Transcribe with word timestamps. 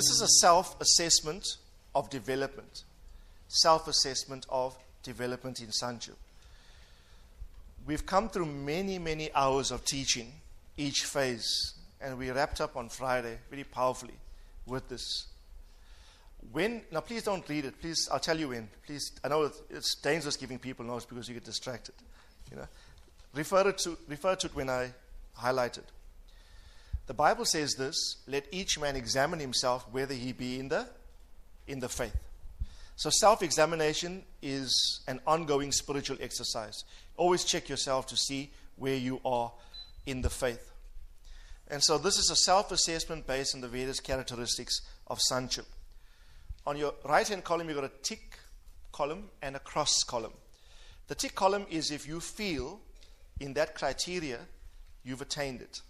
This 0.00 0.12
is 0.12 0.22
a 0.22 0.28
self 0.28 0.80
assessment 0.80 1.58
of 1.94 2.08
development. 2.08 2.84
Self 3.48 3.86
assessment 3.86 4.46
of 4.48 4.74
development 5.02 5.60
in 5.60 5.70
sonship. 5.72 6.16
We've 7.86 8.06
come 8.06 8.30
through 8.30 8.46
many, 8.46 8.98
many 8.98 9.30
hours 9.34 9.70
of 9.70 9.84
teaching, 9.84 10.32
each 10.78 11.04
phase, 11.04 11.74
and 12.00 12.16
we 12.16 12.30
wrapped 12.30 12.62
up 12.62 12.78
on 12.78 12.88
Friday 12.88 13.36
very 13.50 13.64
powerfully 13.64 14.14
with 14.64 14.88
this. 14.88 15.26
When, 16.50 16.80
now 16.90 17.00
please 17.00 17.24
don't 17.24 17.46
read 17.46 17.66
it, 17.66 17.78
please, 17.78 18.08
I'll 18.10 18.20
tell 18.20 18.38
you 18.38 18.48
when. 18.48 18.70
Please, 18.86 19.12
I 19.22 19.28
know 19.28 19.50
it's 19.68 19.96
dangerous 19.96 20.38
giving 20.38 20.58
people 20.58 20.86
notes 20.86 21.04
because 21.04 21.28
you 21.28 21.34
get 21.34 21.44
distracted. 21.44 21.94
You 22.50 22.56
know, 22.56 22.68
refer, 23.34 23.68
it 23.68 23.76
to, 23.80 23.98
refer 24.08 24.34
to 24.36 24.46
it 24.46 24.56
when 24.56 24.70
I 24.70 24.92
highlight 25.34 25.76
it. 25.76 25.84
The 27.10 27.14
Bible 27.14 27.44
says 27.44 27.74
this 27.74 28.18
let 28.28 28.46
each 28.52 28.78
man 28.78 28.94
examine 28.94 29.40
himself 29.40 29.84
whether 29.90 30.14
he 30.14 30.30
be 30.32 30.60
in 30.60 30.68
the, 30.68 30.86
in 31.66 31.80
the 31.80 31.88
faith. 31.88 32.14
So, 32.94 33.10
self 33.10 33.42
examination 33.42 34.22
is 34.40 35.00
an 35.08 35.18
ongoing 35.26 35.72
spiritual 35.72 36.18
exercise. 36.20 36.84
Always 37.16 37.42
check 37.42 37.68
yourself 37.68 38.06
to 38.06 38.16
see 38.16 38.52
where 38.76 38.94
you 38.94 39.20
are 39.24 39.50
in 40.06 40.22
the 40.22 40.30
faith. 40.30 40.70
And 41.66 41.82
so, 41.82 41.98
this 41.98 42.16
is 42.16 42.30
a 42.30 42.36
self 42.36 42.70
assessment 42.70 43.26
based 43.26 43.56
on 43.56 43.60
the 43.60 43.66
various 43.66 43.98
characteristics 43.98 44.80
of 45.08 45.18
sonship. 45.20 45.66
On 46.64 46.76
your 46.76 46.94
right 47.04 47.26
hand 47.26 47.42
column, 47.42 47.66
you've 47.66 47.80
got 47.80 47.90
a 47.90 48.02
tick 48.04 48.38
column 48.92 49.30
and 49.42 49.56
a 49.56 49.58
cross 49.58 50.04
column. 50.04 50.34
The 51.08 51.16
tick 51.16 51.34
column 51.34 51.66
is 51.70 51.90
if 51.90 52.06
you 52.06 52.20
feel 52.20 52.78
in 53.40 53.54
that 53.54 53.74
criteria 53.74 54.38
you've 55.02 55.22
attained 55.22 55.60
it. 55.60 55.80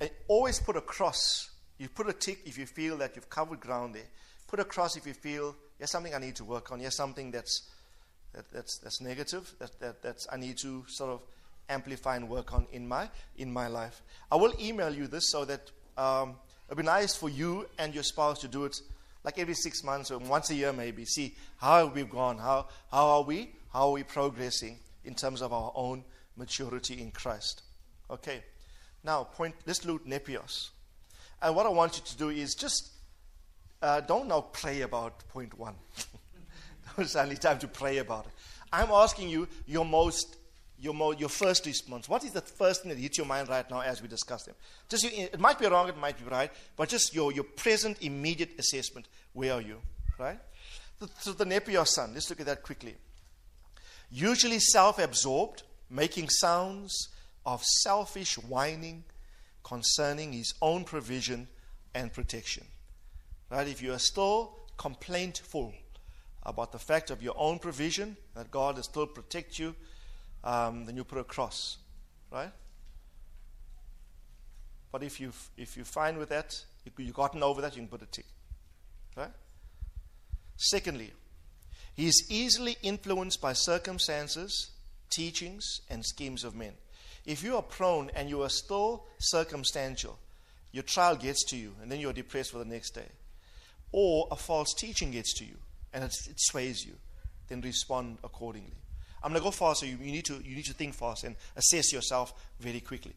And 0.00 0.10
always 0.28 0.58
put 0.58 0.76
a 0.76 0.80
cross. 0.80 1.50
You 1.78 1.88
put 1.88 2.08
a 2.08 2.12
tick 2.12 2.40
if 2.46 2.58
you 2.58 2.66
feel 2.66 2.96
that 2.98 3.16
you've 3.16 3.28
covered 3.28 3.60
ground 3.60 3.94
there. 3.94 4.08
Put 4.46 4.60
a 4.60 4.64
cross 4.64 4.96
if 4.96 5.06
you 5.06 5.14
feel 5.14 5.54
there's 5.78 5.90
something 5.90 6.14
I 6.14 6.18
need 6.18 6.36
to 6.36 6.44
work 6.44 6.72
on. 6.72 6.78
There's 6.78 6.96
something 6.96 7.30
that's 7.30 7.68
that, 8.34 8.50
that's 8.52 8.78
that's 8.78 9.00
negative. 9.00 9.54
That, 9.58 9.78
that 9.80 10.02
that's 10.02 10.26
I 10.30 10.36
need 10.36 10.58
to 10.58 10.84
sort 10.88 11.10
of 11.10 11.20
amplify 11.68 12.16
and 12.16 12.28
work 12.28 12.52
on 12.52 12.66
in 12.72 12.86
my 12.86 13.08
in 13.36 13.52
my 13.52 13.68
life. 13.68 14.02
I 14.30 14.36
will 14.36 14.52
email 14.60 14.94
you 14.94 15.06
this 15.06 15.30
so 15.30 15.44
that 15.44 15.70
um, 15.96 16.36
it'd 16.68 16.78
be 16.78 16.84
nice 16.84 17.14
for 17.14 17.28
you 17.28 17.66
and 17.78 17.94
your 17.94 18.02
spouse 18.02 18.40
to 18.40 18.48
do 18.48 18.64
it 18.64 18.80
like 19.24 19.38
every 19.38 19.54
six 19.54 19.84
months 19.84 20.10
or 20.10 20.18
once 20.18 20.50
a 20.50 20.54
year 20.54 20.72
maybe. 20.72 21.04
See 21.04 21.34
how 21.58 21.86
we've 21.86 22.10
gone. 22.10 22.38
How 22.38 22.66
how 22.90 23.06
are 23.08 23.22
we? 23.22 23.50
How 23.72 23.88
are 23.88 23.92
we 23.92 24.02
progressing 24.02 24.78
in 25.04 25.14
terms 25.14 25.42
of 25.42 25.52
our 25.52 25.72
own 25.74 26.04
maturity 26.36 27.00
in 27.00 27.10
Christ? 27.10 27.62
Okay. 28.10 28.42
Now, 29.02 29.24
point, 29.24 29.54
let's 29.66 29.84
look 29.84 30.06
nepios. 30.06 30.70
And 31.42 31.56
what 31.56 31.66
I 31.66 31.70
want 31.70 31.96
you 31.96 32.04
to 32.04 32.16
do 32.16 32.28
is 32.28 32.54
just 32.54 32.90
uh, 33.82 34.00
don't 34.00 34.28
now 34.28 34.42
pray 34.42 34.82
about 34.82 35.26
point 35.28 35.58
one. 35.58 35.74
it's 36.98 37.16
only 37.16 37.36
time 37.36 37.58
to 37.60 37.68
pray 37.68 37.98
about 37.98 38.26
it. 38.26 38.32
I'm 38.72 38.90
asking 38.90 39.30
you 39.30 39.48
your 39.66 39.84
most, 39.84 40.36
your, 40.78 40.92
mo- 40.92 41.12
your 41.12 41.30
first 41.30 41.64
response. 41.64 42.08
What 42.08 42.24
is 42.24 42.32
the 42.32 42.42
first 42.42 42.82
thing 42.82 42.90
that 42.90 42.98
hits 42.98 43.16
your 43.16 43.26
mind 43.26 43.48
right 43.48 43.68
now 43.70 43.80
as 43.80 44.02
we 44.02 44.08
discuss 44.08 44.44
them? 44.44 44.54
Just 44.88 45.06
it 45.06 45.40
might 45.40 45.58
be 45.58 45.66
wrong, 45.66 45.88
it 45.88 45.96
might 45.96 46.18
be 46.18 46.24
right, 46.30 46.52
but 46.76 46.88
just 46.90 47.14
your, 47.14 47.32
your 47.32 47.44
present 47.44 48.02
immediate 48.02 48.50
assessment. 48.58 49.08
Where 49.32 49.54
are 49.54 49.62
you? 49.62 49.80
Right? 50.18 50.38
So 51.20 51.32
the 51.32 51.46
nepios 51.46 51.88
son. 51.88 52.12
Let's 52.12 52.28
look 52.28 52.40
at 52.40 52.46
that 52.46 52.62
quickly. 52.62 52.94
Usually 54.10 54.58
self-absorbed, 54.58 55.62
making 55.88 56.28
sounds 56.28 57.08
of 57.44 57.62
selfish 57.64 58.36
whining 58.36 59.04
concerning 59.62 60.32
his 60.32 60.54
own 60.60 60.84
provision 60.84 61.48
and 61.94 62.12
protection. 62.12 62.64
Right? 63.50 63.66
If 63.66 63.82
you 63.82 63.92
are 63.92 63.98
still 63.98 64.56
complaintful 64.76 65.74
about 66.44 66.72
the 66.72 66.78
fact 66.78 67.10
of 67.10 67.22
your 67.22 67.34
own 67.36 67.58
provision, 67.58 68.16
that 68.34 68.50
God 68.50 68.76
will 68.76 68.82
still 68.82 69.06
protect 69.06 69.58
you, 69.58 69.74
um, 70.44 70.86
then 70.86 70.96
you 70.96 71.04
put 71.04 71.18
a 71.18 71.24
cross. 71.24 71.78
Right? 72.30 72.52
But 74.92 75.02
if 75.02 75.20
you 75.20 75.32
if 75.56 75.76
you're 75.76 75.84
fine 75.84 76.18
with 76.18 76.30
that, 76.30 76.64
you, 76.84 76.92
you've 77.04 77.14
gotten 77.14 77.42
over 77.42 77.60
that, 77.60 77.76
you 77.76 77.82
can 77.82 77.88
put 77.88 78.02
a 78.02 78.06
tick. 78.06 78.26
Right? 79.16 79.30
Secondly, 80.56 81.12
he 81.94 82.06
is 82.06 82.26
easily 82.30 82.76
influenced 82.82 83.40
by 83.40 83.52
circumstances, 83.52 84.70
teachings, 85.10 85.80
and 85.90 86.04
schemes 86.04 86.44
of 86.44 86.54
men. 86.54 86.72
If 87.26 87.42
you 87.42 87.56
are 87.56 87.62
prone 87.62 88.10
and 88.14 88.28
you 88.28 88.42
are 88.42 88.48
still 88.48 89.04
circumstantial, 89.18 90.18
your 90.72 90.82
trial 90.82 91.16
gets 91.16 91.44
to 91.46 91.56
you 91.56 91.74
and 91.82 91.90
then 91.90 92.00
you're 92.00 92.12
depressed 92.12 92.52
for 92.52 92.58
the 92.58 92.64
next 92.64 92.90
day. 92.90 93.08
Or 93.92 94.28
a 94.30 94.36
false 94.36 94.72
teaching 94.74 95.10
gets 95.10 95.34
to 95.38 95.44
you 95.44 95.56
and 95.92 96.04
it, 96.04 96.14
it 96.28 96.36
sways 96.38 96.84
you, 96.84 96.94
then 97.48 97.60
respond 97.60 98.18
accordingly. 98.24 98.76
I'm 99.22 99.32
going 99.32 99.40
to 99.40 99.44
go 99.44 99.50
fast, 99.50 99.80
so 99.80 99.86
you, 99.86 99.98
you, 100.00 100.12
need 100.12 100.24
to, 100.26 100.40
you 100.42 100.56
need 100.56 100.64
to 100.66 100.72
think 100.72 100.94
fast 100.94 101.24
and 101.24 101.36
assess 101.56 101.92
yourself 101.92 102.32
very 102.58 102.80
quickly. 102.80 103.12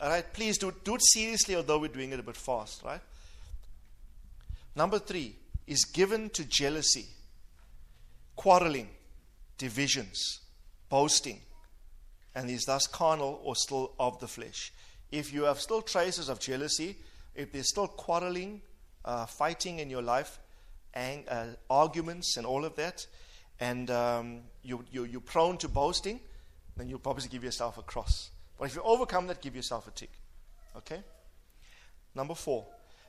All 0.00 0.08
right, 0.08 0.24
please 0.32 0.58
do, 0.58 0.74
do 0.82 0.96
it 0.96 1.02
seriously, 1.04 1.54
although 1.54 1.78
we're 1.78 1.88
doing 1.88 2.12
it 2.12 2.18
a 2.18 2.22
bit 2.22 2.36
fast, 2.36 2.82
right? 2.82 3.00
Number 4.74 4.98
three 4.98 5.36
is 5.66 5.84
given 5.84 6.30
to 6.30 6.44
jealousy, 6.44 7.06
quarreling, 8.34 8.88
divisions, 9.56 10.40
boasting, 10.88 11.40
and 12.36 12.50
is 12.50 12.66
thus 12.66 12.86
carnal 12.86 13.40
or 13.42 13.56
still 13.56 13.94
of 13.98 14.20
the 14.20 14.28
flesh. 14.28 14.70
If 15.10 15.32
you 15.32 15.44
have 15.44 15.58
still 15.58 15.80
traces 15.80 16.28
of 16.28 16.38
jealousy, 16.38 16.96
if 17.34 17.50
there's 17.50 17.70
still 17.70 17.88
quarreling, 17.88 18.60
uh, 19.06 19.24
fighting 19.24 19.78
in 19.78 19.88
your 19.88 20.02
life, 20.02 20.38
ang- 20.92 21.26
uh, 21.28 21.54
arguments, 21.70 22.36
and 22.36 22.46
all 22.46 22.66
of 22.66 22.76
that, 22.76 23.06
and 23.58 23.90
um, 23.90 24.40
you, 24.62 24.84
you, 24.92 25.04
you're 25.04 25.20
prone 25.22 25.56
to 25.58 25.68
boasting, 25.68 26.20
then 26.76 26.90
you'll 26.90 26.98
probably 26.98 27.26
give 27.26 27.42
yourself 27.42 27.78
a 27.78 27.82
cross. 27.82 28.30
But 28.58 28.66
if 28.66 28.74
you 28.74 28.82
overcome 28.82 29.26
that, 29.28 29.40
give 29.40 29.56
yourself 29.56 29.88
a 29.88 29.90
tick. 29.90 30.10
Okay? 30.76 31.00
Number 32.14 32.34
four, 32.34 32.66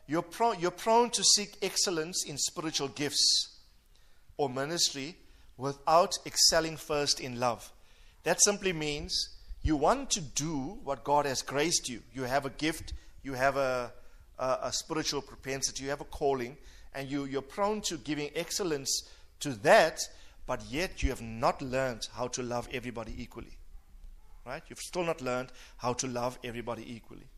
you're, 0.07 0.21
pro- 0.21 0.53
you're 0.53 0.71
prone 0.71 1.09
to 1.09 1.23
seek 1.23 1.57
excellence 1.61 2.23
in 2.25 2.37
spiritual 2.37 2.87
gifts 2.87 3.57
or 4.37 4.49
ministry 4.49 5.17
without 5.57 6.13
excelling 6.25 6.77
first 6.77 7.19
in 7.19 7.41
love. 7.41 7.73
That 8.27 8.43
simply 8.43 8.73
means 8.73 9.29
you 9.61 9.77
want 9.77 10.09
to 10.09 10.19
do 10.19 10.79
what 10.83 11.05
God 11.05 11.25
has 11.25 11.41
graced 11.41 11.87
you. 11.87 12.01
You 12.13 12.23
have 12.23 12.45
a 12.45 12.49
gift, 12.49 12.91
you 13.23 13.31
have 13.31 13.55
a, 13.55 13.93
a, 14.37 14.57
a 14.63 14.73
spiritual 14.73 15.21
propensity, 15.21 15.85
you 15.85 15.89
have 15.91 16.01
a 16.01 16.11
calling, 16.11 16.57
and 16.93 17.09
you, 17.09 17.23
you're 17.23 17.41
prone 17.41 17.79
to 17.83 17.95
giving 17.95 18.29
excellence 18.35 19.09
to 19.39 19.51
that, 19.63 20.01
but 20.45 20.61
yet 20.69 21.01
you 21.01 21.07
have 21.07 21.21
not 21.21 21.61
learned 21.61 22.09
how 22.11 22.27
to 22.27 22.43
love 22.43 22.67
everybody 22.73 23.15
equally. 23.17 23.57
Right? 24.45 24.61
You've 24.67 24.79
still 24.79 25.05
not 25.05 25.21
learned 25.21 25.53
how 25.77 25.93
to 25.93 26.07
love 26.07 26.37
everybody 26.43 26.83
equally. 26.95 27.29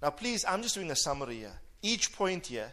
Now, 0.00 0.10
please, 0.10 0.44
I'm 0.44 0.62
just 0.62 0.76
doing 0.76 0.92
a 0.92 0.96
summary 0.96 1.38
here. 1.38 1.58
Each 1.82 2.12
point 2.12 2.46
here, 2.46 2.72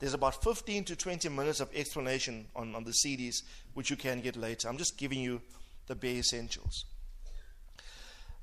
there's 0.00 0.12
about 0.12 0.44
15 0.44 0.84
to 0.84 0.96
20 0.96 1.30
minutes 1.30 1.60
of 1.60 1.74
explanation 1.74 2.48
on, 2.54 2.74
on 2.74 2.84
the 2.84 2.92
CDs, 2.92 3.36
which 3.72 3.88
you 3.88 3.96
can 3.96 4.20
get 4.20 4.36
later. 4.36 4.68
I'm 4.68 4.76
just 4.76 4.98
giving 4.98 5.20
you 5.20 5.40
the 5.86 5.94
bare 5.94 6.16
essentials. 6.16 6.84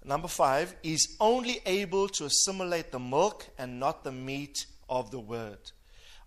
Number 0.05 0.27
five, 0.27 0.75
is 0.83 1.15
only 1.19 1.61
able 1.65 2.09
to 2.09 2.25
assimilate 2.25 2.91
the 2.91 2.99
milk 2.99 3.47
and 3.57 3.79
not 3.79 4.03
the 4.03 4.11
meat 4.11 4.65
of 4.89 5.11
the 5.11 5.19
word. 5.19 5.71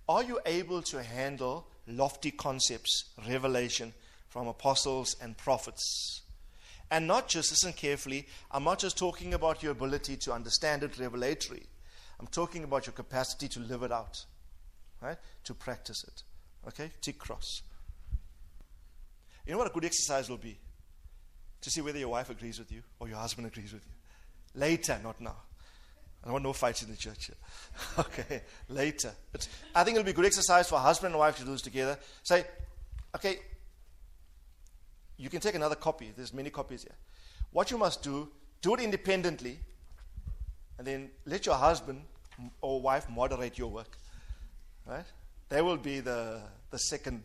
Are 0.08 0.23
you 0.23 0.40
able 0.46 0.82
to 0.82 1.02
handle 1.02 1.67
lofty 1.87 2.31
concepts, 2.31 3.05
revelation 3.28 3.93
from 4.28 4.49
apostles 4.49 5.17
and 5.20 5.37
prophets? 5.37 6.23
And 6.90 7.06
not 7.06 7.28
just, 7.28 7.50
listen 7.50 7.73
carefully, 7.73 8.26
I'm 8.50 8.64
not 8.64 8.78
just 8.78 8.96
talking 8.96 9.34
about 9.34 9.62
your 9.62 9.73
ability 9.73 10.17
to 10.19 10.32
understand 10.32 10.82
it 10.82 10.99
revelatory. 10.99 11.64
I'm 12.19 12.29
talking 12.29 12.64
about 12.64 12.87
your 12.87 12.93
capacity 12.93 13.49
to 13.49 13.61
live 13.61 13.82
it 13.82 13.93
out, 13.93 14.25
right? 15.02 15.19
To 15.44 15.55
practice 15.55 16.05
it. 16.05 16.22
Okay? 16.69 16.93
Tick 17.00 17.19
cross. 17.19 17.62
You 19.44 19.52
know 19.52 19.58
what 19.58 19.67
a 19.67 19.75
good 19.75 19.84
exercise 19.84 20.31
will 20.31 20.38
be? 20.38 20.58
To 21.67 21.71
see 21.73 21.81
whether 21.81 21.99
your 21.99 22.11
wife 22.11 22.31
agrees 22.31 22.61
with 22.61 22.71
you 22.71 22.81
or 23.01 23.09
your 23.09 23.17
husband 23.17 23.45
agrees 23.45 23.73
with 23.73 23.83
you. 23.85 24.61
Later, 24.61 25.01
not 25.03 25.21
now. 25.21 25.35
I 26.23 26.27
don't 26.27 26.35
want 26.35 26.45
no 26.45 26.53
fights 26.53 26.85
in 26.85 26.91
the 26.93 26.97
church. 26.97 27.33
okay, 27.99 28.43
later. 28.69 29.11
But 29.33 29.49
I 29.75 29.83
think 29.83 29.97
it'll 29.97 30.05
be 30.05 30.13
a 30.13 30.15
good 30.15 30.27
exercise 30.27 30.69
for 30.69 30.79
husband 30.79 31.13
and 31.13 31.19
wife 31.19 31.39
to 31.39 31.45
do 31.45 31.51
this 31.51 31.63
together. 31.63 31.99
Say, 32.23 32.45
okay, 33.17 33.41
you 35.17 35.29
can 35.29 35.41
take 35.41 35.57
another 35.57 35.75
copy. 35.75 36.13
There's 36.17 36.33
many 36.33 36.51
copies 36.51 36.85
here. 36.85 36.95
What 37.51 37.73
you 37.73 37.79
must 37.79 38.01
do, 38.01 38.29
do 38.63 38.75
it 38.75 38.81
independently, 38.81 39.59
and 40.79 40.87
then 40.87 41.11
let 41.25 41.47
your 41.47 41.57
husband 41.57 42.03
or 42.61 42.81
wife 42.81 43.11
moderate 43.11 43.59
your 43.59 43.73
work. 43.73 43.99
Right? 44.87 45.07
They 45.49 45.63
will 45.63 45.79
be 45.79 45.99
the, 45.99 46.43
the 46.71 46.79
second. 46.79 47.25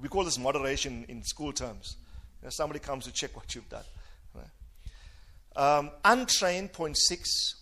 We 0.00 0.08
call 0.08 0.24
this 0.24 0.40
moderation 0.40 1.04
in 1.08 1.22
school 1.22 1.52
terms. 1.52 1.98
Somebody 2.50 2.80
comes 2.80 3.04
to 3.04 3.12
check 3.12 3.34
what 3.36 3.54
you've 3.54 3.68
done. 3.68 3.84
Um, 5.56 5.90
untrained, 6.04 6.74
point 6.74 6.98
six, 6.98 7.54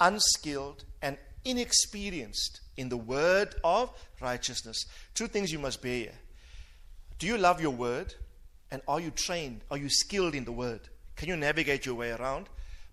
unskilled, 0.00 0.84
and 1.00 1.16
inexperienced 1.44 2.60
in 2.76 2.88
the 2.88 2.96
word 2.96 3.54
of 3.62 3.92
righteousness. 4.20 4.84
Two 5.14 5.28
things 5.28 5.52
you 5.52 5.60
must 5.60 5.80
bear 5.80 5.96
here. 5.96 6.18
Do 7.20 7.28
you 7.28 7.38
love 7.38 7.60
your 7.60 7.70
word? 7.70 8.14
And 8.72 8.82
are 8.88 8.98
you 8.98 9.12
trained? 9.12 9.60
Are 9.70 9.78
you 9.78 9.88
skilled 9.88 10.34
in 10.34 10.44
the 10.44 10.50
word? 10.50 10.80
Can 11.14 11.28
you 11.28 11.36
navigate 11.36 11.86
your 11.86 11.94
way 11.94 12.10
around? 12.10 12.48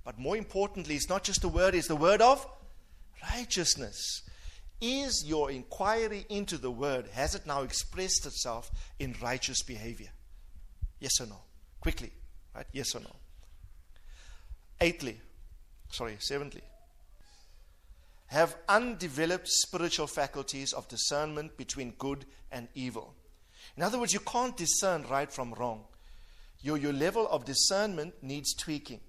But 0.06 0.20
more 0.20 0.38
importantly, 0.38 0.96
it's 0.96 1.10
not 1.10 1.24
just 1.24 1.42
the 1.42 1.50
word, 1.50 1.74
it's 1.74 1.88
the 1.88 1.96
word 1.96 2.22
of 2.22 2.46
righteousness. 3.34 4.22
Is 4.80 5.26
your 5.26 5.50
inquiry 5.50 6.26
into 6.30 6.58
the 6.58 6.72
word, 6.72 7.08
has 7.14 7.34
it 7.34 7.48
now 7.48 7.64
expressed 7.64 8.28
itself 8.28 8.70
in 9.00 9.16
righteous 9.20 9.64
behavior? 9.64 10.10
Yes 11.02 11.20
or 11.20 11.26
no? 11.26 11.42
Quickly, 11.82 12.12
right? 12.56 12.68
Yes 12.72 12.96
or 12.96 13.02
no? 13.02 13.14
Eighthly, 14.80 15.20
sorry, 15.90 16.16
seventhly, 16.20 16.62
have 18.28 18.56
undeveloped 18.70 19.48
spiritual 19.50 20.08
faculties 20.08 20.72
of 20.72 20.88
discernment 20.88 21.58
between 21.58 21.92
good 21.98 22.24
and 22.52 22.70
evil. 22.76 23.14
In 23.76 23.84
other 23.84 24.00
words, 24.00 24.14
you 24.14 24.22
can't 24.22 24.56
discern 24.56 25.04
right 25.10 25.32
from 25.32 25.54
wrong. 25.56 25.84
Your, 26.62 26.78
your 26.78 26.94
level 26.94 27.28
of 27.28 27.46
discernment 27.46 28.14
needs 28.22 28.54
tweaking. 28.54 29.02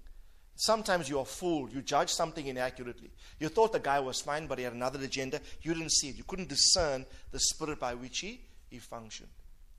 Sometimes 0.55 1.09
you 1.09 1.19
are 1.19 1.25
fooled. 1.25 1.73
You 1.73 1.81
judge 1.81 2.09
something 2.09 2.45
inaccurately. 2.45 3.11
You 3.39 3.49
thought 3.49 3.71
the 3.71 3.79
guy 3.79 3.99
was 3.99 4.21
fine, 4.21 4.47
but 4.47 4.57
he 4.57 4.63
had 4.63 4.73
another 4.73 4.99
agenda. 5.03 5.39
You 5.61 5.73
didn't 5.73 5.91
see 5.91 6.09
it. 6.09 6.17
You 6.17 6.23
couldn't 6.23 6.49
discern 6.49 7.05
the 7.31 7.39
spirit 7.39 7.79
by 7.79 7.93
which 7.93 8.19
he, 8.19 8.41
he 8.69 8.79
functioned. 8.79 9.29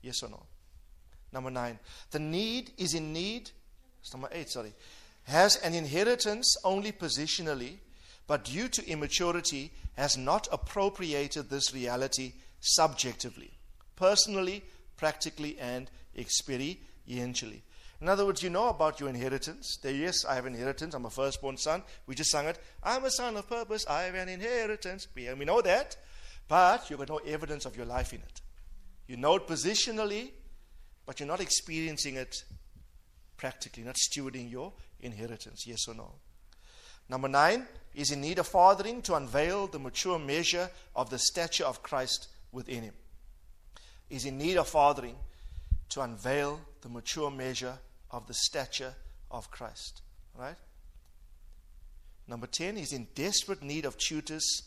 Yes 0.01 0.23
or 0.23 0.29
no? 0.29 0.43
Number 1.35 1.51
nine. 1.51 1.77
The 2.11 2.19
need 2.19 2.71
is 2.77 2.93
in 2.93 3.11
need. 3.11 3.51
It's 4.01 4.13
Number 4.13 4.29
eight, 4.31 4.49
sorry. 4.49 4.73
Has 5.25 5.57
an 5.57 5.73
inheritance 5.73 6.55
only 6.63 6.93
positionally, 6.93 7.75
but 8.25 8.45
due 8.45 8.69
to 8.69 8.89
immaturity, 8.89 9.71
has 9.97 10.17
not 10.17 10.47
appropriated 10.51 11.49
this 11.49 11.73
reality 11.73 12.33
subjectively, 12.61 13.51
personally, 13.97 14.63
practically, 14.95 15.57
and 15.59 15.91
experientially. 16.17 17.61
In 17.99 18.07
other 18.07 18.25
words, 18.25 18.41
you 18.41 18.49
know 18.49 18.69
about 18.69 19.01
your 19.01 19.09
inheritance. 19.09 19.77
There, 19.81 19.93
yes, 19.93 20.23
I 20.25 20.35
have 20.35 20.45
inheritance. 20.45 20.93
I'm 20.93 21.05
a 21.05 21.09
firstborn 21.09 21.57
son. 21.57 21.83
We 22.07 22.15
just 22.15 22.29
sang 22.29 22.45
it. 22.45 22.59
I'm 22.81 23.03
a 23.03 23.11
son 23.11 23.35
of 23.35 23.49
purpose. 23.49 23.85
I 23.89 24.03
have 24.03 24.15
an 24.15 24.29
inheritance. 24.29 25.07
We, 25.13 25.33
we 25.33 25.43
know 25.43 25.61
that. 25.61 25.97
But 26.47 26.89
you've 26.89 26.99
got 26.99 27.09
no 27.09 27.17
evidence 27.17 27.65
of 27.65 27.75
your 27.75 27.85
life 27.85 28.13
in 28.13 28.19
it. 28.19 28.41
You 29.07 29.17
know 29.17 29.35
it 29.35 29.47
positionally, 29.47 30.31
but 31.05 31.19
you're 31.19 31.27
not 31.27 31.41
experiencing 31.41 32.15
it 32.15 32.43
practically, 33.37 33.83
not 33.83 33.95
stewarding 33.95 34.49
your 34.49 34.73
inheritance. 34.99 35.65
Yes 35.67 35.87
or 35.87 35.93
no? 35.93 36.11
Number 37.09 37.27
nine 37.27 37.67
is 37.93 38.11
in 38.11 38.21
need 38.21 38.39
of 38.39 38.47
fathering 38.47 39.01
to 39.03 39.15
unveil 39.15 39.67
the 39.67 39.79
mature 39.79 40.17
measure 40.17 40.69
of 40.95 41.09
the 41.09 41.19
stature 41.19 41.65
of 41.65 41.83
Christ 41.83 42.27
within 42.51 42.83
him. 42.83 42.93
Is 44.09 44.25
in 44.25 44.37
need 44.37 44.57
of 44.57 44.67
fathering 44.67 45.15
to 45.89 46.01
unveil 46.01 46.59
the 46.81 46.89
mature 46.89 47.29
measure 47.29 47.77
of 48.11 48.27
the 48.27 48.33
stature 48.33 48.93
of 49.31 49.51
Christ. 49.51 50.01
Right? 50.37 50.55
Number 52.27 52.47
10 52.47 52.77
is 52.77 52.91
in 52.91 53.07
desperate 53.15 53.61
need 53.61 53.85
of 53.85 53.97
tutors. 53.97 54.63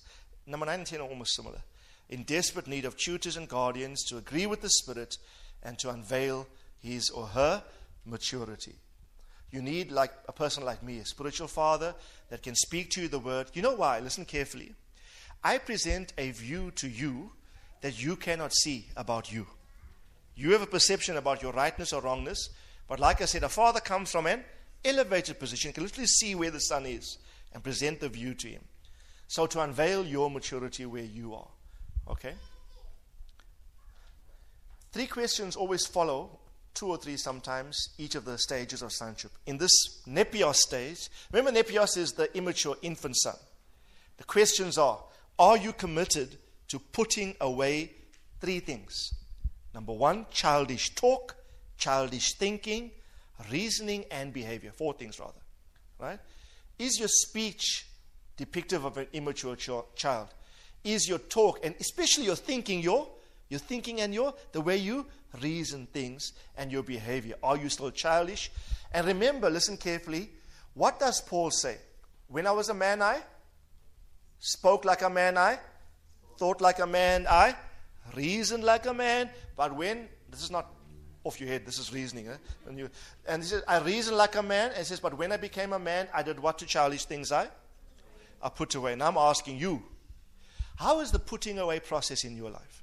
Number 0.46 0.66
9 0.66 0.78
and 0.78 0.86
10 0.86 1.00
are 1.00 1.08
almost 1.08 1.34
similar. 1.34 1.60
In 2.08 2.22
desperate 2.22 2.66
need 2.66 2.84
of 2.84 2.96
tutors 2.96 3.36
and 3.36 3.48
guardians 3.48 4.04
to 4.04 4.16
agree 4.16 4.46
with 4.46 4.62
the 4.62 4.70
Spirit 4.70 5.16
and 5.62 5.78
to 5.78 5.90
unveil 5.90 6.46
his 6.80 7.10
or 7.10 7.26
her 7.26 7.62
maturity. 8.04 8.74
You 9.50 9.62
need, 9.62 9.90
like 9.90 10.12
a 10.28 10.32
person 10.32 10.64
like 10.64 10.82
me, 10.82 10.98
a 10.98 11.04
spiritual 11.06 11.48
father 11.48 11.94
that 12.28 12.42
can 12.42 12.54
speak 12.54 12.90
to 12.90 13.02
you 13.02 13.08
the 13.08 13.18
word. 13.18 13.50
You 13.54 13.62
know 13.62 13.74
why? 13.74 14.00
Listen 14.00 14.24
carefully. 14.24 14.74
I 15.42 15.58
present 15.58 16.12
a 16.18 16.30
view 16.32 16.70
to 16.72 16.88
you 16.88 17.32
that 17.80 18.02
you 18.02 18.16
cannot 18.16 18.52
see 18.52 18.86
about 18.96 19.32
you. 19.32 19.46
You 20.34 20.52
have 20.52 20.62
a 20.62 20.66
perception 20.66 21.16
about 21.16 21.42
your 21.42 21.52
rightness 21.52 21.92
or 21.92 22.02
wrongness, 22.02 22.50
but 22.86 23.00
like 23.00 23.22
I 23.22 23.24
said, 23.24 23.42
a 23.42 23.48
father 23.48 23.80
comes 23.80 24.10
from 24.10 24.26
an 24.26 24.44
elevated 24.84 25.38
position, 25.38 25.72
can 25.72 25.82
literally 25.82 26.06
see 26.06 26.34
where 26.34 26.50
the 26.50 26.60
son 26.60 26.86
is 26.86 27.18
and 27.52 27.62
present 27.62 28.00
the 28.00 28.08
view 28.08 28.34
to 28.34 28.48
him. 28.48 28.62
So 29.26 29.46
to 29.46 29.60
unveil 29.60 30.06
your 30.06 30.30
maturity 30.30 30.86
where 30.86 31.04
you 31.04 31.34
are. 31.34 31.48
Okay? 32.08 32.34
Three 34.92 35.06
questions 35.06 35.56
always 35.56 35.86
follow, 35.86 36.38
two 36.74 36.88
or 36.88 36.96
three 36.96 37.16
sometimes, 37.16 37.90
each 37.98 38.14
of 38.14 38.24
the 38.24 38.38
stages 38.38 38.82
of 38.82 38.92
sonship. 38.92 39.32
In 39.46 39.58
this 39.58 40.02
nepios 40.06 40.56
stage, 40.56 41.08
remember 41.32 41.60
nepios 41.60 41.96
is 41.96 42.12
the 42.12 42.34
immature 42.36 42.76
infant 42.82 43.16
son. 43.16 43.36
The 44.16 44.24
questions 44.24 44.78
are 44.78 45.00
Are 45.38 45.56
you 45.56 45.72
committed 45.72 46.36
to 46.68 46.78
putting 46.78 47.36
away 47.40 47.92
three 48.40 48.60
things? 48.60 49.12
Number 49.74 49.92
one, 49.92 50.26
childish 50.30 50.94
talk, 50.94 51.36
childish 51.76 52.34
thinking, 52.34 52.90
reasoning, 53.50 54.04
and 54.10 54.32
behavior. 54.32 54.72
Four 54.72 54.94
things, 54.94 55.20
rather. 55.20 55.40
Right? 55.98 56.18
Is 56.78 56.98
your 56.98 57.08
speech 57.08 57.86
depictive 58.36 58.84
of 58.84 58.96
an 58.98 59.06
immature 59.12 59.56
ch- 59.56 59.70
child? 59.94 60.28
Is 60.84 61.08
your 61.08 61.18
talk, 61.18 61.60
and 61.64 61.74
especially 61.80 62.24
your 62.24 62.36
thinking, 62.36 62.80
your 62.80 63.08
your 63.48 63.60
thinking 63.60 64.00
and 64.00 64.12
your 64.12 64.34
the 64.52 64.60
way 64.60 64.76
you 64.76 65.06
reason 65.40 65.86
things 65.92 66.32
and 66.56 66.70
your 66.70 66.82
behavior. 66.82 67.36
Are 67.42 67.56
you 67.56 67.68
still 67.68 67.90
childish? 67.90 68.50
And 68.92 69.06
remember, 69.06 69.50
listen 69.50 69.76
carefully. 69.76 70.30
What 70.74 71.00
does 71.00 71.20
Paul 71.20 71.50
say? 71.50 71.78
When 72.28 72.46
I 72.46 72.52
was 72.52 72.68
a 72.68 72.74
man, 72.74 73.02
I 73.02 73.20
spoke 74.38 74.84
like 74.84 75.02
a 75.02 75.10
man, 75.10 75.36
I 75.36 75.58
thought 76.38 76.60
like 76.60 76.78
a 76.78 76.86
man, 76.86 77.26
I 77.28 77.56
reasoned 78.14 78.64
like 78.64 78.86
a 78.86 78.94
man, 78.94 79.28
but 79.56 79.74
when, 79.74 80.08
this 80.30 80.42
is 80.42 80.50
not 80.50 80.70
off 81.24 81.40
your 81.40 81.48
head, 81.48 81.66
this 81.66 81.78
is 81.78 81.92
reasoning. 81.92 82.28
Eh? 82.28 82.36
And, 82.66 82.78
you, 82.78 82.90
and 83.26 83.42
he 83.42 83.48
says, 83.48 83.62
I 83.66 83.78
reasoned 83.80 84.16
like 84.16 84.36
a 84.36 84.42
man, 84.42 84.68
and 84.68 84.78
he 84.78 84.84
says, 84.84 85.00
but 85.00 85.16
when 85.18 85.32
I 85.32 85.36
became 85.36 85.72
a 85.72 85.78
man, 85.78 86.08
I 86.14 86.22
did 86.22 86.38
what 86.38 86.58
to 86.58 86.66
childish 86.66 87.04
things 87.06 87.32
I? 87.32 87.48
I 88.40 88.48
put 88.48 88.74
away. 88.74 88.92
And 88.92 89.02
I'm 89.02 89.16
asking 89.16 89.58
you, 89.58 89.82
how 90.76 91.00
is 91.00 91.10
the 91.10 91.18
putting 91.18 91.58
away 91.58 91.80
process 91.80 92.24
in 92.24 92.36
your 92.36 92.50
life? 92.50 92.77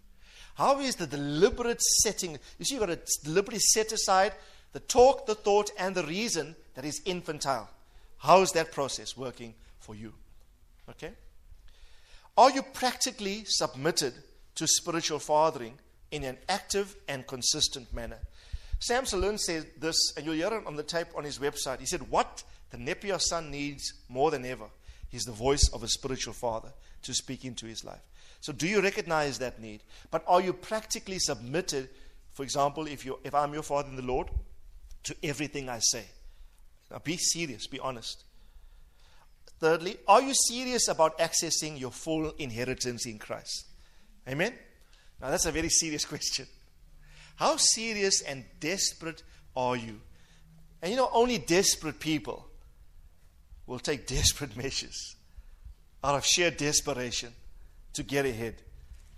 How 0.55 0.79
is 0.79 0.95
the 0.95 1.07
deliberate 1.07 1.81
setting? 1.81 2.39
You 2.57 2.65
see, 2.65 2.75
you've 2.75 2.87
got 2.87 3.05
to 3.05 3.19
deliberately 3.23 3.59
set 3.59 3.91
aside 3.91 4.33
the 4.73 4.79
talk, 4.79 5.25
the 5.25 5.35
thought, 5.35 5.69
and 5.77 5.95
the 5.95 6.03
reason 6.03 6.55
that 6.75 6.85
is 6.85 7.01
infantile. 7.05 7.69
How 8.17 8.41
is 8.41 8.51
that 8.51 8.71
process 8.71 9.15
working 9.15 9.53
for 9.79 9.95
you? 9.95 10.13
Okay? 10.89 11.11
Are 12.37 12.51
you 12.51 12.61
practically 12.61 13.43
submitted 13.45 14.13
to 14.55 14.67
spiritual 14.67 15.19
fathering 15.19 15.77
in 16.11 16.23
an 16.23 16.37
active 16.47 16.95
and 17.07 17.27
consistent 17.27 17.93
manner. 17.93 18.17
Sam 18.79 19.03
Soleyn 19.03 19.39
said 19.39 19.67
this, 19.79 20.13
and 20.15 20.25
you'll 20.25 20.35
hear 20.35 20.53
it 20.57 20.65
on 20.65 20.75
the 20.75 20.83
tape 20.83 21.07
on 21.15 21.23
his 21.23 21.39
website. 21.39 21.79
He 21.79 21.85
said, 21.85 22.09
What 22.09 22.43
the 22.71 22.77
Nepios 22.77 23.23
son 23.23 23.51
needs 23.51 23.93
more 24.09 24.31
than 24.31 24.45
ever 24.45 24.65
is 25.11 25.23
the 25.23 25.31
voice 25.31 25.69
of 25.73 25.83
a 25.83 25.87
spiritual 25.87 26.33
father 26.33 26.71
to 27.03 27.13
speak 27.13 27.45
into 27.45 27.65
his 27.65 27.83
life. 27.83 28.01
So, 28.45 28.53
do 28.53 28.67
you 28.67 28.79
recognize 28.79 29.39
that 29.39 29.59
need? 29.59 29.81
But 30.11 30.23
are 30.27 30.39
you 30.39 30.53
practically 30.53 31.17
submitted, 31.17 31.89
for 32.31 32.43
example, 32.43 32.85
if, 32.85 33.03
you, 33.03 33.17
if 33.23 33.33
I'm 33.33 33.55
your 33.55 33.63
father 33.63 33.89
in 33.89 33.95
the 33.95 34.03
Lord, 34.03 34.29
to 35.05 35.15
everything 35.23 35.67
I 35.67 35.79
say? 35.79 36.03
Now, 36.91 36.99
be 36.99 37.17
serious, 37.17 37.65
be 37.65 37.79
honest. 37.79 38.23
Thirdly, 39.59 39.97
are 40.07 40.21
you 40.21 40.35
serious 40.35 40.87
about 40.89 41.17
accessing 41.17 41.79
your 41.79 41.89
full 41.89 42.35
inheritance 42.37 43.07
in 43.07 43.17
Christ? 43.17 43.65
Amen? 44.29 44.53
Now, 45.19 45.31
that's 45.31 45.47
a 45.47 45.51
very 45.51 45.69
serious 45.69 46.05
question. 46.13 46.45
How 47.37 47.57
serious 47.57 48.21
and 48.21 48.45
desperate 48.59 49.23
are 49.55 49.75
you? 49.75 50.01
And 50.83 50.91
you 50.91 50.97
know, 50.97 51.09
only 51.13 51.39
desperate 51.39 51.99
people 51.99 52.45
will 53.65 53.79
take 53.79 54.05
desperate 54.17 54.55
measures 54.55 55.15
out 56.03 56.13
of 56.13 56.23
sheer 56.23 56.51
desperation 56.51 57.33
to 57.95 58.03
get 58.03 58.25
ahead. 58.25 58.55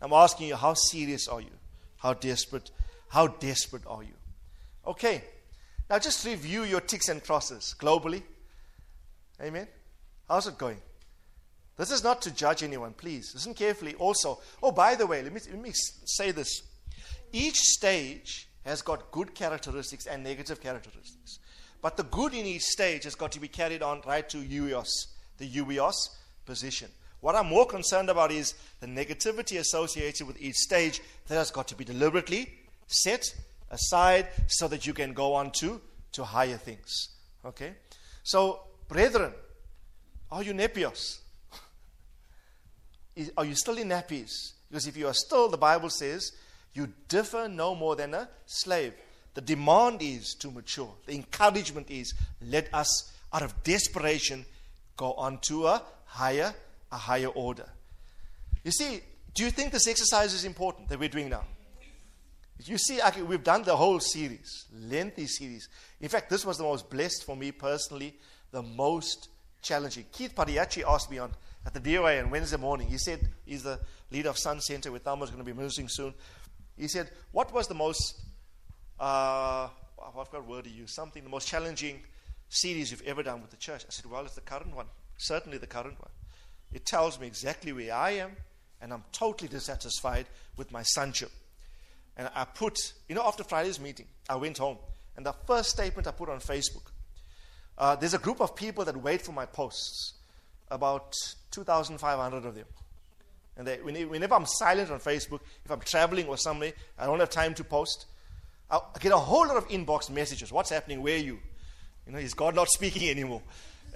I'm 0.01 0.13
asking 0.13 0.47
you, 0.47 0.55
how 0.55 0.73
serious 0.73 1.27
are 1.27 1.41
you? 1.41 1.51
How 1.97 2.13
desperate? 2.13 2.71
How 3.09 3.27
desperate 3.27 3.83
are 3.87 4.03
you? 4.03 4.13
Okay. 4.85 5.23
Now 5.89 5.99
just 5.99 6.25
review 6.25 6.63
your 6.63 6.81
ticks 6.81 7.09
and 7.09 7.23
crosses 7.23 7.75
globally. 7.79 8.23
Amen. 9.41 9.67
How's 10.27 10.47
it 10.47 10.57
going? 10.57 10.81
This 11.77 11.91
is 11.91 12.03
not 12.03 12.21
to 12.23 12.31
judge 12.31 12.63
anyone, 12.63 12.93
please. 12.93 13.31
Listen 13.33 13.53
carefully. 13.53 13.93
Also, 13.95 14.39
oh, 14.63 14.71
by 14.71 14.95
the 14.95 15.05
way, 15.05 15.21
let 15.21 15.31
me, 15.31 15.39
let 15.51 15.61
me 15.61 15.71
say 15.73 16.31
this. 16.31 16.63
Each 17.31 17.57
stage 17.57 18.47
has 18.65 18.81
got 18.81 19.11
good 19.11 19.35
characteristics 19.35 20.07
and 20.07 20.23
negative 20.23 20.59
characteristics. 20.59 21.39
But 21.81 21.95
the 21.95 22.03
good 22.03 22.33
in 22.33 22.45
each 22.45 22.63
stage 22.63 23.03
has 23.03 23.15
got 23.15 23.31
to 23.33 23.39
be 23.39 23.47
carried 23.47 23.83
on 23.83 24.01
right 24.07 24.27
to 24.29 24.37
huios, 24.37 24.89
the 25.37 25.47
huios 25.47 25.93
position. 26.45 26.89
What 27.21 27.35
I'm 27.35 27.47
more 27.47 27.65
concerned 27.65 28.09
about 28.09 28.31
is 28.31 28.53
the 28.79 28.87
negativity 28.87 29.59
associated 29.59 30.27
with 30.27 30.39
each 30.39 30.55
stage 30.55 31.01
that 31.27 31.35
has 31.35 31.51
got 31.51 31.67
to 31.69 31.75
be 31.75 31.83
deliberately 31.83 32.53
set 32.87 33.33
aside 33.71 34.27
so 34.47 34.67
that 34.67 34.85
you 34.85 34.93
can 34.93 35.13
go 35.13 35.33
on 35.33 35.51
to, 35.59 35.81
to 36.13 36.23
higher 36.23 36.57
things. 36.57 37.09
Okay? 37.45 37.73
So, 38.23 38.61
brethren, 38.87 39.33
are 40.31 40.43
you 40.43 40.53
nepios? 40.53 41.19
Are 43.37 43.45
you 43.45 43.55
still 43.55 43.77
in 43.77 43.89
nappies? 43.89 44.51
Because 44.69 44.85
if 44.85 44.95
you 44.97 45.07
are 45.07 45.13
still, 45.13 45.49
the 45.49 45.57
Bible 45.57 45.89
says, 45.89 46.33
you 46.73 46.91
differ 47.07 47.47
no 47.47 47.73
more 47.73 47.95
than 47.95 48.13
a 48.13 48.29
slave. 48.45 48.93
The 49.33 49.41
demand 49.41 50.01
is 50.01 50.35
to 50.35 50.51
mature. 50.51 50.93
The 51.05 51.15
encouragement 51.15 51.89
is 51.89 52.13
let 52.41 52.71
us, 52.73 53.11
out 53.33 53.41
of 53.41 53.63
desperation, 53.63 54.45
go 54.95 55.13
on 55.13 55.39
to 55.43 55.67
a 55.67 55.81
higher, 56.05 56.53
a 56.91 56.97
higher 56.97 57.27
order. 57.27 57.69
You 58.63 58.71
see, 58.71 59.01
do 59.33 59.43
you 59.43 59.51
think 59.51 59.71
this 59.71 59.87
exercise 59.87 60.33
is 60.33 60.45
important 60.45 60.89
that 60.89 60.99
we're 60.99 61.09
doing 61.09 61.29
now? 61.29 61.43
You 62.65 62.77
see, 62.77 62.99
we've 63.21 63.43
done 63.43 63.63
the 63.63 63.75
whole 63.75 63.99
series, 63.99 64.65
lengthy 64.73 65.27
series. 65.27 65.69
In 66.01 66.09
fact, 66.09 66.29
this 66.29 66.43
was 66.43 66.57
the 66.57 66.63
most 66.63 66.89
blessed 66.89 67.23
for 67.23 67.35
me 67.35 67.51
personally, 67.51 68.15
the 68.51 68.63
most 68.63 69.29
challenging. 69.61 70.05
Keith 70.11 70.33
Padayachee 70.35 70.83
asked 70.87 71.11
me 71.11 71.19
on 71.19 71.31
at 71.65 71.73
the 71.73 71.79
DOA 71.79 72.23
on 72.23 72.31
Wednesday 72.31 72.57
morning. 72.57 72.87
He 72.87 72.97
said 72.97 73.19
he's 73.45 73.63
the 73.63 73.79
leader 74.11 74.29
of 74.29 74.37
Sun 74.37 74.61
Center, 74.61 74.89
where 74.89 74.99
Thelma's 74.99 75.29
going 75.29 75.43
to 75.43 75.45
be 75.45 75.53
moving 75.53 75.87
soon. 75.87 76.13
He 76.77 76.87
said, 76.87 77.11
What 77.31 77.53
was 77.53 77.67
the 77.67 77.75
most, 77.75 78.21
uh, 78.99 79.67
I've 80.17 80.31
got 80.31 80.47
word 80.47 80.63
to 80.63 80.69
use, 80.69 80.93
something, 80.93 81.23
the 81.23 81.29
most 81.29 81.47
challenging 81.47 82.01
series 82.49 82.91
you've 82.91 83.03
ever 83.03 83.21
done 83.21 83.41
with 83.41 83.51
the 83.51 83.57
church? 83.57 83.83
I 83.85 83.91
said, 83.91 84.09
Well, 84.09 84.25
it's 84.25 84.35
the 84.35 84.41
current 84.41 84.75
one. 84.75 84.87
Certainly 85.17 85.59
the 85.59 85.67
current 85.67 85.99
one. 85.99 86.11
It 86.71 86.85
tells 86.85 87.19
me 87.19 87.27
exactly 87.27 87.71
where 87.71 87.93
I 87.93 88.11
am, 88.11 88.31
and 88.81 88.93
I'm 88.93 89.03
totally 89.11 89.47
dissatisfied 89.47 90.25
with 90.57 90.71
my 90.71 90.83
sonship. 90.83 91.31
And 92.17 92.29
I 92.35 92.45
put, 92.45 92.93
you 93.07 93.15
know, 93.15 93.23
after 93.23 93.43
Friday's 93.43 93.79
meeting, 93.79 94.07
I 94.29 94.35
went 94.35 94.57
home, 94.57 94.77
and 95.15 95.25
the 95.25 95.33
first 95.45 95.69
statement 95.69 96.07
I 96.07 96.11
put 96.11 96.29
on 96.29 96.39
Facebook 96.39 96.91
uh, 97.77 97.95
there's 97.95 98.13
a 98.13 98.19
group 98.19 98.41
of 98.41 98.55
people 98.55 98.83
that 98.85 98.97
wait 98.97 99.21
for 99.21 99.31
my 99.31 99.45
posts, 99.45 100.13
about 100.71 101.13
2,500 101.51 102.45
of 102.45 102.55
them. 102.55 102.65
And 103.55 103.67
they, 103.67 103.77
whenever 103.77 104.35
I'm 104.35 104.45
silent 104.45 104.91
on 104.91 104.99
Facebook, 104.99 105.41
if 105.63 105.71
I'm 105.71 105.79
traveling 105.81 106.27
or 106.27 106.37
somewhere, 106.37 106.73
I 106.97 107.05
don't 107.05 107.19
have 107.19 107.29
time 107.29 107.53
to 107.55 107.63
post, 107.63 108.05
i 108.69 108.79
get 108.99 109.11
a 109.11 109.17
whole 109.17 109.47
lot 109.47 109.57
of 109.57 109.67
inbox 109.69 110.09
messages. 110.09 110.51
What's 110.51 110.69
happening? 110.69 111.01
Where 111.01 111.15
are 111.15 111.19
you? 111.19 111.39
You 112.05 112.13
know, 112.13 112.19
is 112.19 112.33
God 112.33 112.55
not 112.55 112.67
speaking 112.67 113.09
anymore? 113.09 113.41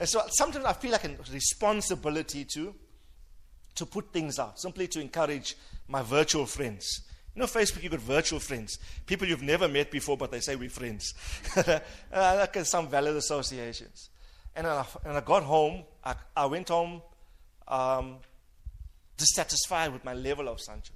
And 0.01 0.09
so 0.09 0.19
sometimes 0.29 0.65
I 0.65 0.73
feel 0.73 0.93
like 0.93 1.03
a 1.03 1.15
responsibility 1.31 2.43
to, 2.55 2.73
to 3.75 3.85
put 3.85 4.11
things 4.11 4.39
out, 4.39 4.59
simply 4.59 4.87
to 4.87 4.99
encourage 4.99 5.55
my 5.87 6.01
virtual 6.01 6.47
friends. 6.47 7.03
You 7.35 7.41
know, 7.41 7.45
Facebook, 7.45 7.83
you've 7.83 7.91
got 7.91 8.01
virtual 8.01 8.39
friends. 8.39 8.79
People 9.05 9.27
you've 9.27 9.43
never 9.43 9.67
met 9.67 9.91
before, 9.91 10.17
but 10.17 10.31
they 10.31 10.39
say 10.39 10.55
we're 10.55 10.71
friends. 10.71 11.13
uh, 11.55 11.79
like 12.11 12.65
some 12.65 12.87
valid 12.87 13.15
associations. 13.15 14.09
And 14.55 14.65
I, 14.65 14.83
and 15.05 15.17
I 15.17 15.21
got 15.21 15.43
home. 15.43 15.83
I, 16.03 16.15
I 16.35 16.47
went 16.47 16.69
home 16.69 17.03
um, 17.67 18.15
dissatisfied 19.17 19.93
with 19.93 20.03
my 20.03 20.15
level 20.15 20.49
of 20.49 20.59
sonship. 20.59 20.95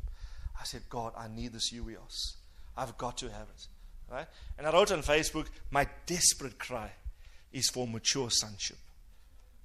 I 0.60 0.64
said, 0.64 0.82
God, 0.90 1.14
I 1.16 1.28
need 1.28 1.54
this 1.54 1.72
huios. 1.72 2.38
I've 2.76 2.98
got 2.98 3.18
to 3.20 3.30
have 3.30 3.50
it. 3.56 3.68
Right? 4.12 4.26
And 4.58 4.66
I 4.66 4.74
wrote 4.74 4.92
on 4.92 5.04
Facebook, 5.04 5.46
my 5.70 5.88
desperate 6.08 6.58
cry 6.58 6.90
is 7.54 7.70
for 7.70 7.88
mature 7.88 8.32
sonship. 8.32 8.78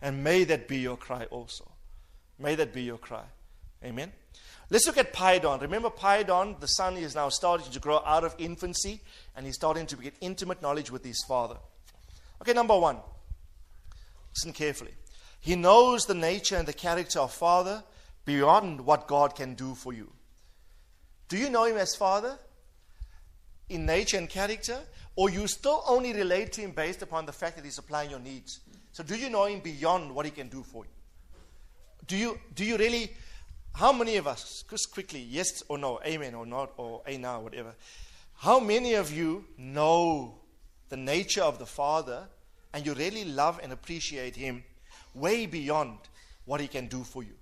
And 0.03 0.25
may 0.25 0.45
that 0.45 0.69
be 0.69 0.79
your 0.79 0.97
cry 0.97 1.25
also. 1.31 1.71
May 2.39 2.55
that 2.55 2.73
be 2.73 2.83
your 2.83 2.99
cry. 2.99 3.25
Amen. 3.85 4.13
Let's 4.71 4.87
look 4.87 4.99
at 4.99 5.13
Paedon. 5.13 5.61
Remember 5.61 5.91
Paedon, 5.91 6.61
the 6.61 6.67
son 6.67 6.97
is 6.97 7.15
now 7.15 7.29
starting 7.29 7.71
to 7.73 7.81
grow 7.81 8.03
out 8.07 8.25
of 8.25 8.35
infancy 8.39 9.01
and 9.37 9.45
he's 9.45 9.57
starting 9.57 9.87
to 9.87 9.97
get 9.97 10.15
intimate 10.21 10.63
knowledge 10.63 10.91
with 10.91 11.05
his 11.05 11.25
father. 11.27 11.57
Okay, 12.41 12.53
number 12.53 12.79
one. 12.79 12.99
Listen 14.35 14.53
carefully. 14.53 14.93
He 15.41 15.57
knows 15.57 16.05
the 16.05 16.15
nature 16.15 16.57
and 16.57 16.69
the 16.69 16.73
character 16.73 17.19
of 17.19 17.33
father 17.33 17.83
beyond 18.25 18.83
what 18.83 19.09
God 19.09 19.35
can 19.35 19.55
do 19.55 19.75
for 19.75 19.93
you. 19.93 20.13
Do 21.29 21.37
you 21.37 21.51
know 21.51 21.65
him 21.65 21.77
as 21.77 21.97
father 21.97 22.39
in 23.69 23.87
nature 23.87 24.19
and 24.19 24.29
character? 24.29 24.79
Or 25.17 25.31
you 25.31 25.47
still 25.49 25.83
only 25.87 26.13
relate 26.13 26.53
to 26.53 26.61
him 26.61 26.71
based 26.71 27.03
upon 27.03 27.27
the 27.27 27.33
fact 27.33 27.57
that 27.57 27.65
he's 27.65 27.75
supplying 27.75 28.11
your 28.11 28.21
needs? 28.21 28.61
So 28.93 29.03
do 29.03 29.17
you 29.17 29.31
know 29.31 29.45
him 29.45 29.61
beyond 29.61 30.15
what 30.15 30.25
he 30.25 30.33
can 30.33 30.49
do 30.49 30.63
for 30.63 30.85
you? 30.85 30.91
Do 32.07 32.17
you, 32.17 32.41
do 32.55 32.65
you 32.65 32.77
really 32.77 33.11
how 33.75 33.93
many 33.93 34.17
of 34.17 34.27
us, 34.27 34.65
just 34.69 34.93
quickly, 34.93 35.21
yes 35.21 35.63
or 35.69 35.79
no, 35.79 36.01
amen 36.05 36.35
or 36.35 36.47
not, 36.47 36.73
or 36.77 37.03
a 37.07 37.17
now, 37.17 37.41
whatever. 37.41 37.75
How 38.35 38.61
many 38.61 38.95
of 38.95 39.13
you 39.13 39.45
know 39.57 40.35
the 40.89 40.97
nature 40.97 41.43
of 41.43 41.59
the 41.59 41.67
Father 41.67 42.27
and 42.73 42.85
you 42.85 42.95
really 42.95 43.25
love 43.25 43.61
and 43.63 43.73
appreciate 43.73 44.37
Him 44.37 44.65
way 45.15 45.47
beyond 45.47 45.99
what 46.45 46.61
He 46.61 46.69
can 46.69 46.87
do 46.89 47.05
for 47.05 47.23
you? 47.23 47.35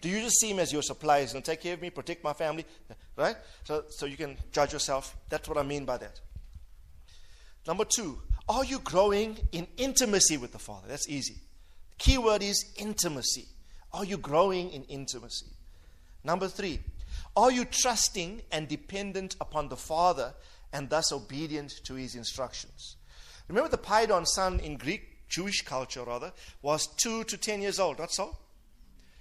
Do 0.00 0.08
you 0.08 0.20
just 0.20 0.38
see 0.40 0.50
Him 0.50 0.58
as 0.60 0.72
your 0.72 0.82
supplier? 0.82 1.22
He's 1.22 1.32
going 1.32 1.42
to 1.42 1.50
take 1.50 1.62
care 1.62 1.74
of 1.74 1.82
me, 1.82 1.90
protect 1.90 2.22
my 2.22 2.32
family, 2.32 2.64
right? 3.16 3.36
So, 3.64 3.84
so 3.88 4.06
you 4.06 4.16
can 4.16 4.36
judge 4.52 4.72
yourself. 4.72 5.16
That's 5.28 5.48
what 5.48 5.58
I 5.58 5.62
mean 5.62 5.84
by 5.84 5.98
that. 5.98 6.20
Number 7.66 7.84
two, 7.84 8.20
are 8.48 8.64
you 8.64 8.78
growing 8.80 9.38
in 9.52 9.66
intimacy 9.76 10.36
with 10.36 10.52
the 10.52 10.58
Father? 10.58 10.86
That's 10.88 11.08
easy. 11.08 11.34
The 11.98 12.04
key 12.04 12.18
word 12.18 12.42
is 12.42 12.72
intimacy. 12.76 13.46
Are 13.92 14.04
you 14.04 14.18
growing 14.18 14.70
in 14.70 14.84
intimacy? 14.84 15.46
Number 16.22 16.48
three, 16.48 16.80
are 17.36 17.50
you 17.50 17.64
trusting 17.64 18.42
and 18.52 18.68
dependent 18.68 19.36
upon 19.40 19.68
the 19.68 19.76
Father 19.76 20.34
and 20.72 20.88
thus 20.90 21.12
obedient 21.12 21.72
to 21.84 21.94
his 21.94 22.14
instructions? 22.14 22.96
Remember, 23.48 23.68
the 23.68 23.78
Paedon 23.78 24.26
son 24.26 24.60
in 24.60 24.76
Greek, 24.76 25.28
Jewish 25.28 25.62
culture 25.62 26.02
rather, 26.04 26.32
was 26.62 26.86
two 26.96 27.24
to 27.24 27.36
ten 27.36 27.62
years 27.62 27.78
old, 27.78 27.98
not 27.98 28.12
so? 28.12 28.36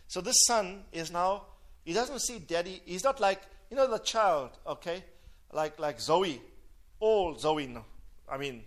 So 0.07 0.21
this 0.21 0.45
son 0.45 0.83
is 0.91 1.11
now, 1.11 1.43
he 1.83 1.93
doesn't 1.93 2.21
see 2.21 2.39
daddy, 2.39 2.81
he's 2.85 3.03
not 3.03 3.19
like, 3.19 3.41
you 3.69 3.77
know, 3.77 3.87
the 3.89 3.99
child, 3.99 4.51
okay? 4.67 5.03
Like, 5.51 5.79
like 5.79 5.99
Zoe, 5.99 6.41
all 6.99 7.37
Zoe, 7.37 7.67
no. 7.67 7.85
I 8.29 8.37
mean, 8.37 8.63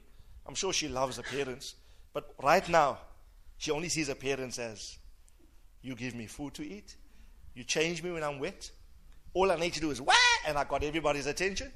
I'm 0.48 0.54
sure 0.54 0.72
she 0.72 0.88
loves 0.88 1.18
her 1.18 1.22
parents, 1.22 1.74
but 2.14 2.34
right 2.42 2.66
now, 2.68 2.98
she 3.58 3.70
only 3.70 3.90
sees 3.90 4.08
her 4.08 4.14
parents 4.14 4.58
as, 4.58 4.98
you 5.82 5.94
give 5.94 6.14
me 6.14 6.26
food 6.26 6.54
to 6.54 6.66
eat, 6.66 6.96
you 7.54 7.64
change 7.64 8.02
me 8.02 8.10
when 8.10 8.24
I'm 8.24 8.38
wet. 8.38 8.70
All 9.34 9.52
I 9.52 9.56
need 9.56 9.74
to 9.74 9.80
do 9.80 9.90
is 9.90 10.00
wah, 10.00 10.14
and 10.46 10.56
I 10.56 10.64
got 10.64 10.82
everybody's 10.82 11.26
attention, 11.26 11.70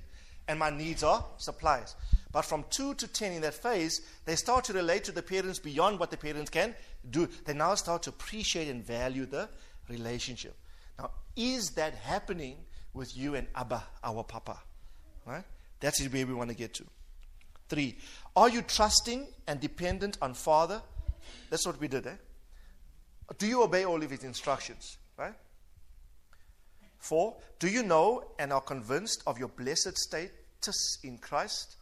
and 0.48 0.58
my 0.58 0.70
needs 0.70 1.02
are 1.02 1.24
supplies. 1.36 1.94
But 2.32 2.42
from 2.42 2.64
two 2.70 2.94
to 2.94 3.06
ten 3.06 3.32
in 3.32 3.42
that 3.42 3.54
phase, 3.54 4.00
they 4.24 4.36
start 4.36 4.64
to 4.64 4.72
relate 4.72 5.04
to 5.04 5.12
the 5.12 5.22
parents 5.22 5.58
beyond 5.58 6.00
what 6.00 6.10
the 6.10 6.16
parents 6.16 6.50
can 6.50 6.74
do. 7.10 7.28
They 7.44 7.52
now 7.52 7.74
start 7.74 8.04
to 8.04 8.10
appreciate 8.10 8.68
and 8.68 8.82
value 8.82 9.26
the 9.26 9.48
relationship. 9.88 10.56
Now, 10.98 11.10
is 11.36 11.70
that 11.72 11.94
happening 11.94 12.56
with 12.94 13.14
you 13.16 13.34
and 13.34 13.46
Abba, 13.54 13.84
our 14.02 14.24
Papa? 14.24 14.58
Right? 15.26 15.44
That's 15.80 16.00
where 16.08 16.26
we 16.26 16.32
want 16.32 16.48
to 16.50 16.56
get 16.56 16.72
to. 16.74 16.84
Three, 17.68 17.98
are 18.34 18.48
you 18.48 18.62
trusting 18.62 19.26
and 19.46 19.60
dependent 19.60 20.18
on 20.22 20.34
Father? 20.34 20.80
That's 21.50 21.66
what 21.66 21.78
we 21.80 21.88
did, 21.88 22.06
eh? 22.06 22.16
Do 23.38 23.46
you 23.46 23.62
obey 23.62 23.84
all 23.84 24.02
of 24.02 24.10
his 24.10 24.24
instructions? 24.24 24.98
Right? 25.16 25.34
Four, 26.98 27.36
do 27.58 27.68
you 27.68 27.82
know 27.82 28.24
and 28.38 28.52
are 28.52 28.60
convinced 28.60 29.22
of 29.26 29.38
your 29.38 29.48
blessed 29.48 29.98
status 29.98 30.98
in 31.02 31.18
Christ? 31.18 31.76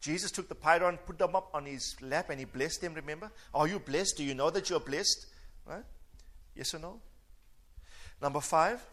Jesus 0.00 0.30
took 0.30 0.48
the 0.48 0.54
Paedon, 0.54 0.98
put 1.06 1.18
them 1.18 1.36
up 1.36 1.50
on 1.54 1.66
his 1.66 1.96
lap, 2.00 2.30
and 2.30 2.38
he 2.38 2.44
blessed 2.44 2.80
them, 2.80 2.94
remember? 2.94 3.30
Are 3.54 3.68
you 3.68 3.78
blessed? 3.78 4.16
Do 4.16 4.24
you 4.24 4.34
know 4.34 4.50
that 4.50 4.68
you're 4.68 4.80
blessed? 4.80 5.26
Right? 5.66 5.84
Yes 6.56 6.74
or 6.74 6.80
no? 6.80 7.00
Number 8.20 8.40
five, 8.40 8.84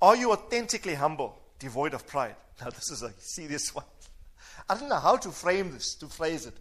are 0.00 0.16
you 0.16 0.32
authentically 0.32 0.94
humble, 0.94 1.38
devoid 1.58 1.94
of 1.94 2.06
pride? 2.06 2.36
Now, 2.60 2.68
this 2.68 2.90
is 2.90 3.02
a 3.02 3.12
serious 3.18 3.74
one. 3.74 3.86
I 4.70 4.78
don't 4.78 4.88
know 4.88 5.00
how 5.00 5.16
to 5.16 5.30
frame 5.30 5.72
this, 5.72 5.94
to 5.96 6.06
phrase 6.06 6.46
it. 6.46 6.54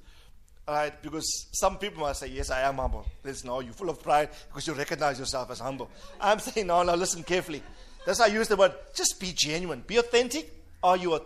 Right, 0.67 0.93
because 1.01 1.47
some 1.51 1.77
people 1.77 2.01
might 2.01 2.15
say, 2.15 2.27
Yes, 2.27 2.51
I 2.51 2.61
am 2.61 2.77
humble. 2.77 3.05
There's 3.23 3.43
no, 3.43 3.59
you're 3.59 3.73
full 3.73 3.89
of 3.89 4.01
pride 4.01 4.29
because 4.47 4.67
you 4.67 4.73
recognize 4.73 5.17
yourself 5.17 5.49
as 5.51 5.59
humble. 5.59 5.89
I'm 6.19 6.39
saying, 6.39 6.67
No, 6.67 6.83
no, 6.83 6.95
listen 6.95 7.23
carefully. 7.23 7.63
That's 8.05 8.19
why 8.19 8.25
I 8.25 8.29
use 8.29 8.47
the 8.47 8.55
word 8.55 8.73
just 8.93 9.19
be 9.19 9.31
genuine, 9.35 9.83
be 9.85 9.97
authentic. 9.97 10.51
Are 10.83 10.97
you, 10.97 11.19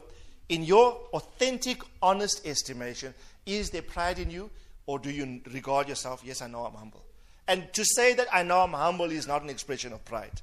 in 0.50 0.64
your 0.64 0.94
authentic, 1.14 1.82
honest 2.02 2.46
estimation, 2.46 3.14
is 3.46 3.70
there 3.70 3.82
pride 3.82 4.20
in 4.20 4.30
you, 4.30 4.50
or 4.86 5.00
do 5.00 5.10
you 5.12 5.42
regard 5.54 5.88
yourself, 5.88 6.22
yes, 6.26 6.42
I 6.42 6.48
know 6.48 6.66
I'm 6.66 6.74
humble? 6.74 7.04
And 7.48 7.72
to 7.74 7.84
say 7.84 8.14
that 8.16 8.28
I 8.32 8.44
know 8.44 8.60
I'm 8.60 8.74
humble 8.74 9.12
is 9.12 9.28
not 9.28 9.42
an 9.44 9.50
expression 9.50 9.94
of 9.94 10.04
pride, 10.06 10.42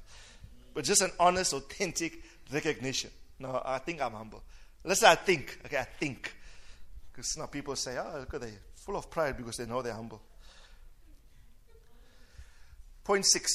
but 0.73 0.85
just 0.85 1.01
an 1.01 1.11
honest, 1.19 1.53
authentic 1.53 2.21
recognition. 2.53 3.09
No, 3.39 3.61
I 3.65 3.79
think 3.79 4.01
I'm 4.01 4.13
humble. 4.13 4.43
Let's 4.83 5.01
say 5.01 5.09
I 5.09 5.15
think. 5.15 5.59
Okay, 5.65 5.77
I 5.77 5.83
think. 5.83 6.33
Because 7.11 7.35
now 7.37 7.45
people 7.45 7.75
say, 7.75 7.97
oh, 7.97 8.19
look 8.19 8.33
at 8.33 8.41
they 8.41 8.53
full 8.75 8.97
of 8.97 9.09
pride 9.11 9.37
because 9.37 9.57
they 9.57 9.65
know 9.65 9.81
they're 9.81 9.93
humble. 9.93 10.21
Point 13.03 13.25
six 13.25 13.51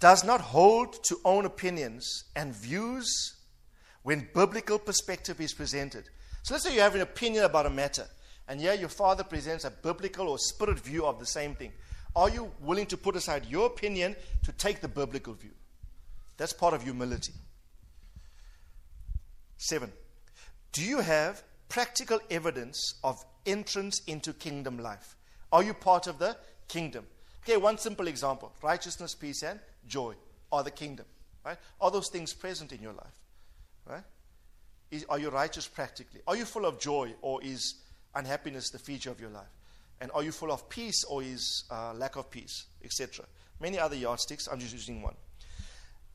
does 0.00 0.24
not 0.24 0.40
hold 0.40 1.02
to 1.04 1.18
own 1.24 1.44
opinions 1.44 2.24
and 2.36 2.54
views 2.54 3.34
when 4.02 4.28
biblical 4.34 4.78
perspective 4.78 5.40
is 5.40 5.52
presented. 5.52 6.08
So 6.42 6.54
let's 6.54 6.64
say 6.64 6.74
you 6.74 6.80
have 6.80 6.94
an 6.94 7.00
opinion 7.00 7.44
about 7.44 7.66
a 7.66 7.70
matter, 7.70 8.06
and 8.48 8.60
here 8.60 8.74
your 8.74 8.88
father 8.88 9.24
presents 9.24 9.64
a 9.64 9.70
biblical 9.70 10.28
or 10.28 10.38
spirit 10.38 10.78
view 10.80 11.04
of 11.04 11.18
the 11.18 11.26
same 11.26 11.54
thing. 11.54 11.72
Are 12.16 12.30
you 12.30 12.50
willing 12.60 12.86
to 12.86 12.96
put 12.96 13.16
aside 13.16 13.46
your 13.46 13.66
opinion 13.66 14.16
to 14.44 14.52
take 14.52 14.80
the 14.80 14.88
biblical 14.88 15.34
view? 15.34 15.50
That's 16.36 16.52
part 16.52 16.74
of 16.74 16.82
humility. 16.82 17.32
Seven, 19.56 19.92
do 20.72 20.82
you 20.82 21.00
have 21.00 21.42
practical 21.68 22.20
evidence 22.30 22.94
of 23.02 23.24
entrance 23.46 24.00
into 24.06 24.32
kingdom 24.32 24.78
life? 24.78 25.16
Are 25.52 25.62
you 25.62 25.74
part 25.74 26.06
of 26.06 26.18
the 26.18 26.36
kingdom? 26.68 27.06
Okay, 27.44 27.56
one 27.56 27.78
simple 27.78 28.08
example 28.08 28.52
righteousness, 28.62 29.14
peace, 29.14 29.42
and 29.42 29.58
joy 29.86 30.14
are 30.52 30.62
the 30.62 30.70
kingdom. 30.70 31.06
Right? 31.44 31.58
Are 31.80 31.90
those 31.90 32.08
things 32.08 32.32
present 32.34 32.72
in 32.72 32.82
your 32.82 32.92
life? 32.92 33.14
Right? 33.86 34.04
Is, 34.90 35.04
are 35.08 35.18
you 35.18 35.30
righteous 35.30 35.66
practically? 35.66 36.20
Are 36.26 36.36
you 36.36 36.44
full 36.44 36.66
of 36.66 36.78
joy 36.78 37.14
or 37.22 37.42
is 37.42 37.76
unhappiness 38.14 38.70
the 38.70 38.78
feature 38.78 39.10
of 39.10 39.20
your 39.20 39.30
life? 39.30 39.48
And 40.00 40.10
are 40.14 40.22
you 40.22 40.32
full 40.32 40.52
of 40.52 40.68
peace 40.68 41.04
or 41.04 41.22
is 41.22 41.64
uh, 41.70 41.92
lack 41.94 42.16
of 42.16 42.30
peace, 42.30 42.66
etc.? 42.84 43.24
Many 43.60 43.78
other 43.78 43.96
yardsticks, 43.96 44.46
I'm 44.46 44.60
just 44.60 44.72
using 44.72 45.02
one. 45.02 45.14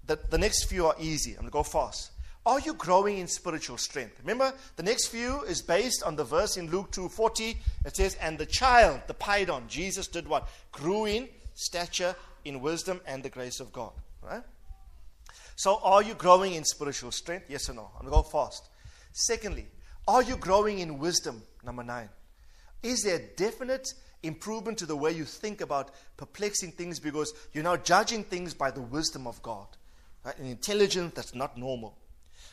The, 0.06 0.20
the 0.30 0.38
next 0.38 0.66
few 0.66 0.88
are 0.88 0.96
easy. 1.00 1.32
I'm 1.32 1.42
going 1.42 1.48
to 1.48 1.52
go 1.52 1.64
fast. 1.64 2.12
Are 2.46 2.60
you 2.60 2.74
growing 2.74 3.20
in 3.20 3.28
spiritual 3.28 3.78
strength? 3.78 4.20
Remember, 4.20 4.54
the 4.76 4.84
next 4.84 5.08
few 5.08 5.44
is 5.44 5.62
based 5.62 6.04
on 6.04 6.18
the 6.18 6.26
verse 6.26 6.58
in 6.58 6.70
Luke 6.70 6.92
2:40. 6.92 7.58
It 7.86 7.96
says, 7.96 8.16
"And 8.16 8.38
the 8.38 8.46
child, 8.46 9.02
the 9.08 9.14
paidon, 9.14 9.68
Jesus 9.68 10.08
did 10.08 10.28
what? 10.28 10.50
Grew 10.72 11.06
in 11.06 11.30
stature, 11.54 12.16
in 12.44 12.60
wisdom, 12.60 13.00
and 13.06 13.24
the 13.24 13.30
grace 13.30 13.62
of 13.62 13.72
God." 13.72 13.94
Right? 14.22 14.44
So, 15.56 15.78
are 15.80 16.02
you 16.02 16.16
growing 16.16 16.54
in 16.54 16.66
spiritual 16.66 17.12
strength? 17.12 17.50
Yes 17.50 17.70
or 17.70 17.74
no? 17.74 17.92
I'm 17.96 18.06
going 18.08 18.24
to 18.24 18.24
go 18.24 18.24
fast. 18.24 18.70
Secondly, 19.14 19.70
are 20.08 20.24
you 20.24 20.36
growing 20.36 20.80
in 20.80 21.00
wisdom? 21.00 21.44
Number 21.64 21.84
nine. 21.84 22.10
Is 22.82 23.04
there 23.04 23.20
definite 23.20 23.94
improvement 24.22 24.78
to 24.80 24.86
the 24.86 24.98
way 24.98 25.12
you 25.12 25.24
think 25.24 25.62
about 25.62 25.92
perplexing 26.18 26.74
things 26.74 27.00
because 27.00 27.34
you're 27.54 27.64
now 27.64 27.78
judging 27.78 28.26
things 28.26 28.54
by 28.54 28.72
the 28.72 28.82
wisdom 28.82 29.28
of 29.28 29.42
God? 29.42 29.68
Right? 30.26 30.38
An 30.40 30.46
intelligence 30.48 31.14
that's 31.16 31.34
not 31.34 31.58
normal. 31.58 31.98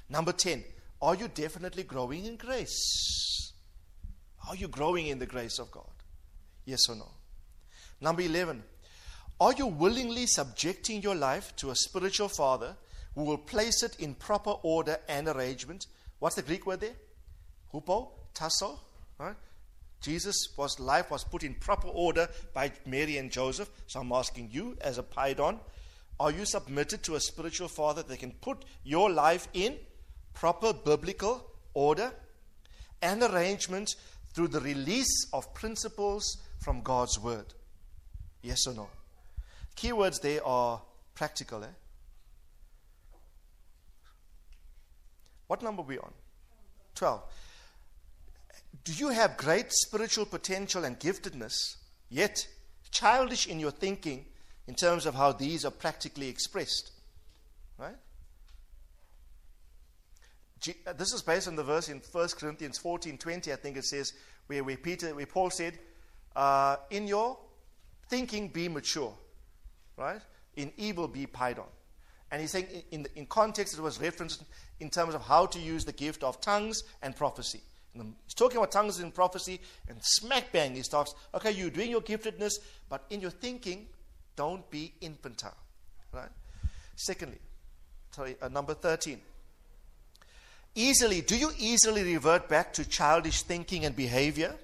Number 0.09 0.33
10, 0.33 0.65
are 1.03 1.15
you 1.15 1.29
definitely 1.29 1.83
growing 1.83 2.27
in 2.27 2.37
grace? 2.37 3.53
Are 4.49 4.57
you 4.57 4.69
growing 4.69 5.07
in 5.07 5.19
the 5.19 5.27
grace 5.27 5.59
of 5.59 5.71
God? 5.71 5.91
Yes 6.65 6.89
or 6.89 6.97
no? 6.97 7.09
Number 8.01 8.23
11, 8.23 8.63
are 9.41 9.53
you 9.53 9.67
willingly 9.67 10.27
subjecting 10.27 11.03
your 11.03 11.15
life 11.15 11.55
to 11.57 11.71
a 11.71 11.77
spiritual 11.77 12.29
father 12.29 12.77
who 13.15 13.25
will 13.25 13.39
place 13.39 13.83
it 13.83 13.97
in 13.99 14.15
proper 14.15 14.51
order 14.63 14.99
and 15.09 15.29
arrangement? 15.29 15.87
What's 16.19 16.37
the 16.37 16.43
Greek 16.43 16.67
word 16.67 16.81
there? 16.81 16.97
Hupo, 17.73 18.09
tasso, 18.35 18.79
right? 19.19 19.37
Jesus 20.01 20.49
was 20.57 20.81
life 20.81 21.11
was 21.11 21.25
put 21.25 21.43
in 21.43 21.55
proper 21.55 21.89
order 21.89 22.29
by 22.55 22.73
Mary 22.87 23.19
and 23.19 23.31
Joseph. 23.31 23.71
So 23.87 24.01
I'm 24.01 24.13
asking 24.13 24.49
you 24.51 24.77
as 24.81 24.99
a 24.99 25.03
paidon, 25.03 25.59
are 26.21 26.31
you 26.31 26.45
submitted 26.45 27.03
to 27.03 27.15
a 27.15 27.21
spiritual 27.21 27.67
father 27.67 28.03
that 28.03 28.19
can 28.19 28.33
put 28.33 28.67
your 28.85 29.11
life 29.11 29.49
in 29.55 29.75
proper 30.35 30.75
biblical 30.75 31.51
order 31.73 32.13
and 33.01 33.23
arrangement 33.23 33.97
through 34.35 34.49
the 34.49 34.61
release 34.61 35.27
of 35.33 35.55
principles 35.55 36.37
from 36.59 36.83
God's 36.83 37.19
Word? 37.19 37.55
Yes 38.43 38.67
or 38.67 38.75
no? 38.75 38.89
Keywords 39.75 40.21
they 40.21 40.39
are 40.41 40.83
practical. 41.15 41.65
Eh? 41.65 41.69
What 45.47 45.63
number 45.63 45.81
are 45.81 45.87
we 45.87 45.99
on? 45.99 46.13
12. 46.97 47.23
Do 48.85 48.93
you 48.93 49.09
have 49.09 49.39
great 49.39 49.73
spiritual 49.73 50.27
potential 50.27 50.85
and 50.85 51.01
giftedness, 51.01 51.77
yet 52.11 52.47
childish 52.91 53.47
in 53.47 53.59
your 53.59 53.71
thinking 53.71 54.27
in 54.71 54.77
terms 54.77 55.05
of 55.05 55.17
how 55.17 55.33
these 55.33 55.65
are 55.65 55.73
practically 55.73 56.29
expressed? 56.29 56.93
Right? 57.77 57.97
Uh, 60.87 60.93
this 60.93 61.13
is 61.13 61.23
based 61.23 61.49
on 61.49 61.57
the 61.57 61.65
verse 61.65 61.89
in 61.89 62.01
1 62.13 62.29
Corinthians 62.39 62.79
14 62.79 63.19
20, 63.19 63.53
I 63.53 63.57
think 63.57 63.77
it 63.77 63.85
says, 63.85 64.13
where, 64.47 64.63
where, 64.63 64.77
Peter, 64.77 65.13
where 65.13 65.27
Paul 65.27 65.51
said, 65.51 65.77
uh, 66.37 66.77
In 66.89 67.09
your 67.09 67.37
thinking 68.09 68.47
be 68.47 68.69
mature, 68.69 69.13
right? 69.97 70.21
In 70.55 70.71
evil 70.77 71.09
be 71.09 71.27
paidon. 71.27 71.67
And 72.31 72.41
he's 72.41 72.53
saying, 72.53 72.69
in, 72.93 73.01
in, 73.01 73.07
in 73.17 73.27
context, 73.27 73.77
it 73.77 73.81
was 73.81 74.01
referenced 74.01 74.45
in 74.79 74.89
terms 74.89 75.17
of 75.17 75.23
how 75.23 75.47
to 75.47 75.59
use 75.59 75.85
the 75.85 75.93
gift 75.93 76.23
of 76.23 76.41
tongues 76.41 76.85
and 77.03 77.17
prophecy. 77.17 77.61
And 77.93 78.15
he's 78.25 78.35
talking 78.35 78.59
about 78.59 78.71
tongues 78.71 79.01
and 79.01 79.13
prophecy, 79.13 79.61
and 79.89 79.99
smack 80.01 80.53
bang, 80.53 80.77
he 80.77 80.83
starts, 80.83 81.17
okay, 81.35 81.51
you're 81.51 81.71
doing 81.71 81.91
your 81.91 82.03
giftedness, 82.03 82.61
but 82.89 83.05
in 83.11 83.21
your 83.21 83.33
thinking, 83.33 83.89
don't 84.41 84.71
be 84.71 84.91
infantile, 85.03 85.63
right? 86.15 86.31
Secondly, 86.97 87.37
sorry, 88.11 88.37
uh, 88.41 88.49
number 88.49 88.73
13 88.73 89.21
easily, 90.75 91.21
do 91.21 91.37
you 91.37 91.51
easily 91.59 92.03
revert 92.03 92.49
back 92.49 92.73
to 92.73 92.89
childish 92.89 93.43
thinking 93.43 93.85
and 93.85 93.95
behavior 93.95 94.55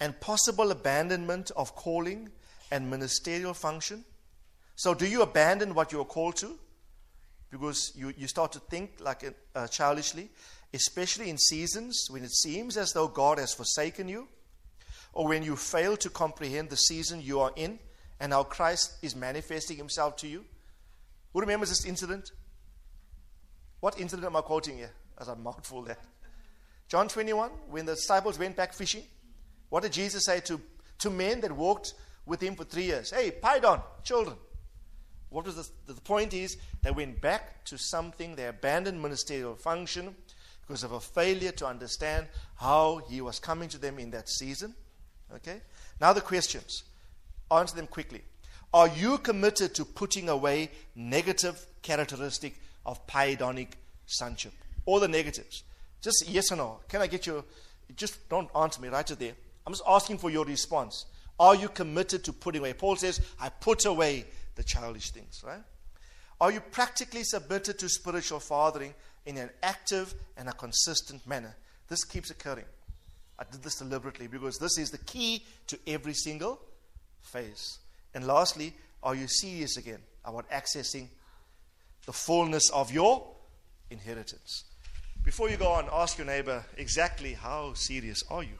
and 0.00 0.18
possible 0.18 0.72
abandonment 0.72 1.52
of 1.56 1.76
calling 1.76 2.30
and 2.72 2.90
ministerial 2.90 3.54
function? 3.54 4.04
So, 4.74 4.92
do 4.92 5.06
you 5.06 5.22
abandon 5.22 5.72
what 5.74 5.92
you 5.92 6.00
are 6.00 6.04
called 6.16 6.34
to 6.38 6.58
because 7.52 7.92
you, 7.94 8.12
you 8.16 8.26
start 8.26 8.50
to 8.52 8.58
think 8.58 8.96
like 8.98 9.22
uh, 9.54 9.68
childishly, 9.68 10.30
especially 10.74 11.30
in 11.30 11.38
seasons 11.38 12.08
when 12.10 12.24
it 12.24 12.32
seems 12.32 12.76
as 12.76 12.92
though 12.92 13.06
God 13.06 13.38
has 13.38 13.54
forsaken 13.54 14.08
you, 14.08 14.26
or 15.12 15.28
when 15.28 15.44
you 15.44 15.54
fail 15.54 15.96
to 15.98 16.10
comprehend 16.10 16.70
the 16.70 16.76
season 16.76 17.22
you 17.22 17.38
are 17.38 17.52
in 17.54 17.78
and 18.20 18.32
how 18.32 18.44
Christ 18.44 18.94
is 19.02 19.14
manifesting 19.14 19.76
himself 19.76 20.16
to 20.16 20.28
you? 20.28 20.44
Who 21.32 21.40
remembers 21.40 21.68
this 21.68 21.84
incident? 21.84 22.32
What 23.80 24.00
incident 24.00 24.26
am 24.26 24.36
I 24.36 24.40
quoting 24.40 24.78
here? 24.78 24.92
That's 25.16 25.28
a 25.28 25.36
mouthful 25.36 25.82
there. 25.82 25.98
John 26.88 27.08
21, 27.08 27.50
when 27.68 27.86
the 27.86 27.94
disciples 27.94 28.38
went 28.38 28.56
back 28.56 28.72
fishing, 28.72 29.02
what 29.68 29.82
did 29.82 29.92
Jesus 29.92 30.24
say 30.24 30.40
to, 30.40 30.60
to 31.00 31.10
men 31.10 31.40
that 31.40 31.52
walked 31.52 31.94
with 32.24 32.40
him 32.40 32.54
for 32.54 32.64
three 32.64 32.84
years? 32.84 33.10
Hey, 33.10 33.32
paidon, 33.32 33.82
children. 34.04 34.36
What 35.28 35.44
was 35.44 35.56
the, 35.56 35.92
the 35.92 36.00
point 36.00 36.32
is 36.32 36.56
they 36.82 36.90
went 36.90 37.20
back 37.20 37.64
to 37.66 37.76
something, 37.76 38.36
they 38.36 38.46
abandoned 38.46 39.02
ministerial 39.02 39.56
function 39.56 40.14
because 40.66 40.84
of 40.84 40.92
a 40.92 41.00
failure 41.00 41.52
to 41.52 41.66
understand 41.66 42.26
how 42.56 43.02
he 43.08 43.20
was 43.20 43.38
coming 43.38 43.68
to 43.68 43.78
them 43.78 43.98
in 43.98 44.10
that 44.12 44.28
season. 44.28 44.74
Okay? 45.34 45.60
Now 46.00 46.12
the 46.12 46.20
questions. 46.20 46.84
Answer 47.50 47.76
them 47.76 47.86
quickly. 47.86 48.22
Are 48.74 48.88
you 48.88 49.18
committed 49.18 49.74
to 49.76 49.84
putting 49.84 50.28
away 50.28 50.70
negative 50.94 51.66
characteristic 51.82 52.60
of 52.84 53.06
paidonic 53.06 53.68
sonship? 54.06 54.52
all 54.86 55.00
the 55.00 55.08
negatives. 55.08 55.64
Just 56.00 56.24
yes 56.28 56.50
or 56.50 56.56
no. 56.56 56.78
Can 56.88 57.02
I 57.02 57.08
get 57.08 57.26
your, 57.26 57.44
just 57.96 58.28
don't 58.28 58.48
answer 58.56 58.80
me 58.80 58.88
right 58.88 59.06
there. 59.06 59.32
I'm 59.66 59.72
just 59.72 59.82
asking 59.86 60.18
for 60.18 60.30
your 60.30 60.44
response. 60.44 61.06
Are 61.38 61.54
you 61.54 61.68
committed 61.68 62.24
to 62.24 62.32
putting 62.32 62.60
away? 62.60 62.72
Paul 62.72 62.96
says, 62.96 63.20
I 63.38 63.50
put 63.50 63.84
away 63.84 64.24
the 64.54 64.62
childish 64.62 65.10
things, 65.10 65.42
right? 65.44 65.60
Are 66.40 66.50
you 66.52 66.60
practically 66.60 67.24
submitted 67.24 67.78
to 67.80 67.88
spiritual 67.88 68.40
fathering 68.40 68.94
in 69.26 69.36
an 69.36 69.50
active 69.62 70.14
and 70.36 70.48
a 70.48 70.52
consistent 70.52 71.26
manner? 71.26 71.54
This 71.88 72.04
keeps 72.04 72.30
occurring. 72.30 72.64
I 73.38 73.44
did 73.50 73.62
this 73.62 73.76
deliberately 73.76 74.28
because 74.28 74.58
this 74.58 74.78
is 74.78 74.90
the 74.90 74.98
key 74.98 75.44
to 75.66 75.78
every 75.86 76.14
single 76.14 76.60
phase. 77.26 77.78
And 78.14 78.26
lastly, 78.26 78.74
are 79.02 79.14
you 79.14 79.26
serious 79.28 79.76
again 79.76 80.00
about 80.24 80.48
accessing 80.50 81.08
the 82.06 82.12
fullness 82.12 82.70
of 82.70 82.92
your 82.92 83.26
inheritance? 83.90 84.64
Before 85.24 85.50
you 85.50 85.56
go 85.56 85.68
on, 85.68 85.88
ask 85.92 86.18
your 86.18 86.26
neighbor 86.26 86.64
exactly 86.76 87.34
how 87.34 87.74
serious 87.74 88.22
are 88.30 88.42
you? 88.42 88.58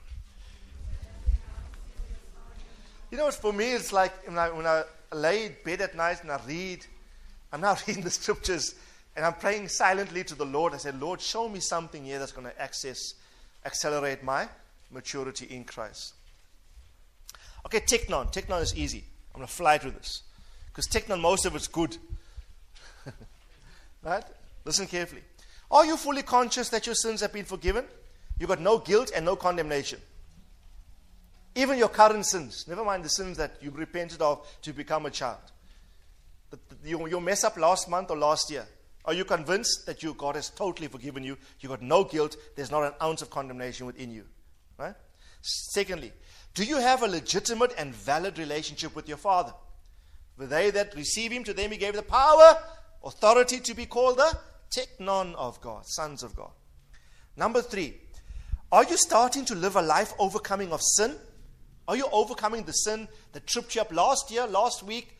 You 3.10 3.18
know, 3.18 3.30
for 3.30 3.52
me, 3.52 3.72
it's 3.72 3.92
like 3.92 4.26
when 4.26 4.36
I, 4.36 4.50
when 4.50 4.66
I 4.66 4.82
lay 5.12 5.46
in 5.46 5.56
bed 5.64 5.80
at 5.80 5.94
night 5.94 6.22
and 6.22 6.32
I 6.32 6.40
read, 6.46 6.84
I'm 7.52 7.60
now 7.60 7.76
reading 7.86 8.02
the 8.02 8.10
scriptures 8.10 8.74
and 9.14 9.24
I'm 9.24 9.34
praying 9.34 9.68
silently 9.68 10.24
to 10.24 10.34
the 10.34 10.44
Lord. 10.44 10.74
I 10.74 10.78
said, 10.78 11.00
Lord, 11.00 11.20
show 11.20 11.48
me 11.48 11.60
something 11.60 12.04
here 12.04 12.18
that's 12.18 12.32
going 12.32 12.48
to 12.48 12.60
access, 12.60 13.14
accelerate 13.64 14.24
my 14.24 14.48
maturity 14.90 15.46
in 15.46 15.64
Christ. 15.64 16.14
Okay, 17.66 17.80
teknon. 17.80 18.32
Teknon 18.32 18.62
is 18.62 18.76
easy. 18.76 19.04
I'm 19.34 19.40
going 19.40 19.46
to 19.46 19.52
fly 19.52 19.76
through 19.76 19.90
this. 19.92 20.22
Because 20.68 20.86
Teknon, 20.86 21.20
most 21.20 21.46
of 21.46 21.56
it's 21.56 21.66
good. 21.66 21.96
right? 24.02 24.24
Listen 24.64 24.86
carefully. 24.86 25.22
Are 25.70 25.84
you 25.84 25.96
fully 25.96 26.22
conscious 26.22 26.68
that 26.68 26.86
your 26.86 26.94
sins 26.94 27.20
have 27.22 27.32
been 27.32 27.44
forgiven? 27.44 27.84
You've 28.38 28.48
got 28.48 28.60
no 28.60 28.78
guilt 28.78 29.10
and 29.14 29.24
no 29.24 29.36
condemnation. 29.36 30.00
Even 31.54 31.78
your 31.78 31.88
current 31.88 32.24
sins, 32.26 32.66
never 32.68 32.84
mind 32.84 33.04
the 33.04 33.08
sins 33.08 33.38
that 33.38 33.54
you 33.60 33.70
repented 33.70 34.20
of 34.20 34.46
to 34.62 34.72
become 34.72 35.06
a 35.06 35.10
child. 35.10 35.40
Your, 36.84 37.08
your 37.08 37.20
mess 37.20 37.42
up 37.42 37.56
last 37.56 37.88
month 37.88 38.10
or 38.10 38.18
last 38.18 38.50
year. 38.50 38.66
Are 39.06 39.14
you 39.14 39.24
convinced 39.24 39.86
that 39.86 40.02
you, 40.02 40.14
God 40.14 40.36
has 40.36 40.50
totally 40.50 40.88
forgiven 40.88 41.24
you? 41.24 41.38
You've 41.60 41.70
got 41.70 41.82
no 41.82 42.04
guilt. 42.04 42.36
There's 42.54 42.70
not 42.70 42.84
an 42.84 42.92
ounce 43.02 43.22
of 43.22 43.30
condemnation 43.30 43.86
within 43.86 44.10
you. 44.10 44.24
Right? 44.78 44.94
Secondly, 45.40 46.12
do 46.56 46.64
you 46.64 46.78
have 46.78 47.02
a 47.02 47.06
legitimate 47.06 47.74
and 47.76 47.94
valid 47.94 48.38
relationship 48.38 48.96
with 48.96 49.08
your 49.08 49.18
Father? 49.18 49.52
For 50.38 50.46
they 50.46 50.70
that 50.70 50.96
receive 50.96 51.30
him, 51.30 51.44
to 51.44 51.52
them 51.52 51.70
he 51.70 51.76
gave 51.76 51.94
the 51.94 52.02
power, 52.02 52.58
authority 53.04 53.60
to 53.60 53.74
be 53.74 53.84
called 53.84 54.16
the 54.16 54.38
teknon 54.74 55.34
of 55.34 55.60
God, 55.60 55.84
sons 55.84 56.22
of 56.22 56.34
God. 56.34 56.50
Number 57.36 57.60
three, 57.60 57.98
are 58.72 58.84
you 58.84 58.96
starting 58.96 59.44
to 59.44 59.54
live 59.54 59.76
a 59.76 59.82
life 59.82 60.14
overcoming 60.18 60.72
of 60.72 60.80
sin? 60.82 61.14
Are 61.86 61.94
you 61.94 62.08
overcoming 62.10 62.64
the 62.64 62.72
sin 62.72 63.06
that 63.32 63.46
tripped 63.46 63.74
you 63.74 63.82
up 63.82 63.92
last 63.92 64.30
year, 64.30 64.46
last 64.46 64.82
week, 64.82 65.14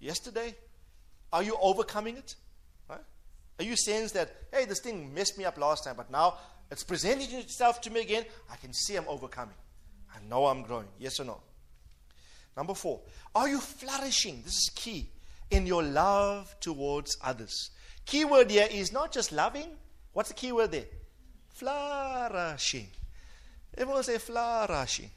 yesterday? 0.00 0.56
Are 1.32 1.44
you 1.44 1.56
overcoming 1.62 2.16
it? 2.16 2.34
Right? 2.90 2.98
Are 3.60 3.64
you 3.64 3.76
saying 3.76 4.08
that, 4.14 4.34
hey, 4.52 4.64
this 4.64 4.80
thing 4.80 5.14
messed 5.14 5.38
me 5.38 5.44
up 5.44 5.58
last 5.58 5.84
time, 5.84 5.94
but 5.96 6.10
now 6.10 6.38
it's 6.72 6.82
presenting 6.82 7.38
itself 7.38 7.80
to 7.82 7.90
me 7.90 8.00
again? 8.00 8.24
I 8.50 8.56
can 8.56 8.72
see 8.72 8.96
I'm 8.96 9.06
overcoming. 9.06 9.54
I 10.14 10.18
know 10.28 10.46
I'm 10.46 10.62
growing. 10.62 10.88
Yes 10.98 11.20
or 11.20 11.24
no? 11.24 11.40
Number 12.56 12.74
four, 12.74 13.00
are 13.34 13.48
you 13.48 13.58
flourishing? 13.58 14.42
This 14.44 14.54
is 14.54 14.70
key 14.74 15.08
in 15.50 15.66
your 15.66 15.82
love 15.82 16.54
towards 16.60 17.16
others. 17.22 17.70
Key 18.06 18.24
word 18.24 18.50
here 18.50 18.68
is 18.70 18.92
not 18.92 19.12
just 19.12 19.32
loving. 19.32 19.68
What's 20.12 20.28
the 20.28 20.34
key 20.34 20.52
word 20.52 20.70
there? 20.70 20.84
Flourishing. 21.48 22.88
Everyone 23.76 24.02
say 24.04 24.18
flourishing. 24.18 25.10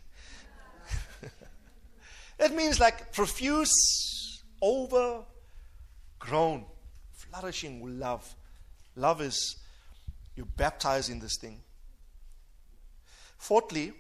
it 2.40 2.56
means 2.56 2.80
like 2.80 3.14
profuse, 3.14 4.42
overgrown, 4.62 5.26
flourishing 7.12 8.00
love. 8.00 8.36
Love 8.96 9.22
is 9.22 9.58
you 10.36 10.46
baptize 10.46 11.10
in 11.10 11.20
this 11.20 11.38
thing. 11.38 11.60
Fourthly, 13.38 13.94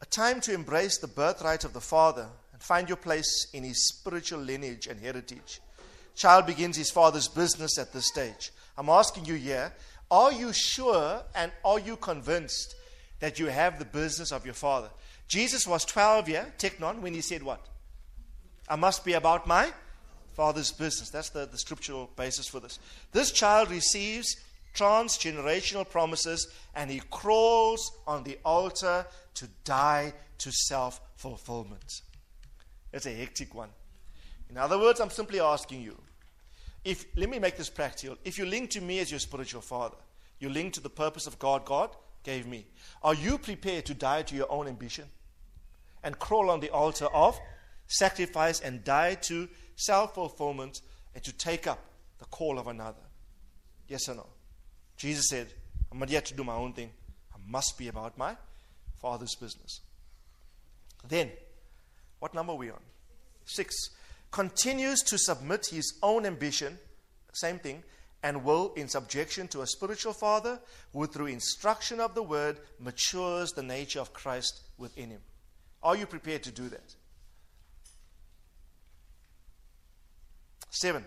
a 0.00 0.06
time 0.06 0.40
to 0.42 0.54
embrace 0.54 0.98
the 0.98 1.06
birthright 1.06 1.64
of 1.64 1.72
the 1.72 1.80
Father 1.80 2.28
and 2.52 2.62
find 2.62 2.88
your 2.88 2.96
place 2.96 3.48
in 3.52 3.64
his 3.64 3.88
spiritual 3.88 4.40
lineage 4.40 4.86
and 4.86 5.00
heritage. 5.00 5.60
Child 6.14 6.46
begins 6.46 6.76
his 6.76 6.90
father's 6.90 7.28
business 7.28 7.78
at 7.78 7.92
this 7.92 8.08
stage. 8.08 8.50
I'm 8.78 8.88
asking 8.88 9.26
you 9.26 9.34
here 9.34 9.72
are 10.10 10.32
you 10.32 10.52
sure 10.52 11.22
and 11.34 11.50
are 11.64 11.80
you 11.80 11.96
convinced 11.96 12.76
that 13.18 13.38
you 13.38 13.46
have 13.46 13.78
the 13.78 13.84
business 13.84 14.30
of 14.32 14.44
your 14.44 14.54
father? 14.54 14.88
Jesus 15.26 15.66
was 15.66 15.84
12 15.84 16.28
year, 16.28 16.52
teknon, 16.58 17.00
when 17.00 17.12
he 17.12 17.20
said 17.20 17.42
what? 17.42 17.66
I 18.68 18.76
must 18.76 19.04
be 19.04 19.14
about 19.14 19.46
my 19.46 19.72
father's 20.34 20.70
business. 20.70 21.10
That's 21.10 21.30
the, 21.30 21.46
the 21.46 21.58
scriptural 21.58 22.10
basis 22.16 22.46
for 22.46 22.60
this. 22.60 22.78
This 23.12 23.32
child 23.32 23.70
receives 23.70 24.36
transgenerational 24.74 25.88
promises 25.88 26.48
and 26.74 26.90
he 26.90 27.00
crawls 27.10 27.90
on 28.06 28.22
the 28.22 28.38
altar 28.44 29.06
to 29.36 29.48
die 29.64 30.12
to 30.38 30.52
self 30.52 31.00
fulfillment. 31.16 32.02
It's 32.92 33.06
a 33.06 33.10
hectic 33.10 33.54
one. 33.54 33.70
In 34.50 34.56
other 34.56 34.78
words, 34.78 35.00
I'm 35.00 35.10
simply 35.10 35.40
asking 35.40 35.82
you 35.82 35.96
if, 36.84 37.04
let 37.16 37.28
me 37.28 37.38
make 37.38 37.56
this 37.56 37.68
practical. 37.68 38.16
If 38.24 38.38
you 38.38 38.46
link 38.46 38.70
to 38.70 38.80
me 38.80 39.00
as 39.00 39.10
your 39.10 39.20
spiritual 39.20 39.60
father, 39.60 39.96
you 40.38 40.48
link 40.48 40.74
to 40.74 40.80
the 40.80 40.90
purpose 40.90 41.26
of 41.26 41.38
God 41.38 41.64
God 41.64 41.90
gave 42.22 42.46
me. 42.46 42.66
Are 43.02 43.14
you 43.14 43.38
prepared 43.38 43.86
to 43.86 43.94
die 43.94 44.22
to 44.22 44.36
your 44.36 44.50
own 44.50 44.68
ambition 44.68 45.04
and 46.02 46.18
crawl 46.18 46.50
on 46.50 46.60
the 46.60 46.70
altar 46.70 47.06
of 47.06 47.38
sacrifice 47.88 48.60
and 48.60 48.84
die 48.84 49.14
to 49.22 49.48
self 49.74 50.14
fulfillment 50.14 50.80
and 51.14 51.24
to 51.24 51.32
take 51.32 51.66
up 51.66 51.80
the 52.18 52.26
call 52.26 52.58
of 52.58 52.68
another? 52.68 53.02
Yes 53.88 54.08
or 54.08 54.14
no? 54.14 54.26
Jesus 54.96 55.28
said, 55.28 55.48
I'm 55.90 55.98
not 55.98 56.10
yet 56.10 56.24
to 56.26 56.34
do 56.34 56.44
my 56.44 56.54
own 56.54 56.72
thing. 56.72 56.90
I 57.34 57.38
must 57.48 57.76
be 57.76 57.88
about 57.88 58.16
my 58.16 58.36
Father's 59.00 59.34
business. 59.34 59.80
Then, 61.08 61.30
what 62.18 62.34
number 62.34 62.52
are 62.52 62.56
we 62.56 62.70
on? 62.70 62.80
Six. 63.44 63.74
Continues 64.30 65.00
to 65.02 65.18
submit 65.18 65.66
his 65.66 65.94
own 66.02 66.26
ambition, 66.26 66.78
same 67.32 67.58
thing, 67.58 67.82
and 68.22 68.42
will 68.44 68.72
in 68.74 68.88
subjection 68.88 69.46
to 69.48 69.62
a 69.62 69.66
spiritual 69.66 70.12
father 70.12 70.58
who, 70.92 71.06
through 71.06 71.26
instruction 71.26 72.00
of 72.00 72.14
the 72.14 72.22
word, 72.22 72.58
matures 72.80 73.52
the 73.52 73.62
nature 73.62 74.00
of 74.00 74.12
Christ 74.12 74.62
within 74.78 75.10
him. 75.10 75.20
Are 75.82 75.96
you 75.96 76.06
prepared 76.06 76.42
to 76.44 76.50
do 76.50 76.68
that? 76.68 76.94
Seven. 80.70 81.04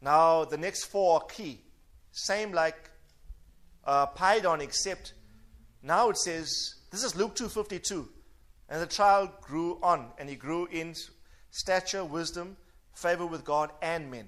Now, 0.00 0.44
the 0.44 0.58
next 0.58 0.84
four 0.86 1.20
are 1.20 1.26
key. 1.26 1.60
Same 2.10 2.52
like 2.52 2.90
uh, 3.84 4.06
paidon, 4.06 4.60
except 4.60 5.14
now 5.82 6.10
it 6.10 6.18
says, 6.18 6.74
this 6.90 7.02
is 7.02 7.16
Luke 7.16 7.34
2.52. 7.34 8.06
And 8.68 8.80
the 8.80 8.86
child 8.86 9.30
grew 9.40 9.78
on, 9.82 10.06
and 10.18 10.28
he 10.28 10.36
grew 10.36 10.66
in 10.66 10.94
stature, 11.50 12.04
wisdom, 12.04 12.56
favor 12.94 13.26
with 13.26 13.44
God 13.44 13.70
and 13.82 14.10
men. 14.10 14.26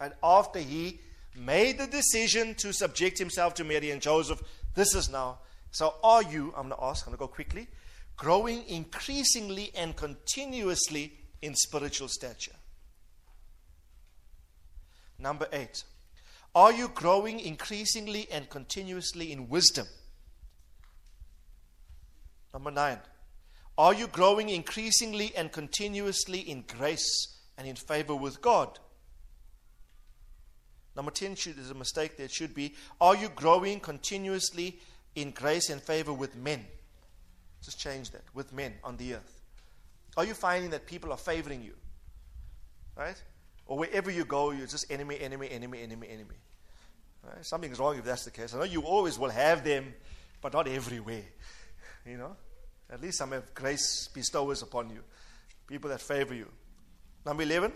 And 0.00 0.14
after 0.22 0.58
he 0.58 1.00
made 1.36 1.78
the 1.78 1.86
decision 1.86 2.54
to 2.56 2.72
subject 2.72 3.18
himself 3.18 3.54
to 3.54 3.64
Mary 3.64 3.90
and 3.90 4.02
Joseph, 4.02 4.42
this 4.74 4.94
is 4.94 5.08
now. 5.08 5.38
So 5.70 5.94
are 6.02 6.22
you, 6.22 6.52
I'm 6.56 6.68
going 6.68 6.80
to 6.80 6.84
ask, 6.84 7.06
I'm 7.06 7.12
going 7.12 7.18
to 7.18 7.20
go 7.20 7.28
quickly, 7.28 7.68
growing 8.16 8.66
increasingly 8.68 9.70
and 9.74 9.94
continuously 9.96 11.12
in 11.40 11.54
spiritual 11.54 12.08
stature? 12.08 12.52
Number 15.18 15.46
eight, 15.52 15.84
are 16.54 16.72
you 16.72 16.88
growing 16.88 17.40
increasingly 17.40 18.26
and 18.30 18.50
continuously 18.50 19.32
in 19.32 19.48
wisdom? 19.48 19.86
Number 22.52 22.70
nine, 22.70 22.98
are 23.78 23.94
you 23.94 24.06
growing 24.06 24.48
increasingly 24.48 25.32
and 25.36 25.50
continuously 25.50 26.40
in 26.40 26.64
grace 26.66 27.38
and 27.56 27.66
in 27.66 27.76
favor 27.76 28.14
with 28.14 28.42
God? 28.42 28.78
Number 30.94 31.10
10 31.10 31.36
should, 31.36 31.58
is 31.58 31.70
a 31.70 31.74
mistake 31.74 32.16
there. 32.16 32.28
Should 32.28 32.54
be, 32.54 32.74
are 33.00 33.16
you 33.16 33.30
growing 33.30 33.80
continuously 33.80 34.78
in 35.14 35.30
grace 35.30 35.70
and 35.70 35.80
favor 35.80 36.12
with 36.12 36.36
men? 36.36 36.66
Just 37.62 37.80
change 37.80 38.10
that. 38.10 38.24
With 38.34 38.52
men 38.52 38.74
on 38.84 38.96
the 38.98 39.14
earth. 39.14 39.40
Are 40.16 40.24
you 40.24 40.34
finding 40.34 40.70
that 40.70 40.86
people 40.86 41.10
are 41.10 41.18
favoring 41.18 41.62
you? 41.62 41.72
Right? 42.96 43.20
Or 43.66 43.78
wherever 43.78 44.10
you 44.10 44.26
go, 44.26 44.50
you're 44.50 44.66
just 44.66 44.90
enemy, 44.90 45.18
enemy, 45.18 45.48
enemy, 45.50 45.80
enemy, 45.82 46.08
enemy. 46.08 46.34
Right? 47.24 47.46
Something's 47.46 47.78
wrong 47.78 47.96
if 47.96 48.04
that's 48.04 48.24
the 48.24 48.30
case. 48.30 48.52
I 48.54 48.58
know 48.58 48.64
you 48.64 48.82
always 48.82 49.18
will 49.18 49.30
have 49.30 49.64
them, 49.64 49.94
but 50.42 50.52
not 50.52 50.68
everywhere. 50.68 51.24
You 52.06 52.18
know? 52.18 52.36
At 52.90 53.00
least 53.00 53.18
some 53.18 53.32
have 53.32 53.54
grace 53.54 54.08
bestowers 54.12 54.62
upon 54.62 54.90
you, 54.90 55.00
people 55.66 55.90
that 55.90 56.00
favor 56.00 56.34
you. 56.34 56.48
Number 57.24 57.42
11, 57.42 57.72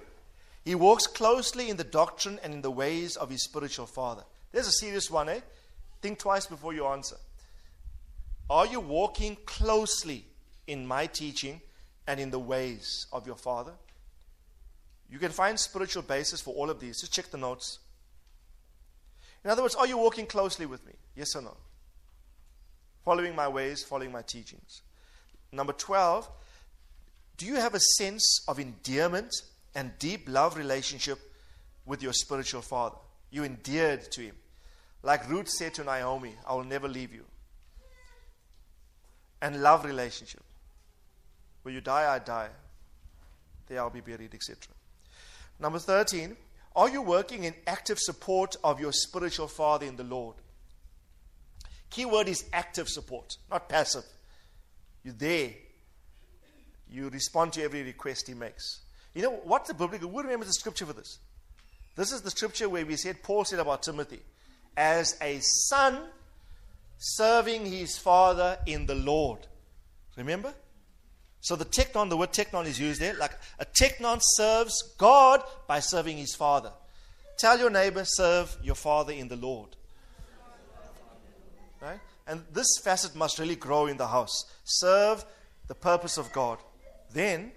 he 0.65 0.75
walks 0.75 1.07
closely 1.07 1.71
in 1.71 1.77
the 1.77 1.85
doctrine 1.85 2.39
and 2.43 2.53
in 2.53 2.61
the 2.61 2.71
ways 2.71 3.17
of 3.17 3.31
his 3.31 3.45
spiritual 3.45 3.87
father. 3.87 4.25
There's 4.53 4.67
a 4.67 4.73
serious 4.73 5.11
one, 5.11 5.29
eh? 5.29 5.41
Think 6.03 6.19
twice 6.19 6.47
before 6.47 6.75
you 6.75 6.87
answer. 6.87 7.17
Are 8.51 8.67
you 8.67 8.81
walking 8.81 9.37
closely 9.47 10.25
in 10.67 10.87
my 10.87 11.07
teaching 11.07 11.61
and 12.07 12.21
in 12.21 12.31
the 12.31 12.39
ways 12.39 13.07
of 13.12 13.27
your 13.27 13.37
father? 13.37 13.73
You 15.11 15.19
can 15.19 15.31
find 15.31 15.59
spiritual 15.59 16.03
basis 16.03 16.41
for 16.41 16.55
all 16.55 16.69
of 16.69 16.81
these. 16.81 17.01
Just 17.01 17.12
check 17.12 17.31
the 17.31 17.39
notes. 17.39 17.79
In 19.45 19.51
other 19.51 19.62
words, 19.62 19.77
are 19.77 19.87
you 19.87 19.99
walking 19.99 20.27
closely 20.27 20.67
with 20.67 20.85
me? 20.85 20.93
Yes 21.15 21.35
or 21.37 21.43
no? 21.43 21.57
Following 23.07 23.37
my 23.37 23.47
ways, 23.47 23.85
following 23.85 24.11
my 24.11 24.23
teachings. 24.23 24.83
Number 25.53 25.73
12, 25.73 26.29
do 27.37 27.47
you 27.47 27.55
have 27.55 27.73
a 27.73 27.79
sense 27.79 28.45
of 28.49 28.59
endearment 28.59 29.33
and 29.77 29.97
deep 30.01 30.29
love 30.29 30.57
relationship 30.57 31.21
with 31.87 32.03
your 32.03 32.12
spiritual 32.12 32.62
father? 32.62 32.97
You 33.31 33.45
endeared 33.45 34.11
to 34.11 34.23
him. 34.23 34.35
Like 35.05 35.31
Ruth 35.31 35.49
said 35.49 35.73
to 35.75 35.85
Naomi, 35.85 36.33
I 36.49 36.55
will 36.55 36.64
never 36.64 36.88
leave 36.88 37.14
you. 37.14 37.25
And 39.40 39.62
love 39.62 39.85
relationship. 39.85 40.42
Where 41.62 41.73
you 41.73 41.81
die, 41.81 42.12
I 42.12 42.19
die. 42.19 42.49
There 43.69 43.79
I'll 43.79 43.88
be 43.88 44.01
buried, 44.01 44.35
etc. 44.35 44.57
Number 45.61 45.79
13, 45.79 46.37
are 46.75 46.88
you 46.88 47.03
working 47.03 47.45
in 47.45 47.55
active 47.69 48.01
support 48.01 48.57
of 48.64 48.81
your 48.81 48.92
spiritual 48.92 49.47
father 49.47 49.87
in 49.87 49.95
the 49.95 50.03
Lord? 50.03 50.35
Key 51.90 52.05
word 52.05 52.29
is 52.29 52.44
active 52.53 52.88
support, 52.88 53.37
not 53.51 53.68
passive. 53.68 54.05
You're 55.05 55.14
there 55.14 55.51
You 56.90 57.09
respond 57.09 57.53
to 57.55 57.62
every 57.62 57.83
request 57.83 58.29
he 58.29 58.35
makes. 58.35 58.81
You 59.14 59.22
know 59.22 59.40
what's 59.44 59.68
the 59.68 59.75
biblical? 59.75 60.11
Who 60.11 60.22
remembers 60.22 60.49
the 60.49 60.55
scripture 60.55 60.87
for 60.87 60.92
this? 60.92 61.18
This 61.96 62.12
is 62.12 62.22
the 62.22 62.31
scripture 62.31 62.68
where 62.68 62.85
we 62.85 62.96
said, 62.96 63.22
Paul 63.22 63.44
said 63.44 63.59
about 63.59 63.83
Timothy, 63.83 64.20
as 64.77 65.16
a 65.22 65.38
son 65.40 65.99
serving 66.99 67.66
his 67.66 67.96
father 67.96 68.59
in 68.66 68.87
the 68.87 68.94
Lord. 68.94 69.46
Remember? 70.16 70.53
So 71.40 71.57
the 71.57 71.64
teknon, 71.64 72.09
the 72.09 72.16
word 72.16 72.33
teknon 72.33 72.66
is 72.66 72.79
used 72.79 73.01
there. 73.01 73.14
Like 73.14 73.33
a 73.59 73.64
teknon 73.64 74.20
serves 74.20 74.83
God 74.99 75.42
by 75.66 75.81
serving 75.81 76.18
his 76.18 76.35
father. 76.35 76.72
Tell 77.38 77.59
your 77.59 77.70
neighbor, 77.70 78.05
serve 78.05 78.57
your 78.62 78.75
father 78.75 79.12
in 79.12 79.29
the 79.29 79.37
Lord. 79.37 79.77
And 82.27 82.43
this 82.53 82.67
facet 82.83 83.15
must 83.15 83.39
really 83.39 83.57
grow 83.57 83.87
in 83.87 83.97
the 83.97 84.09
house. 84.09 84.45
Serve 84.65 85.25
the 85.69 85.75
purpose 85.75 86.19
of 86.19 86.33
God. 86.33 86.59
Then, 87.12 87.53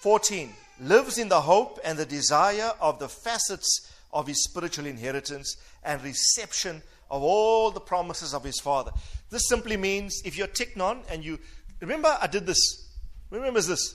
14, 0.00 0.50
lives 0.80 1.18
in 1.18 1.28
the 1.28 1.40
hope 1.40 1.78
and 1.84 1.98
the 1.98 2.06
desire 2.06 2.72
of 2.80 2.98
the 2.98 3.08
facets 3.08 3.92
of 4.12 4.26
his 4.26 4.42
spiritual 4.44 4.86
inheritance 4.86 5.56
and 5.84 6.02
reception 6.02 6.82
of 7.10 7.22
all 7.22 7.70
the 7.70 7.80
promises 7.80 8.32
of 8.34 8.44
his 8.44 8.58
Father. 8.60 8.90
This 9.30 9.46
simply 9.48 9.76
means 9.76 10.22
if 10.24 10.36
you're 10.36 10.46
teknon 10.46 11.02
and 11.10 11.24
you 11.24 11.38
remember, 11.80 12.16
I 12.20 12.26
did 12.26 12.46
this. 12.46 12.88
Remember 13.30 13.60
this, 13.60 13.94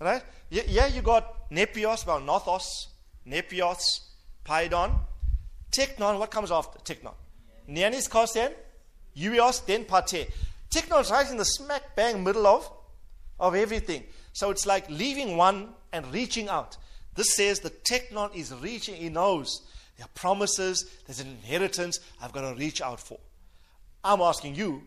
right? 0.00 0.22
Yeah, 0.50 0.86
you 0.86 1.02
got 1.02 1.50
nepios, 1.50 2.06
well, 2.06 2.20
nothos, 2.20 2.64
nepios, 3.26 3.80
paidon, 4.44 4.98
teknon. 5.70 6.18
What 6.18 6.30
comes 6.30 6.50
after 6.50 6.78
teknon? 6.80 7.14
Neanis 7.68 8.08
kosen, 8.08 8.52
uios, 9.16 9.64
then 9.66 9.84
pate. 9.84 10.30
Is 10.74 11.10
right 11.10 11.30
in 11.30 11.36
the 11.36 11.44
smack 11.44 11.96
bang 11.96 12.22
middle 12.22 12.46
of 12.46 12.70
of 13.40 13.54
everything. 13.54 14.04
So 14.32 14.50
it's 14.50 14.66
like 14.66 14.88
leaving 14.90 15.36
one 15.36 15.70
and 15.92 16.12
reaching 16.12 16.48
out. 16.48 16.76
This 17.14 17.34
says 17.34 17.60
the 17.60 17.70
teknon 17.70 18.34
is 18.34 18.52
reaching. 18.54 18.94
He 18.96 19.08
knows 19.08 19.62
there 19.96 20.04
are 20.04 20.10
promises, 20.14 20.84
there's 21.06 21.20
an 21.20 21.28
inheritance 21.28 21.98
I've 22.20 22.32
got 22.32 22.42
to 22.42 22.54
reach 22.58 22.82
out 22.82 23.00
for. 23.00 23.18
I'm 24.04 24.20
asking 24.20 24.54
you, 24.54 24.82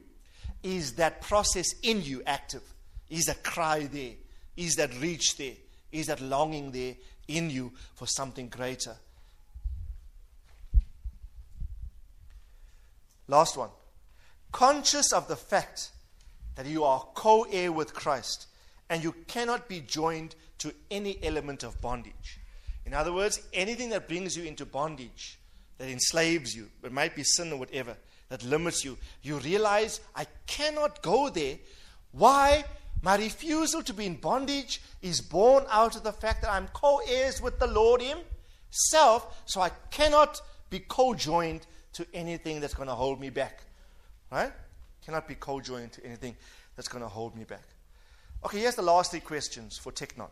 is 0.61 0.93
that 0.93 1.21
process 1.21 1.73
in 1.81 2.03
you 2.03 2.21
active? 2.25 2.61
Is 3.09 3.25
that 3.25 3.43
cry 3.43 3.87
there? 3.91 4.13
Is 4.55 4.75
that 4.75 4.93
reach 5.01 5.37
there? 5.37 5.53
Is 5.91 6.07
that 6.07 6.21
longing 6.21 6.71
there 6.71 6.95
in 7.27 7.49
you 7.49 7.71
for 7.95 8.05
something 8.05 8.49
greater? 8.49 8.95
Last 13.29 13.57
one. 13.57 13.69
Conscious 14.51 15.13
of 15.13 15.27
the 15.27 15.35
fact 15.35 15.91
that 16.55 16.65
you 16.65 16.83
are 16.83 17.05
co 17.13 17.43
heir 17.43 17.71
with 17.71 17.93
Christ 17.93 18.47
and 18.89 19.03
you 19.03 19.13
cannot 19.27 19.69
be 19.69 19.81
joined 19.81 20.35
to 20.57 20.73
any 20.89 21.19
element 21.21 21.61
of 21.61 21.79
bondage. 21.79 22.39
In 22.87 22.95
other 22.95 23.13
words, 23.13 23.39
anything 23.53 23.89
that 23.91 24.07
brings 24.07 24.35
you 24.35 24.45
into 24.45 24.65
bondage, 24.65 25.37
that 25.77 25.89
enslaves 25.89 26.55
you, 26.55 26.69
it 26.83 26.91
might 26.91 27.15
be 27.15 27.23
sin 27.23 27.53
or 27.53 27.57
whatever, 27.57 27.95
that 28.29 28.43
limits 28.43 28.83
you, 28.83 28.97
you 29.21 29.37
realize 29.37 30.01
I 30.15 30.25
cannot 30.47 31.03
go 31.03 31.29
there. 31.29 31.57
Why? 32.11 32.65
My 33.03 33.15
refusal 33.15 33.83
to 33.83 33.93
be 33.93 34.07
in 34.07 34.15
bondage 34.15 34.81
is 35.03 35.21
born 35.21 35.65
out 35.69 35.95
of 35.95 36.01
the 36.01 36.11
fact 36.11 36.41
that 36.41 36.51
I'm 36.51 36.67
co 36.69 36.99
heirs 37.07 37.43
with 37.43 37.59
the 37.59 37.67
Lord 37.67 38.01
Himself, 38.01 39.43
so 39.45 39.61
I 39.61 39.69
cannot 39.91 40.41
be 40.71 40.79
co 40.79 41.13
joined 41.13 41.67
to 41.99 42.07
anything 42.13 42.61
that's 42.61 42.73
going 42.73 42.87
to 42.87 42.95
hold 42.95 43.19
me 43.19 43.29
back. 43.29 43.59
Right? 44.31 44.53
Cannot 45.05 45.27
be 45.27 45.35
co 45.35 45.59
joined 45.59 45.91
to 45.93 46.05
anything 46.05 46.35
that's 46.75 46.87
going 46.87 47.03
to 47.03 47.09
hold 47.09 47.35
me 47.35 47.43
back. 47.43 47.63
Okay, 48.45 48.59
here's 48.59 48.75
the 48.75 48.81
last 48.81 49.11
three 49.11 49.19
questions 49.19 49.77
for 49.77 49.91
Teknon. 49.91 50.29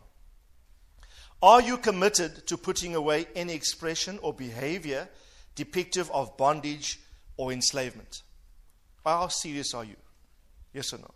Are 1.42 1.60
you 1.60 1.76
committed 1.76 2.46
to 2.46 2.56
putting 2.56 2.94
away 2.94 3.26
any 3.36 3.52
expression 3.52 4.18
or 4.22 4.32
behavior 4.32 5.08
depictive 5.54 6.10
of 6.10 6.36
bondage 6.38 7.00
or 7.36 7.52
enslavement? 7.52 8.22
How 9.04 9.28
serious 9.28 9.74
are 9.74 9.84
you? 9.84 9.96
Yes 10.72 10.94
or 10.94 10.98
no? 10.98 11.10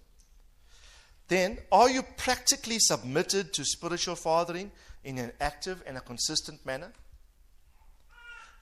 Then, 1.28 1.58
are 1.70 1.88
you 1.88 2.02
practically 2.02 2.78
submitted 2.78 3.54
to 3.54 3.64
spiritual 3.64 4.16
fathering 4.16 4.70
in 5.02 5.16
an 5.16 5.32
active 5.40 5.82
and 5.86 5.96
a 5.96 6.00
consistent 6.00 6.64
manner? 6.66 6.92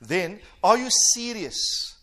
Then, 0.01 0.41
are 0.63 0.79
you 0.79 0.89
serious 1.15 1.99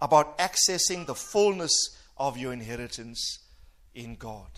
about 0.00 0.38
accessing 0.38 1.06
the 1.06 1.14
fullness 1.14 1.98
of 2.16 2.38
your 2.38 2.52
inheritance 2.52 3.40
in 3.94 4.16
God? 4.16 4.48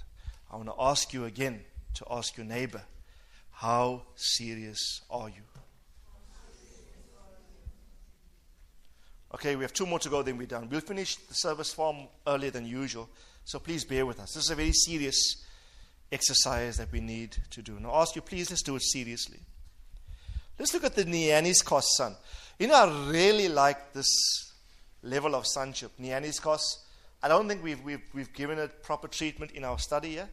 I 0.51 0.57
want 0.57 0.69
to 0.69 0.75
ask 0.79 1.13
you 1.13 1.25
again 1.25 1.63
to 1.95 2.07
ask 2.11 2.37
your 2.37 2.47
neighbor 2.47 2.83
how 3.51 4.03
serious 4.15 5.01
are 5.11 5.29
you? 5.29 5.43
Okay, 9.35 9.57
we 9.57 9.65
have 9.65 9.73
two 9.73 9.87
more 9.87 9.99
to 9.99 10.09
go, 10.09 10.23
then 10.23 10.39
we're 10.39 10.47
done. 10.47 10.69
We'll 10.71 10.81
finish 10.81 11.17
the 11.17 11.35
service 11.35 11.75
far 11.75 11.93
earlier 12.25 12.53
than 12.53 12.67
usual, 12.67 13.09
so 13.45 13.59
please 13.59 13.85
bear 13.85 14.07
with 14.07 14.21
us. 14.21 14.33
This 14.33 14.45
is 14.45 14.51
a 14.51 14.55
very 14.55 14.73
serious 14.73 15.45
exercise 16.13 16.77
that 16.77 16.93
we 16.93 17.01
need 17.01 17.37
to 17.51 17.61
do. 17.61 17.81
Now, 17.81 17.91
I 17.91 18.03
ask 18.03 18.15
you, 18.15 18.23
please, 18.23 18.51
let's 18.51 18.63
do 18.63 18.77
it 18.77 18.83
seriously. 18.83 19.41
Let's 20.57 20.73
look 20.73 20.85
at 20.85 20.95
the 20.95 21.05
Neaniskos 21.05 21.83
son. 21.97 22.15
You 22.59 22.69
know, 22.69 22.75
I 22.75 23.11
really 23.11 23.49
like 23.49 23.93
this 23.93 24.53
level 25.03 25.35
of 25.35 25.47
sonship. 25.47 25.91
Neaniskos, 26.01 26.61
I 27.23 27.29
don't 27.29 27.49
think 27.49 27.65
we've, 27.65 27.83
we've, 27.83 28.03
we've 28.15 28.33
given 28.33 28.59
it 28.59 28.83
proper 28.83 29.09
treatment 29.09 29.53
in 29.53 29.65
our 29.65 29.79
study 29.79 30.11
here. 30.11 30.29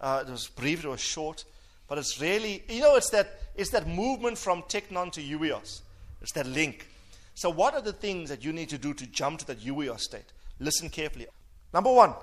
Uh, 0.00 0.24
it 0.26 0.30
was 0.30 0.48
brief, 0.48 0.84
it 0.84 0.88
was 0.88 1.00
short. 1.00 1.44
But 1.88 1.98
it's 1.98 2.20
really, 2.20 2.64
you 2.68 2.80
know, 2.80 2.96
it's 2.96 3.10
that, 3.10 3.38
it's 3.54 3.70
that 3.70 3.86
movement 3.86 4.38
from 4.38 4.62
teknon 4.62 5.12
to 5.12 5.20
uios. 5.20 5.82
It's 6.22 6.32
that 6.32 6.46
link. 6.46 6.88
So, 7.34 7.50
what 7.50 7.74
are 7.74 7.82
the 7.82 7.92
things 7.92 8.30
that 8.30 8.42
you 8.42 8.52
need 8.52 8.70
to 8.70 8.78
do 8.78 8.94
to 8.94 9.06
jump 9.06 9.40
to 9.40 9.46
that 9.48 9.60
uios 9.60 10.00
state? 10.00 10.32
Listen 10.58 10.88
carefully. 10.88 11.26
Number 11.72 11.92
one, 11.92 12.14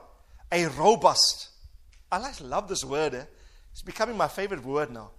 a 0.52 0.66
robust. 0.68 1.50
I 2.12 2.18
like, 2.18 2.42
love 2.42 2.68
this 2.68 2.84
word. 2.84 3.14
Eh? 3.14 3.24
It's 3.72 3.84
becoming 3.84 4.18
my 4.18 4.28
favorite 4.28 4.66
word 4.66 4.92
now. 4.92 5.12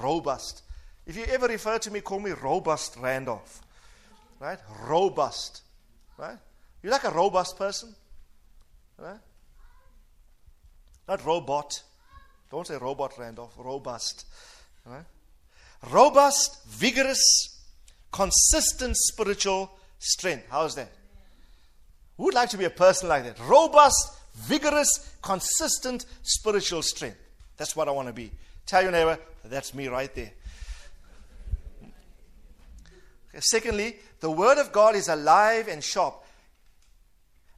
Robust. 0.00 0.62
If 1.06 1.16
you 1.16 1.24
ever 1.24 1.46
refer 1.46 1.78
to 1.78 1.90
me, 1.90 2.00
call 2.00 2.20
me 2.20 2.30
robust 2.30 2.96
Randolph. 2.96 3.60
Right? 4.40 4.58
Robust. 4.86 5.62
Right? 6.16 6.38
You 6.82 6.90
like 6.90 7.04
a 7.04 7.10
robust 7.10 7.56
person? 7.56 7.94
Right? 8.98 9.18
Not 11.08 11.24
robot. 11.24 11.82
Don't 12.50 12.66
say 12.66 12.76
robot, 12.76 13.12
Randolph. 13.18 13.54
Robust. 13.58 14.26
Right? 14.86 15.04
Robust, 15.90 16.64
vigorous, 16.66 17.60
consistent 18.10 18.96
spiritual 18.96 19.70
strength. 19.98 20.46
How's 20.50 20.74
that? 20.76 20.90
Who 22.16 22.24
would 22.24 22.34
like 22.34 22.50
to 22.50 22.56
be 22.56 22.64
a 22.64 22.70
person 22.70 23.08
like 23.08 23.24
that? 23.24 23.38
Robust, 23.40 24.18
vigorous, 24.34 25.16
consistent 25.20 26.06
spiritual 26.22 26.82
strength. 26.82 27.18
That's 27.56 27.74
what 27.74 27.88
I 27.88 27.90
want 27.90 28.08
to 28.08 28.14
be. 28.14 28.30
Tell 28.66 28.82
your 28.82 28.92
neighbor, 28.92 29.18
that's 29.44 29.74
me 29.74 29.88
right 29.88 30.14
there. 30.14 30.30
Secondly, 33.40 33.96
the 34.20 34.30
Word 34.30 34.58
of 34.58 34.72
God 34.72 34.94
is 34.94 35.08
alive 35.08 35.68
and 35.68 35.82
sharp. 35.82 36.22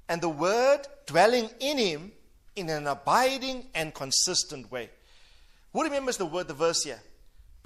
And 0.08 0.20
the 0.20 0.28
Word 0.28 0.80
dwelling 1.06 1.50
in 1.60 1.78
Him 1.78 2.12
in 2.56 2.70
an 2.70 2.86
abiding 2.86 3.66
and 3.74 3.92
consistent 3.94 4.70
way. 4.72 4.90
Who 5.72 5.82
remembers 5.82 6.16
the 6.16 6.26
word, 6.26 6.48
the 6.48 6.54
verse 6.54 6.84
here? 6.84 7.00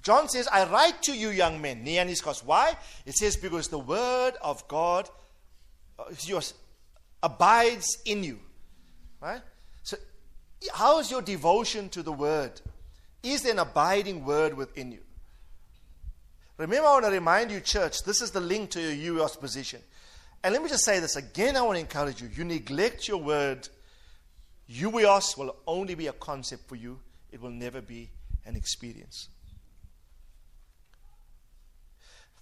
John 0.03 0.29
says, 0.29 0.49
I 0.49 0.65
write 0.65 1.03
to 1.03 1.13
you, 1.13 1.31
young 1.31 1.61
men, 1.61 1.85
Neaniskos. 1.85 2.45
Why? 2.45 2.75
It 3.07 3.15
says, 3.15 3.37
because 3.37 3.69
the 3.69 3.79
word 3.79 4.33
of 4.43 4.67
God 4.67 5.09
uh, 5.99 6.05
yours, 6.23 6.55
abides 7.23 7.99
in 8.05 8.25
you. 8.25 8.41
Right? 9.21 9.43
So, 9.83 9.97
how 10.73 10.99
is 10.99 11.11
your 11.11 11.23
devotion 11.23 11.89
to 11.91 12.03
the 12.03 12.13
word? 12.13 12.61
Is 13.23 13.43
there 13.43 13.53
an 13.53 13.59
abiding 13.59 14.25
word 14.25 14.55
within 14.55 14.93
you? 14.93 15.01
Remember, 16.61 16.89
I 16.89 16.93
want 16.93 17.05
to 17.07 17.11
remind 17.11 17.51
you, 17.51 17.61
church, 17.61 18.03
this 18.05 18.21
is 18.21 18.31
the 18.31 18.41
link 18.41 18.71
to 18.71 18.81
your 18.81 19.15
uios 19.15 19.39
position. 19.39 19.81
And 20.45 20.53
let 20.53 20.63
me 20.63 20.69
just 20.69 20.85
say 20.85 21.01
this 21.01 21.17
again, 21.17 21.57
I 21.57 21.63
want 21.63 21.77
to 21.77 21.81
encourage 21.81 22.21
you. 22.21 22.29
You 22.35 22.45
neglect 22.45 23.09
your 23.09 23.19
word 23.19 23.69
Uios 24.71 25.37
will 25.37 25.57
only 25.67 25.95
be 25.95 26.07
a 26.07 26.13
concept 26.13 26.69
for 26.69 26.77
you, 26.77 27.01
it 27.33 27.41
will 27.41 27.51
never 27.51 27.81
be 27.81 28.11
an 28.47 28.55
experience. 28.57 29.29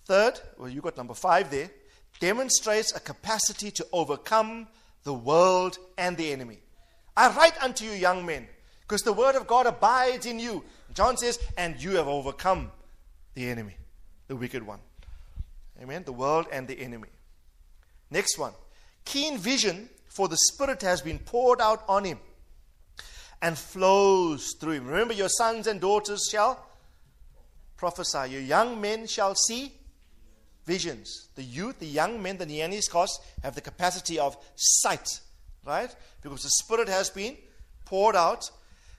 Third, 0.04 0.40
well, 0.58 0.68
you 0.68 0.80
got 0.80 0.96
number 0.96 1.14
five 1.14 1.50
there, 1.50 1.70
demonstrates 2.20 2.94
a 2.94 3.00
capacity 3.00 3.70
to 3.70 3.86
overcome 3.92 4.66
the 5.04 5.12
world 5.12 5.78
and 5.96 6.16
the 6.16 6.32
enemy. 6.32 6.58
I 7.16 7.34
write 7.34 7.60
unto 7.62 7.84
you, 7.84 7.92
young 7.92 8.26
men, 8.26 8.46
because 8.82 9.02
the 9.02 9.12
word 9.12 9.34
of 9.34 9.46
God 9.46 9.66
abides 9.66 10.26
in 10.26 10.38
you. 10.38 10.64
John 10.94 11.16
says, 11.16 11.38
and 11.56 11.82
you 11.82 11.96
have 11.96 12.08
overcome 12.08 12.70
the 13.34 13.48
enemy, 13.48 13.76
the 14.28 14.36
wicked 14.36 14.64
one. 14.64 14.78
Amen. 15.82 16.04
The 16.04 16.12
world 16.12 16.46
and 16.52 16.68
the 16.68 16.78
enemy. 16.78 17.08
Next 18.10 18.38
one. 18.38 18.52
Keen 19.04 19.38
vision 19.38 19.88
for 20.06 20.28
the 20.28 20.36
Spirit 20.36 20.82
has 20.82 21.00
been 21.02 21.18
poured 21.18 21.60
out 21.60 21.82
on 21.88 22.04
him. 22.04 22.18
and 23.40 23.56
flows 23.56 24.54
through 24.58 24.72
him. 24.72 24.86
Remember, 24.86 25.14
your 25.14 25.28
sons 25.28 25.66
and 25.66 25.80
daughters 25.80 26.28
shall 26.30 26.64
prophesy. 27.76 28.30
Your 28.30 28.40
young 28.40 28.80
men 28.80 29.06
shall 29.06 29.34
see 29.34 29.72
visions. 30.66 31.28
The 31.36 31.44
youth, 31.44 31.78
the 31.78 31.86
young 31.86 32.20
men, 32.20 32.38
the 32.38 32.46
Neaniskos, 32.46 33.10
have 33.42 33.54
the 33.54 33.60
capacity 33.60 34.18
of 34.18 34.36
sight, 34.56 35.20
right? 35.64 35.94
Because 36.20 36.42
the 36.42 36.50
Spirit 36.50 36.88
has 36.88 37.10
been 37.10 37.36
poured 37.84 38.16
out. 38.16 38.50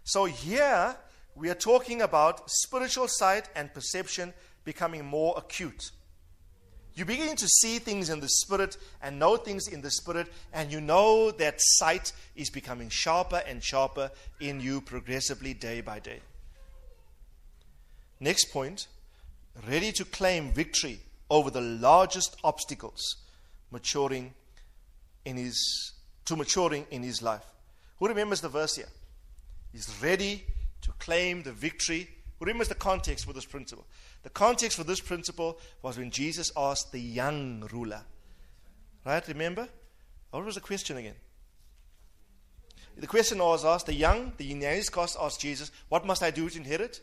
So 0.03 0.25
here 0.25 0.95
we 1.35 1.49
are 1.49 1.55
talking 1.55 2.01
about 2.01 2.49
spiritual 2.49 3.07
sight 3.07 3.49
and 3.55 3.73
perception 3.73 4.33
becoming 4.69 5.03
more 5.03 5.33
acute. 5.35 5.89
You 6.93 7.03
begin 7.03 7.35
to 7.37 7.47
see 7.47 7.79
things 7.79 8.11
in 8.11 8.19
the 8.19 8.29
Spirit 8.29 8.77
and 9.01 9.17
know 9.17 9.35
things 9.35 9.67
in 9.67 9.81
the 9.81 9.89
Spirit, 9.89 10.27
and 10.53 10.71
you 10.71 10.79
know 10.79 11.31
that 11.31 11.55
sight 11.57 12.13
is 12.35 12.51
becoming 12.51 12.89
sharper 12.89 13.41
and 13.47 13.63
sharper 13.63 14.11
in 14.39 14.61
you 14.61 14.79
progressively 14.81 15.55
day 15.55 15.81
by 15.81 15.97
day. 15.97 16.19
Next 18.19 18.51
point 18.51 18.87
ready 19.67 19.91
to 19.93 20.05
claim 20.05 20.51
victory 20.51 20.99
over 21.31 21.49
the 21.49 21.61
largest 21.61 22.37
obstacles 22.43 23.15
maturing 23.71 24.33
in 25.25 25.35
his 25.35 25.93
to 26.25 26.35
maturing 26.35 26.85
in 26.91 27.01
his 27.01 27.23
life. 27.23 27.45
Who 27.97 28.07
remembers 28.07 28.41
the 28.41 28.49
verse 28.49 28.75
here? 28.75 28.91
He's 29.71 29.89
ready 30.03 30.43
to 30.81 30.91
claim 30.99 31.41
the 31.41 31.53
victory. 31.53 32.07
Who 32.37 32.45
remembers 32.45 32.67
the 32.67 32.75
context 32.75 33.25
for 33.25 33.33
this 33.33 33.45
principle? 33.45 33.85
The 34.23 34.29
context 34.29 34.77
for 34.77 34.83
this 34.83 34.99
principle 34.99 35.59
was 35.81 35.97
when 35.97 36.11
Jesus 36.11 36.51
asked 36.57 36.91
the 36.91 36.99
young 36.99 37.67
ruler. 37.71 38.01
Right? 39.05 39.25
Remember? 39.27 39.67
What 40.31 40.45
was 40.45 40.55
the 40.55 40.61
question 40.61 40.97
again? 40.97 41.15
The 42.97 43.07
question 43.07 43.37
was 43.39 43.63
asked, 43.63 43.85
the 43.85 43.93
young, 43.93 44.33
the 44.37 44.53
Neaniskos 44.53 45.15
asked 45.19 45.39
Jesus, 45.39 45.71
What 45.87 46.05
must 46.05 46.21
I 46.21 46.31
do 46.31 46.49
to 46.49 46.57
inherit 46.57 46.99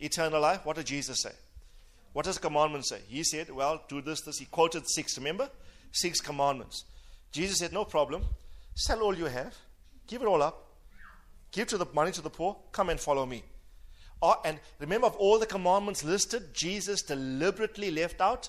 eternal 0.00 0.40
life? 0.40 0.66
What 0.66 0.76
did 0.76 0.86
Jesus 0.86 1.22
say? 1.22 1.32
What 2.12 2.24
does 2.24 2.36
the 2.36 2.48
commandment 2.48 2.86
say? 2.86 3.00
He 3.06 3.22
said, 3.22 3.50
Well, 3.50 3.82
do 3.88 4.02
this, 4.02 4.22
this. 4.22 4.38
He 4.38 4.46
quoted 4.46 4.88
six, 4.88 5.16
remember? 5.16 5.48
Six 5.92 6.20
commandments. 6.20 6.84
Jesus 7.30 7.58
said, 7.58 7.72
No 7.72 7.84
problem. 7.84 8.24
Sell 8.74 9.02
all 9.02 9.16
you 9.16 9.26
have, 9.26 9.54
give 10.06 10.22
it 10.22 10.26
all 10.26 10.42
up, 10.42 10.66
give 11.52 11.68
to 11.68 11.78
the 11.78 11.86
money 11.92 12.10
to 12.12 12.22
the 12.22 12.30
poor, 12.30 12.56
come 12.72 12.88
and 12.90 12.98
follow 12.98 13.26
me. 13.26 13.44
And 14.22 14.60
remember, 14.78 15.06
of 15.06 15.16
all 15.16 15.38
the 15.38 15.46
commandments 15.46 16.04
listed, 16.04 16.54
Jesus 16.54 17.02
deliberately 17.02 17.90
left 17.90 18.20
out 18.20 18.48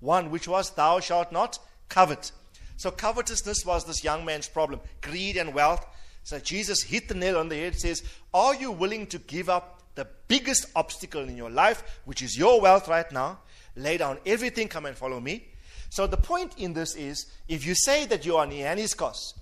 one, 0.00 0.30
which 0.30 0.48
was, 0.48 0.70
Thou 0.70 1.00
shalt 1.00 1.32
not 1.32 1.58
covet. 1.88 2.32
So, 2.76 2.90
covetousness 2.90 3.64
was 3.64 3.84
this 3.84 4.04
young 4.04 4.24
man's 4.24 4.48
problem 4.48 4.80
greed 5.00 5.36
and 5.36 5.54
wealth. 5.54 5.86
So, 6.22 6.38
Jesus 6.38 6.82
hit 6.82 7.08
the 7.08 7.14
nail 7.14 7.38
on 7.38 7.48
the 7.48 7.56
head, 7.56 7.78
says, 7.78 8.02
Are 8.34 8.54
you 8.54 8.70
willing 8.72 9.06
to 9.08 9.18
give 9.18 9.48
up 9.48 9.82
the 9.94 10.06
biggest 10.28 10.66
obstacle 10.74 11.22
in 11.22 11.36
your 11.36 11.50
life, 11.50 12.00
which 12.04 12.22
is 12.22 12.36
your 12.36 12.60
wealth 12.60 12.88
right 12.88 13.10
now? 13.10 13.38
Lay 13.76 13.96
down 13.96 14.18
everything, 14.26 14.68
come 14.68 14.86
and 14.86 14.96
follow 14.96 15.20
me. 15.20 15.48
So, 15.90 16.06
the 16.06 16.16
point 16.16 16.54
in 16.58 16.72
this 16.72 16.94
is 16.94 17.26
if 17.48 17.66
you 17.66 17.74
say 17.74 18.06
that 18.06 18.26
you 18.26 18.36
are 18.36 18.46
Neaniskos, 18.46 19.34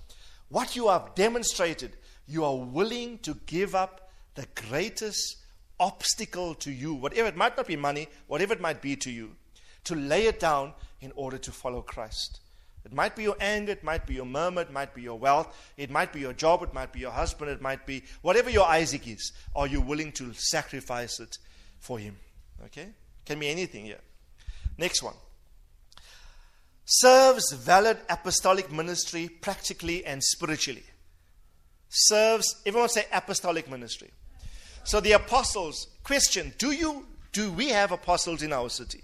what 0.49 0.75
you 0.75 0.89
have 0.89 1.15
demonstrated, 1.15 1.97
you 2.27 2.45
are 2.45 2.55
willing 2.55 3.19
to 3.19 3.35
give 3.45 3.75
up 3.75 4.09
the 4.35 4.47
greatest 4.69 5.37
obstacle 5.79 6.55
to 6.55 6.71
you, 6.71 6.93
whatever 6.93 7.27
it 7.27 7.35
might 7.35 7.57
not 7.57 7.67
be 7.67 7.75
money, 7.75 8.07
whatever 8.27 8.53
it 8.53 8.61
might 8.61 8.81
be 8.81 8.95
to 8.97 9.11
you, 9.11 9.35
to 9.83 9.95
lay 9.95 10.27
it 10.27 10.39
down 10.39 10.73
in 11.01 11.11
order 11.15 11.37
to 11.37 11.51
follow 11.51 11.81
Christ. 11.81 12.39
It 12.85 12.93
might 12.93 13.15
be 13.15 13.23
your 13.23 13.35
anger, 13.39 13.71
it 13.71 13.83
might 13.83 14.05
be 14.05 14.13
your 14.13 14.25
murmur, 14.25 14.61
it 14.61 14.71
might 14.71 14.93
be 14.93 15.01
your 15.01 15.17
wealth, 15.17 15.55
it 15.75 15.89
might 15.89 16.13
be 16.13 16.19
your 16.19 16.33
job, 16.33 16.61
it 16.61 16.73
might 16.73 16.93
be 16.93 16.99
your 16.99 17.11
husband, 17.11 17.49
it 17.49 17.61
might 17.61 17.85
be 17.85 18.03
whatever 18.21 18.49
your 18.49 18.67
Isaac 18.67 19.07
is. 19.07 19.31
Are 19.55 19.65
you 19.65 19.81
willing 19.81 20.11
to 20.13 20.33
sacrifice 20.33 21.19
it 21.19 21.37
for 21.79 21.97
him? 21.97 22.15
Okay? 22.65 22.89
Can 23.25 23.39
be 23.39 23.49
anything 23.49 23.85
here. 23.85 24.01
Next 24.77 25.01
one. 25.01 25.15
Serves 26.85 27.51
valid 27.53 27.97
apostolic 28.07 28.71
ministry 28.71 29.29
practically 29.29 30.05
and 30.05 30.23
spiritually. 30.23 30.83
Serves, 31.89 32.61
everyone 32.67 32.89
say 32.89 33.05
apostolic 33.11 33.69
ministry. 33.69 34.11
So 34.85 34.99
the 34.99 35.13
apostles, 35.13 35.87
question, 36.03 36.53
do 36.59 36.71
you 36.71 37.07
do 37.31 37.51
we 37.51 37.69
have 37.69 37.91
apostles 37.91 38.43
in 38.43 38.53
our 38.53 38.69
city? 38.69 39.01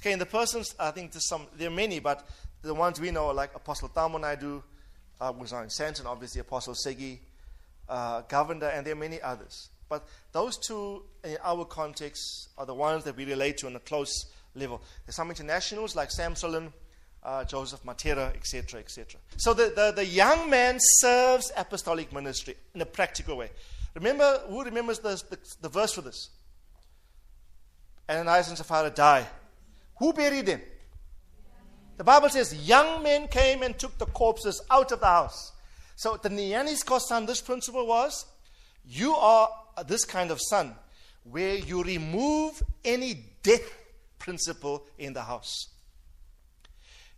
Okay, 0.00 0.12
and 0.12 0.20
the 0.20 0.26
persons, 0.26 0.74
I 0.80 0.90
think 0.92 1.12
there's 1.12 1.28
some 1.28 1.46
there 1.58 1.68
are 1.68 1.74
many, 1.74 1.98
but 2.00 2.26
the 2.62 2.72
ones 2.72 2.98
we 2.98 3.10
know 3.10 3.28
are 3.28 3.34
like 3.34 3.54
Apostle 3.54 3.90
Thamo 3.90 4.18
Naidoo, 4.18 4.62
uh, 5.20 5.32
was 5.38 5.52
in 5.52 5.58
Sandton, 5.68 6.06
obviously 6.06 6.40
Apostle 6.40 6.74
Segi, 6.74 7.18
uh, 7.86 8.22
Governor, 8.22 8.68
and 8.68 8.86
there 8.86 8.94
are 8.94 8.96
many 8.96 9.20
others. 9.20 9.68
But 9.90 10.08
those 10.32 10.56
two, 10.56 11.02
in 11.22 11.36
our 11.44 11.66
context, 11.66 12.48
are 12.56 12.64
the 12.64 12.74
ones 12.74 13.04
that 13.04 13.14
we 13.14 13.26
relate 13.26 13.58
to 13.58 13.66
on 13.66 13.76
a 13.76 13.80
close 13.80 14.32
level. 14.54 14.80
There's 15.04 15.16
some 15.16 15.28
internationals 15.28 15.94
like 15.94 16.10
Sam 16.10 16.34
uh, 17.22 17.44
Joseph 17.44 17.82
Mattera, 17.84 18.34
etc., 18.34 18.80
etc. 18.80 19.20
So 19.36 19.52
the, 19.52 19.72
the, 19.76 19.92
the 19.96 20.06
young 20.06 20.48
man 20.48 20.78
serves 20.78 21.52
apostolic 21.56 22.10
ministry 22.12 22.56
in 22.74 22.80
a 22.80 22.86
practical 22.86 23.36
way. 23.36 23.50
Remember, 23.94 24.42
who 24.48 24.64
remembers 24.64 24.98
the, 24.98 25.22
the, 25.30 25.38
the 25.62 25.68
verse 25.68 25.92
for 25.92 26.00
this? 26.02 26.30
Ananias 28.08 28.48
and 28.48 28.58
Sapphira 28.58 28.90
die. 28.90 29.26
Who 29.98 30.12
buried 30.12 30.46
them? 30.46 30.60
The 31.96 32.04
Bible 32.04 32.28
says 32.28 32.54
young 32.68 33.02
men 33.02 33.28
came 33.28 33.62
and 33.62 33.78
took 33.78 33.96
the 33.98 34.06
corpses 34.06 34.60
out 34.70 34.90
of 34.90 35.00
the 35.00 35.06
house. 35.06 35.52
So 35.96 36.18
the 36.20 36.28
Neaniskos 36.28 37.02
son, 37.02 37.26
this 37.26 37.40
principle 37.40 37.86
was 37.86 38.26
you 38.86 39.14
are 39.14 39.48
this 39.86 40.04
kind 40.04 40.30
of 40.30 40.40
son 40.40 40.74
where 41.22 41.54
you 41.54 41.82
remove 41.82 42.62
any 42.84 43.24
death 43.42 43.72
principle 44.18 44.84
in 44.98 45.12
the 45.12 45.22
house. 45.22 45.68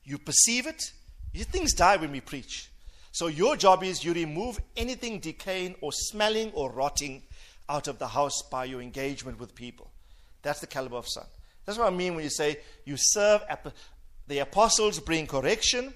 You 0.04 0.18
perceive 0.18 0.66
it. 0.66 0.92
Things 1.34 1.74
die 1.74 1.96
when 1.96 2.12
we 2.12 2.20
preach. 2.20 2.70
So 3.16 3.28
your 3.28 3.56
job 3.56 3.82
is 3.82 4.04
you 4.04 4.12
remove 4.12 4.60
anything 4.76 5.20
decaying 5.20 5.76
or 5.80 5.90
smelling 5.90 6.52
or 6.52 6.70
rotting 6.70 7.22
out 7.66 7.88
of 7.88 7.98
the 7.98 8.08
house 8.08 8.42
by 8.50 8.66
your 8.66 8.82
engagement 8.82 9.40
with 9.40 9.54
people. 9.54 9.90
That's 10.42 10.60
the 10.60 10.66
caliber 10.66 10.96
of 10.96 11.08
son. 11.08 11.24
That's 11.64 11.78
what 11.78 11.90
I 11.90 11.96
mean 11.96 12.14
when 12.14 12.24
you 12.24 12.30
say 12.30 12.58
you 12.84 12.96
serve. 12.98 13.40
The 14.26 14.40
apostles 14.40 15.00
bring 15.00 15.26
correction, 15.26 15.94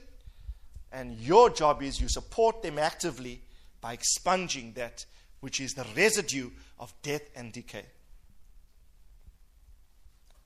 and 0.93 1.13
your 1.19 1.51
job 1.51 1.83
is 1.83 2.01
you 2.01 2.09
support 2.09 2.63
them 2.63 2.79
actively 2.79 3.43
by 3.83 3.93
expunging 3.93 4.73
that 4.77 5.05
which 5.41 5.61
is 5.61 5.75
the 5.75 5.85
residue 5.95 6.49
of 6.79 6.95
death 7.03 7.29
and 7.37 7.53
decay. 7.53 7.85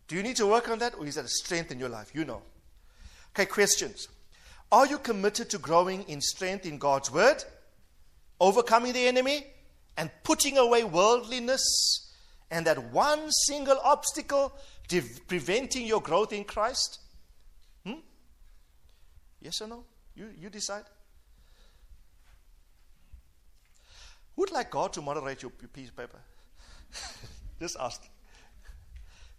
Do 0.08 0.16
you 0.16 0.24
need 0.24 0.34
to 0.38 0.46
work 0.48 0.68
on 0.68 0.80
that, 0.80 0.96
or 0.98 1.06
is 1.06 1.14
that 1.14 1.24
a 1.24 1.28
strength 1.28 1.70
in 1.70 1.78
your 1.78 1.88
life? 1.88 2.10
You 2.12 2.24
know. 2.24 2.42
Okay, 3.30 3.46
questions. 3.46 4.08
Are 4.74 4.87
you 4.88 4.98
committed 4.98 5.50
to 5.50 5.58
growing 5.58 6.02
in 6.08 6.20
strength 6.20 6.66
in 6.66 6.78
God's 6.78 7.08
word, 7.08 7.44
overcoming 8.40 8.92
the 8.92 9.06
enemy, 9.06 9.46
and 9.96 10.10
putting 10.24 10.58
away 10.58 10.82
worldliness 10.82 12.12
and 12.50 12.66
that 12.66 12.90
one 12.90 13.30
single 13.30 13.78
obstacle 13.84 14.52
preventing 15.28 15.87
your 15.87 16.00
growth 16.00 16.32
in 16.32 16.42
Christ? 16.42 16.98
Hmm? 17.87 18.00
Yes 19.40 19.60
or 19.60 19.68
no? 19.68 19.84
You, 20.16 20.30
you 20.40 20.50
decide. 20.50 20.87
Who'd 24.34 24.50
like 24.50 24.72
God 24.72 24.92
to 24.94 25.02
moderate 25.02 25.40
your 25.42 25.52
piece 25.52 25.90
of 25.90 25.96
paper? 25.96 26.18
Just 27.60 27.76
ask. 27.78 28.02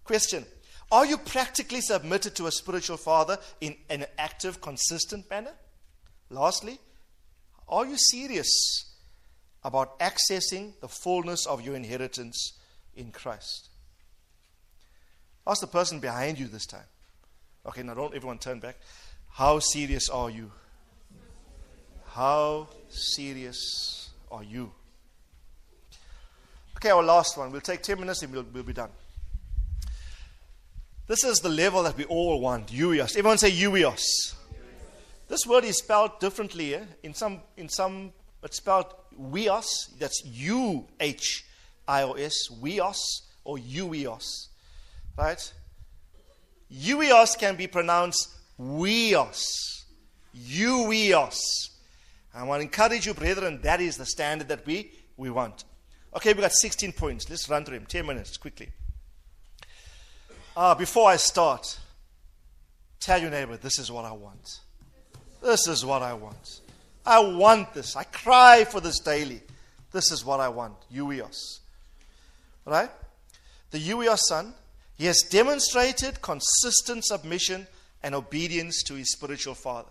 Question 0.06 0.46
are 0.92 1.06
you 1.06 1.18
practically 1.18 1.82
submitted 1.82 2.36
to 2.36 2.48
a 2.48 2.52
spiritual 2.52 2.98
father 2.98 3.38
in 3.60 3.76
an 3.90 4.06
active, 4.18 4.62
consistent 4.62 5.30
manner? 5.30 5.54
Lastly, 6.30 6.80
are 7.68 7.86
you 7.86 7.98
serious 7.98 8.94
about 9.64 10.00
accessing 10.00 10.80
the 10.82 10.88
fullness 10.88 11.46
of 11.48 11.62
your 11.62 11.76
inheritance 11.76 12.54
in 12.96 13.12
Christ? 13.12 13.70
Ask 15.48 15.62
the 15.62 15.68
person 15.68 16.00
behind 16.00 16.40
you 16.40 16.48
this 16.48 16.66
time. 16.66 16.86
Okay, 17.66 17.84
now 17.84 17.94
don't 17.96 18.16
everyone 18.16 18.38
turn 18.38 18.60
back. 18.60 18.78
How 19.30 19.60
serious 19.60 20.10
are 20.10 20.30
you? 20.30 20.52
How 22.08 22.68
serious 22.90 24.10
are 24.32 24.44
you? 24.44 24.72
Okay, 26.78 26.90
our 26.90 27.04
last 27.04 27.38
one. 27.38 27.52
We'll 27.52 27.62
take 27.62 27.82
10 27.82 28.00
minutes 28.00 28.22
and 28.22 28.32
we'll, 28.32 28.46
we'll 28.54 28.64
be 28.64 28.74
done. 28.74 28.90
This 31.08 31.24
is 31.24 31.40
the 31.40 31.50
level 31.50 31.84
that 31.84 31.96
we 31.98 32.06
all 32.06 32.40
want. 32.40 32.68
Uios. 32.68 33.16
Everyone 33.16 33.38
say 33.38 33.52
uios. 33.52 34.34
This 35.28 35.46
word 35.46 35.64
is 35.64 35.78
spelled 35.78 36.20
differently. 36.20 36.76
Eh? 36.76 36.84
In 37.04 37.14
some, 37.14 37.42
in 37.58 37.70
some, 37.70 38.12
it's 38.44 38.58
spelled 38.58 38.94
weos. 39.20 39.66
That's 40.00 40.24
U 40.26 40.88
H 41.00 41.46
I 41.88 42.04
O 42.04 42.14
S. 42.14 42.50
Weos 42.60 42.98
or 43.44 43.58
uios. 43.58 44.48
Right? 45.16 45.54
Uios 46.72 47.38
can 47.38 47.56
be 47.56 47.68
pronounced 47.68 48.30
weos. 48.60 49.84
Uios. 50.36 51.40
I 52.34 52.44
want 52.44 52.62
to 52.62 52.64
encourage 52.64 53.06
you, 53.06 53.14
brethren, 53.14 53.60
that 53.62 53.80
is 53.80 53.96
the 53.98 54.06
standard 54.06 54.48
that 54.48 54.66
we 54.66 54.92
we 55.18 55.30
want. 55.30 55.66
Okay, 56.16 56.34
we 56.34 56.42
got 56.42 56.52
16 56.52 56.94
points. 56.94 57.30
Let's 57.30 57.48
run 57.48 57.64
through 57.64 57.78
them. 57.78 57.86
10 57.86 58.06
minutes, 58.06 58.38
quickly. 58.38 58.70
Uh, 60.56 60.74
before 60.74 61.10
I 61.10 61.18
start, 61.18 61.78
tell 63.00 63.20
your 63.20 63.30
neighbor, 63.30 63.58
this 63.58 63.78
is 63.78 63.92
what 63.92 64.06
I 64.06 64.14
want. 64.14 64.60
This 65.44 65.68
is 65.68 65.86
what 65.86 66.02
I 66.02 66.14
want. 66.14 66.62
I 67.06 67.20
want 67.20 67.74
this. 67.74 67.96
I 67.96 68.04
cry 68.04 68.66
for 68.66 68.80
this 68.80 69.00
daily. 69.00 69.42
This 69.92 70.12
is 70.12 70.24
what 70.24 70.40
I 70.40 70.50
want. 70.50 70.76
Huios. 70.94 71.60
Right? 72.66 72.90
The 73.72 73.80
Huios 73.80 74.20
son, 74.28 74.54
he 74.98 75.06
has 75.06 75.22
demonstrated 75.30 76.22
consistent 76.22 77.06
submission 77.06 77.68
and 78.02 78.16
obedience 78.16 78.82
to 78.84 78.94
his 78.94 79.12
spiritual 79.12 79.56
father. 79.56 79.90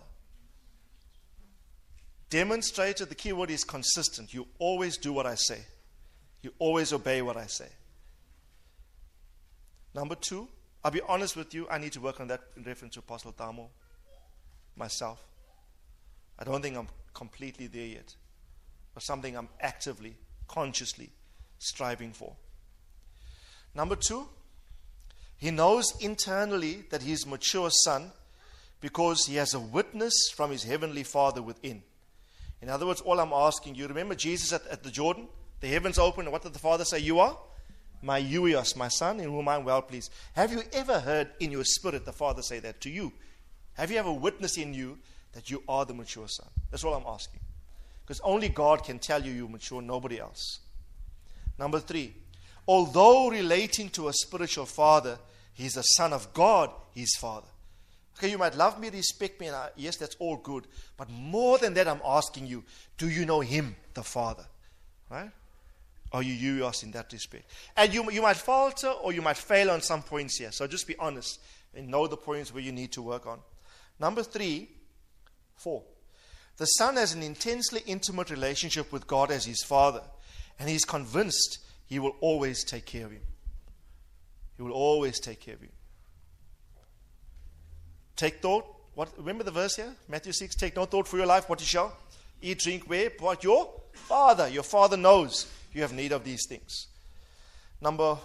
Demonstrated, 2.29 3.09
the 3.09 3.15
key 3.15 3.33
word 3.33 3.51
is 3.51 3.63
consistent. 3.63 4.33
You 4.33 4.47
always 4.57 4.97
do 4.97 5.13
what 5.13 5.25
I 5.25 5.35
say, 5.35 5.59
you 6.41 6.51
always 6.57 6.91
obey 6.91 7.21
what 7.21 7.37
I 7.37 7.45
say. 7.45 7.67
Number 9.93 10.15
two, 10.15 10.49
I'll 10.85 10.91
be 10.91 11.01
honest 11.07 11.35
with 11.35 11.51
you, 11.55 11.67
I 11.67 11.79
need 11.79 11.93
to 11.93 11.99
work 11.99 12.19
on 12.19 12.27
that 12.27 12.41
in 12.55 12.61
reference 12.61 12.93
to 12.93 12.99
Apostle 12.99 13.33
Thamo, 13.33 13.69
myself. 14.77 15.19
I 16.37 16.43
don't 16.43 16.61
think 16.61 16.77
I'm 16.77 16.89
completely 17.11 17.65
there 17.65 17.87
yet, 17.87 18.13
but 18.93 19.01
something 19.01 19.35
I'm 19.35 19.49
actively, 19.59 20.15
consciously 20.47 21.09
striving 21.57 22.13
for. 22.13 22.35
Number 23.73 23.95
two, 23.95 24.27
he 25.37 25.49
knows 25.49 25.91
internally 26.01 26.83
that 26.91 27.01
he's 27.01 27.25
a 27.25 27.29
mature 27.29 27.71
son 27.71 28.11
because 28.79 29.25
he 29.25 29.37
has 29.37 29.55
a 29.55 29.59
witness 29.59 30.13
from 30.35 30.51
his 30.51 30.65
heavenly 30.65 31.01
Father 31.01 31.41
within. 31.41 31.81
In 32.61 32.69
other 32.69 32.85
words, 32.85 33.01
all 33.01 33.19
I'm 33.19 33.33
asking 33.33 33.73
you, 33.73 33.87
remember 33.87 34.13
Jesus 34.13 34.53
at, 34.53 34.67
at 34.67 34.83
the 34.83 34.91
Jordan? 34.91 35.29
The 35.61 35.67
heavens 35.67 35.97
opened, 35.97 36.27
and 36.27 36.31
what 36.31 36.43
did 36.43 36.53
the 36.53 36.59
Father 36.59 36.85
say? 36.85 36.99
You 36.99 37.21
are? 37.21 37.35
My 38.05 38.21
Huios, 38.21 38.75
my 38.75 38.87
son, 38.87 39.19
in 39.19 39.29
whom 39.29 39.47
I'm 39.47 39.63
well 39.63 39.81
pleased. 39.81 40.11
Have 40.33 40.51
you 40.51 40.61
ever 40.73 40.99
heard 40.99 41.29
in 41.39 41.51
your 41.51 41.63
spirit 41.63 42.05
the 42.05 42.13
Father 42.13 42.43
say 42.43 42.59
that 42.59 42.79
to 42.81 42.89
you? 42.89 43.11
Have 43.73 43.91
you 43.91 43.97
ever 43.97 44.11
witnessed 44.11 44.57
in 44.57 44.73
you 44.73 44.99
that 45.33 45.49
you 45.49 45.63
are 45.67 45.85
the 45.85 45.93
mature 45.93 46.27
son? 46.27 46.47
That's 46.69 46.83
all 46.83 46.93
I'm 46.93 47.07
asking. 47.07 47.39
Because 48.03 48.21
only 48.23 48.47
God 48.47 48.83
can 48.83 48.99
tell 48.99 49.23
you 49.23 49.31
you're 49.31 49.49
mature, 49.49 49.81
nobody 49.81 50.19
else. 50.19 50.59
Number 51.57 51.79
three, 51.79 52.13
although 52.67 53.29
relating 53.29 53.89
to 53.89 54.07
a 54.07 54.13
spiritual 54.13 54.67
father, 54.67 55.17
he's 55.53 55.75
a 55.75 55.83
son 55.97 56.13
of 56.13 56.31
God, 56.33 56.69
his 56.93 57.15
father. 57.15 57.47
Okay, 58.17 58.29
you 58.29 58.37
might 58.37 58.55
love 58.55 58.79
me, 58.79 58.89
respect 58.89 59.41
me, 59.41 59.47
and 59.47 59.55
I, 59.55 59.69
yes, 59.75 59.97
that's 59.97 60.15
all 60.19 60.37
good. 60.37 60.67
But 60.95 61.09
more 61.09 61.57
than 61.57 61.73
that, 61.73 61.87
I'm 61.87 62.01
asking 62.05 62.45
you, 62.45 62.63
do 62.97 63.09
you 63.09 63.25
know 63.25 63.41
him, 63.41 63.75
the 63.93 64.03
Father? 64.03 64.45
Right? 65.09 65.31
Are 66.15 66.23
you 66.23 66.33
Huios 66.33 66.81
in 66.81 66.91
that 66.91 67.11
respect? 67.11 67.51
And 67.75 67.93
you, 67.93 68.09
you 68.09 68.21
might 68.21 68.37
falter 68.37 68.87
or 68.87 69.11
you 69.11 69.21
might 69.21 69.35
fail 69.35 69.69
on 69.69 69.81
some 69.81 70.01
points 70.01 70.37
here. 70.37 70.49
So 70.53 70.65
just 70.65 70.87
be 70.87 70.95
honest 70.97 71.41
and 71.75 71.89
know 71.89 72.07
the 72.07 72.15
points 72.15 72.53
where 72.53 72.63
you 72.63 72.71
need 72.71 72.93
to 72.93 73.01
work 73.01 73.27
on. 73.27 73.39
Number 73.99 74.23
three, 74.23 74.69
four. 75.57 75.83
The 76.55 76.67
son 76.67 76.95
has 76.95 77.13
an 77.13 77.21
intensely 77.21 77.81
intimate 77.85 78.29
relationship 78.29 78.93
with 78.93 79.07
God 79.07 79.29
as 79.29 79.43
his 79.43 79.61
father, 79.61 80.03
and 80.57 80.69
he's 80.69 80.85
convinced 80.85 81.59
he 81.85 81.99
will 81.99 82.15
always 82.21 82.63
take 82.63 82.85
care 82.85 83.07
of 83.07 83.11
him. 83.11 83.23
He 84.55 84.63
will 84.63 84.71
always 84.71 85.19
take 85.19 85.41
care 85.41 85.55
of 85.55 85.63
you. 85.63 85.69
Take 88.15 88.41
thought. 88.41 88.63
What, 88.93 89.09
remember 89.17 89.43
the 89.43 89.51
verse 89.51 89.75
here? 89.75 89.93
Matthew 90.07 90.31
6 90.31 90.55
Take 90.55 90.77
no 90.77 90.85
thought 90.85 91.09
for 91.09 91.17
your 91.17 91.25
life, 91.25 91.49
what 91.49 91.59
you 91.59 91.65
shall 91.65 91.93
eat, 92.41 92.59
drink, 92.59 92.89
wear, 92.89 93.11
but 93.19 93.43
your 93.43 93.69
father. 93.91 94.47
Your 94.47 94.63
father 94.63 94.95
knows 94.95 95.51
you 95.75 95.81
have 95.81 95.93
need 95.93 96.13
of 96.13 96.23
these 96.23 96.47
things. 96.47 96.87
Number 97.81 98.17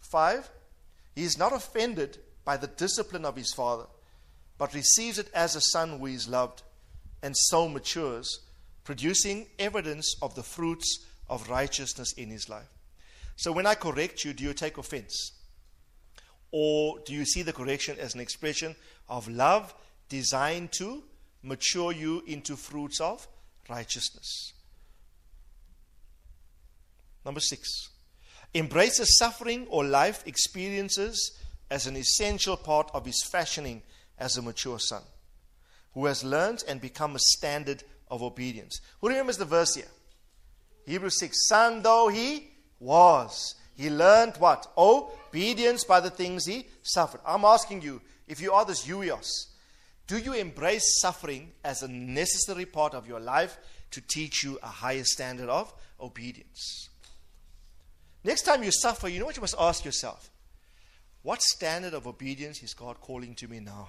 five, 0.00 0.48
he 1.14 1.24
is 1.24 1.36
not 1.36 1.52
offended 1.52 2.18
by 2.44 2.56
the 2.56 2.68
discipline 2.68 3.24
of 3.24 3.36
his 3.36 3.52
father, 3.52 3.86
but 4.56 4.72
receives 4.72 5.18
it 5.18 5.28
as 5.34 5.56
a 5.56 5.60
son 5.60 5.98
who 5.98 6.06
is 6.06 6.28
loved, 6.28 6.62
and 7.22 7.36
so 7.36 7.68
matures, 7.68 8.40
producing 8.84 9.48
evidence 9.58 10.14
of 10.22 10.34
the 10.34 10.42
fruits 10.42 11.04
of 11.28 11.50
righteousness 11.50 12.12
in 12.12 12.30
his 12.30 12.48
life. 12.48 12.68
So 13.36 13.52
when 13.52 13.66
I 13.66 13.74
correct 13.74 14.24
you, 14.24 14.32
do 14.32 14.44
you 14.44 14.54
take 14.54 14.78
offense? 14.78 15.32
Or 16.52 16.98
do 17.04 17.12
you 17.12 17.24
see 17.24 17.42
the 17.42 17.52
correction 17.52 17.98
as 17.98 18.14
an 18.14 18.20
expression 18.20 18.76
of 19.08 19.28
love 19.28 19.74
designed 20.08 20.72
to 20.72 21.02
mature 21.42 21.92
you 21.92 22.22
into 22.26 22.56
fruits 22.56 23.00
of 23.00 23.26
righteousness? 23.68 24.52
Number 27.24 27.40
six, 27.40 27.90
embraces 28.54 29.18
suffering 29.18 29.66
or 29.68 29.84
life 29.84 30.22
experiences 30.26 31.38
as 31.70 31.86
an 31.86 31.96
essential 31.96 32.56
part 32.56 32.90
of 32.92 33.06
his 33.06 33.22
fashioning 33.30 33.82
as 34.18 34.36
a 34.36 34.42
mature 34.42 34.78
son, 34.78 35.02
who 35.94 36.06
has 36.06 36.24
learned 36.24 36.64
and 36.66 36.80
become 36.80 37.14
a 37.14 37.20
standard 37.20 37.82
of 38.10 38.22
obedience. 38.22 38.80
Who 39.00 39.08
remembers 39.08 39.36
the 39.36 39.44
verse 39.44 39.74
here? 39.74 39.88
Hebrews 40.86 41.18
6 41.20 41.48
Son 41.48 41.82
though 41.82 42.08
he 42.08 42.48
was, 42.78 43.54
he 43.76 43.88
learned 43.88 44.36
what? 44.38 44.66
Obedience 44.76 45.84
by 45.84 46.00
the 46.00 46.10
things 46.10 46.44
he 46.44 46.66
suffered. 46.82 47.20
I'm 47.24 47.44
asking 47.44 47.82
you, 47.82 48.02
if 48.28 48.40
you 48.40 48.52
are 48.52 48.64
this 48.64 48.86
Huios, 48.86 49.46
do 50.06 50.18
you 50.18 50.34
embrace 50.34 51.00
suffering 51.00 51.52
as 51.64 51.82
a 51.82 51.88
necessary 51.88 52.66
part 52.66 52.92
of 52.92 53.06
your 53.06 53.20
life 53.20 53.56
to 53.92 54.00
teach 54.00 54.44
you 54.44 54.58
a 54.62 54.66
higher 54.66 55.04
standard 55.04 55.48
of 55.48 55.72
obedience? 56.00 56.89
Next 58.22 58.42
time 58.42 58.62
you 58.62 58.70
suffer, 58.70 59.08
you 59.08 59.18
know 59.18 59.26
what 59.26 59.36
you 59.36 59.40
must 59.40 59.54
ask 59.58 59.84
yourself? 59.84 60.30
What 61.22 61.42
standard 61.42 61.94
of 61.94 62.06
obedience 62.06 62.62
is 62.62 62.74
God 62.74 63.00
calling 63.00 63.34
to 63.36 63.48
me 63.48 63.60
now? 63.60 63.88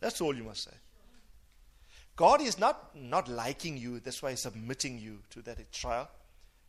That's 0.00 0.20
all 0.20 0.34
you 0.34 0.44
must 0.44 0.64
say. 0.64 0.76
God 2.16 2.40
is 2.40 2.58
not, 2.58 2.94
not 2.94 3.28
liking 3.28 3.76
you, 3.76 4.00
that's 4.00 4.22
why 4.22 4.30
He's 4.30 4.42
submitting 4.42 4.98
you 4.98 5.20
to 5.30 5.42
that 5.42 5.72
trial. 5.72 6.08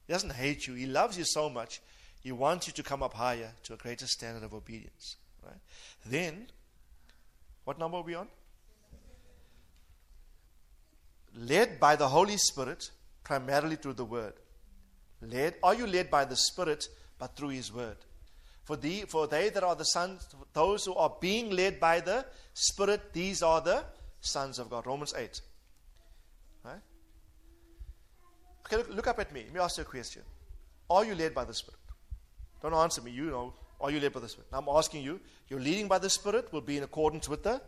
He 0.08 0.14
doesn't 0.14 0.34
hate 0.34 0.68
you, 0.68 0.74
He 0.76 0.86
loves 0.86 1.18
you 1.18 1.26
so 1.26 1.50
much, 1.50 1.82
He 2.22 2.32
wants 2.32 2.68
you 2.68 2.74
to 2.74 2.84
come 2.84 3.04
up 3.04 3.14
higher 3.14 3.52
to 3.64 3.74
a 3.74 3.78
greater 3.78 4.08
standard 4.08 4.44
of 4.44 4.54
obedience. 4.54 5.18
Right? 5.44 5.60
Then, 6.06 6.48
what 7.66 7.80
number 7.80 7.98
are 7.98 8.04
we 8.04 8.16
on? 8.16 8.28
Led 11.36 11.80
by 11.80 11.96
the 11.96 12.10
Holy 12.10 12.38
Spirit, 12.38 12.92
primarily 13.24 13.76
through 13.76 13.94
the 13.94 14.06
Word. 14.06 14.34
Led, 15.22 15.56
are 15.62 15.76
you 15.76 15.86
led 15.86 16.10
by 16.10 16.26
the 16.26 16.36
Spirit, 16.36 16.88
but 17.20 17.36
through 17.36 17.50
His 17.50 17.72
Word? 17.72 17.98
For, 18.64 18.76
the, 18.76 19.02
for 19.02 19.28
they 19.28 19.50
that 19.50 19.64
are 19.64 19.76
the 19.76 19.84
sons, 19.84 20.28
those 20.54 20.86
who 20.86 20.96
are 20.96 21.14
being 21.20 21.52
led 21.52 21.80
by 21.80 22.00
the 22.00 22.26
Spirit, 22.54 23.14
these 23.14 23.44
are 23.44 23.62
the 23.62 23.84
sons 24.20 24.60
of 24.60 24.70
God. 24.70 24.86
Romans 24.88 25.14
8. 25.16 25.42
Right? 26.64 26.76
Okay, 28.66 28.78
look, 28.78 28.96
look 28.96 29.08
up 29.08 29.20
at 29.20 29.34
me. 29.34 29.44
Let 29.46 29.54
me 29.54 29.60
ask 29.60 29.78
you 29.78 29.84
a 29.84 29.86
question. 29.86 30.24
Are 30.90 31.06
you 31.06 31.16
led 31.16 31.34
by 31.34 31.46
the 31.46 31.54
Spirit? 31.54 31.80
Don't 32.62 32.74
answer 32.74 33.02
me. 33.02 33.12
You 33.12 33.26
know, 33.26 33.54
are 33.80 33.92
you 33.92 34.00
led 34.00 34.14
by 34.14 34.20
the 34.20 34.30
Spirit? 34.30 34.48
I'm 34.54 34.68
asking 34.70 35.04
you, 35.04 35.20
your 35.50 35.60
leading 35.60 35.88
by 35.88 36.00
the 36.00 36.10
Spirit 36.10 36.52
will 36.52 36.62
be 36.62 36.78
in 36.78 36.84
accordance 36.84 37.28
with 37.28 37.44
the 37.44 37.62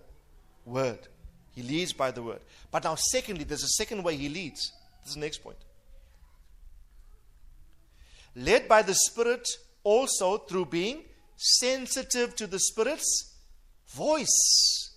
Word. 0.65 1.07
He 1.51 1.61
leads 1.61 1.93
by 1.93 2.11
the 2.11 2.23
Word. 2.23 2.41
But 2.71 2.83
now, 2.83 2.95
secondly, 2.95 3.43
there's 3.43 3.63
a 3.63 3.67
second 3.67 4.03
way 4.03 4.15
He 4.15 4.29
leads. 4.29 4.71
This 5.01 5.09
is 5.09 5.15
the 5.15 5.21
next 5.21 5.43
point 5.43 5.57
led 8.35 8.67
by 8.67 8.81
the 8.81 8.93
Spirit 8.93 9.47
also 9.83 10.37
through 10.37 10.65
being 10.65 11.03
sensitive 11.35 12.35
to 12.35 12.47
the 12.47 12.59
Spirit's 12.59 13.35
voice. 13.89 14.91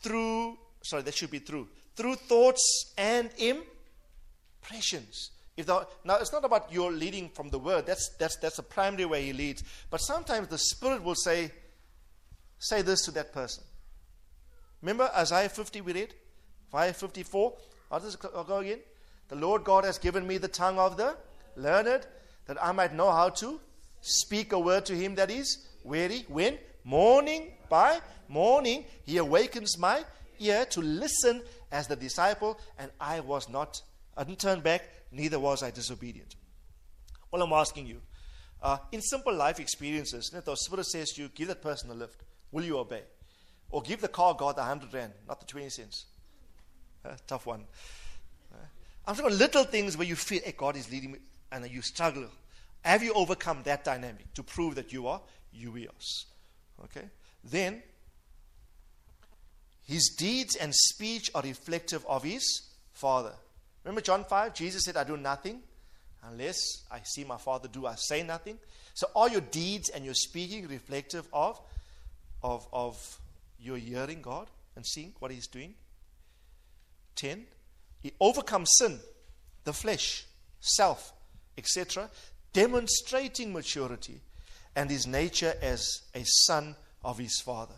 Through, 0.00 0.58
sorry, 0.82 1.02
that 1.02 1.14
should 1.14 1.30
be 1.30 1.40
through, 1.40 1.68
through 1.96 2.14
thoughts 2.14 2.94
and 2.96 3.30
impressions. 3.38 5.30
If 5.56 5.66
the, 5.66 5.86
now, 6.04 6.16
it's 6.16 6.32
not 6.32 6.44
about 6.44 6.72
your 6.72 6.92
leading 6.92 7.28
from 7.30 7.50
the 7.50 7.58
word. 7.58 7.84
That's, 7.84 8.10
that's, 8.18 8.36
that's 8.36 8.56
the 8.56 8.62
primary 8.62 9.06
way 9.06 9.24
he 9.24 9.32
leads. 9.32 9.64
But 9.90 9.98
sometimes 9.98 10.48
the 10.48 10.58
Spirit 10.58 11.02
will 11.02 11.16
say, 11.16 11.50
say 12.58 12.82
this 12.82 13.02
to 13.06 13.10
that 13.12 13.32
person. 13.32 13.64
Remember 14.82 15.10
Isaiah 15.16 15.48
50 15.48 15.80
we 15.80 15.92
read? 15.92 16.14
Isaiah 16.72 16.92
54. 16.92 17.54
How 17.90 17.98
does 17.98 18.14
it 18.14 18.20
go 18.20 18.58
again? 18.58 18.78
The 19.28 19.36
Lord 19.36 19.64
God 19.64 19.84
has 19.84 19.98
given 19.98 20.26
me 20.26 20.38
the 20.38 20.48
tongue 20.48 20.78
of 20.78 20.96
the 20.96 21.16
learned, 21.58 22.06
that 22.46 22.62
I 22.62 22.72
might 22.72 22.94
know 22.94 23.10
how 23.10 23.28
to 23.30 23.60
speak 24.00 24.52
a 24.52 24.58
word 24.58 24.86
to 24.86 24.94
him 24.94 25.14
that 25.16 25.30
is 25.30 25.66
weary. 25.84 26.24
When? 26.28 26.58
Morning 26.84 27.52
by 27.68 28.00
morning, 28.28 28.84
he 29.04 29.18
awakens 29.18 29.76
my 29.78 30.04
ear 30.38 30.64
to 30.66 30.80
listen 30.80 31.42
as 31.70 31.86
the 31.86 31.96
disciple, 31.96 32.58
and 32.78 32.90
I 33.00 33.20
was 33.20 33.48
not, 33.48 33.82
I 34.16 34.24
didn't 34.24 34.40
turn 34.40 34.60
back, 34.60 34.88
neither 35.12 35.38
was 35.38 35.62
I 35.62 35.70
disobedient. 35.70 36.36
All 37.30 37.42
I'm 37.42 37.52
asking 37.52 37.86
you, 37.86 38.00
uh, 38.62 38.78
in 38.90 39.02
simple 39.02 39.34
life 39.34 39.60
experiences, 39.60 40.32
if 40.34 40.44
the 40.44 40.54
Spirit 40.54 40.86
says 40.86 41.12
to 41.12 41.22
you, 41.22 41.28
give 41.28 41.48
that 41.48 41.62
person 41.62 41.90
a 41.90 41.94
lift, 41.94 42.22
will 42.50 42.64
you 42.64 42.78
obey? 42.78 43.02
Or 43.70 43.82
give 43.82 44.00
the 44.00 44.08
car 44.08 44.34
God 44.34 44.56
the 44.56 44.62
100 44.62 44.92
rand, 44.94 45.12
not 45.26 45.40
the 45.40 45.46
20 45.46 45.68
cents? 45.68 46.06
Uh, 47.04 47.10
tough 47.26 47.46
one. 47.46 47.64
I'm 49.06 49.14
talking 49.14 49.38
little 49.38 49.64
things 49.64 49.96
where 49.96 50.06
you 50.06 50.16
feel, 50.16 50.40
hey, 50.44 50.52
God 50.54 50.76
is 50.76 50.90
leading 50.90 51.12
me, 51.12 51.18
and 51.50 51.68
you 51.70 51.82
struggle. 51.82 52.26
Have 52.82 53.02
you 53.02 53.12
overcome 53.14 53.62
that 53.64 53.84
dynamic 53.84 54.32
to 54.34 54.42
prove 54.42 54.76
that 54.76 54.92
you 54.92 55.06
are 55.08 55.20
Huios? 55.54 56.24
Okay? 56.84 57.08
Then, 57.44 57.82
his 59.86 60.14
deeds 60.16 60.56
and 60.56 60.74
speech 60.74 61.30
are 61.34 61.42
reflective 61.42 62.04
of 62.06 62.22
his 62.22 62.62
Father. 62.92 63.32
Remember 63.84 64.00
John 64.00 64.24
5? 64.24 64.54
Jesus 64.54 64.84
said, 64.84 64.96
I 64.96 65.04
do 65.04 65.16
nothing 65.16 65.62
unless 66.24 66.84
I 66.90 67.00
see 67.04 67.24
my 67.24 67.38
Father 67.38 67.68
do. 67.68 67.86
I 67.86 67.94
say 67.96 68.22
nothing. 68.22 68.58
So, 68.94 69.06
are 69.14 69.28
your 69.28 69.40
deeds 69.40 69.88
and 69.90 70.04
your 70.04 70.14
speaking 70.14 70.66
reflective 70.68 71.26
of, 71.32 71.60
of, 72.42 72.66
of 72.72 73.18
your 73.60 73.76
hearing 73.76 74.20
God 74.20 74.48
and 74.76 74.84
seeing 74.84 75.14
what 75.20 75.30
He's 75.30 75.46
doing? 75.46 75.74
10. 77.16 77.46
He 78.00 78.12
overcomes 78.20 78.68
sin, 78.78 78.98
the 79.64 79.72
flesh, 79.72 80.26
self, 80.60 81.12
etc., 81.58 82.08
demonstrating 82.54 83.52
maturity 83.52 84.20
and 84.74 84.88
his 84.88 85.06
nature 85.06 85.54
as 85.60 86.02
a 86.14 86.22
son 86.24 86.76
of 87.04 87.18
his 87.18 87.40
father. 87.40 87.74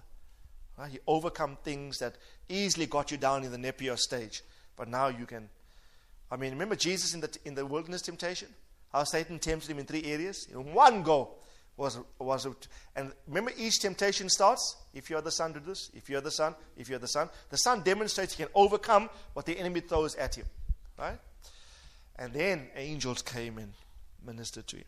Right? 0.79 0.93
He 0.93 0.99
overcome 1.07 1.57
things 1.65 1.99
that 1.99 2.15
easily 2.49 2.87
got 2.87 3.11
you 3.11 3.17
down 3.17 3.43
in 3.43 3.51
the 3.51 3.59
Nepios 3.59 3.99
stage, 3.99 4.43
but 4.77 4.89
now 4.89 5.09
you 5.09 5.27
can. 5.27 5.49
I 6.31 6.37
mean, 6.37 6.53
remember 6.53 6.77
Jesus 6.77 7.15
in 7.15 7.21
the, 7.21 7.39
in 7.45 7.55
the 7.55 7.67
wilderness 7.67 8.03
temptation? 8.03 8.49
How 8.93 9.05
Satan 9.05 9.39
tempted 9.39 9.71
him 9.71 9.79
in 9.79 9.87
three 9.87 10.05
areas? 10.05 10.47
In 10.53 10.73
one 10.73 11.03
go 11.03 11.31
was, 11.81 11.99
was 12.19 12.47
and 12.95 13.13
remember 13.27 13.53
each 13.57 13.81
temptation 13.81 14.29
starts 14.29 14.77
if 14.93 15.09
you're 15.09 15.23
the 15.23 15.31
son 15.31 15.53
do 15.53 15.61
this 15.61 15.91
if 15.95 16.11
you're 16.11 16.21
the 16.21 16.31
son 16.31 16.55
if 16.77 16.91
you're 16.91 16.99
the 16.99 17.09
son 17.09 17.29
the 17.49 17.57
son 17.57 17.81
demonstrates 17.83 18.35
he 18.35 18.45
can 18.45 18.53
overcome 18.55 19.09
what 19.33 19.47
the 19.47 19.59
enemy 19.59 19.81
throws 19.81 20.15
at 20.17 20.35
him 20.35 20.45
right 20.99 21.19
and 22.21 22.33
then 22.33 22.69
angels 22.77 23.23
came 23.23 23.59
and 23.59 23.73
ministered 24.25 24.69
to 24.69 24.77
him 24.77 24.85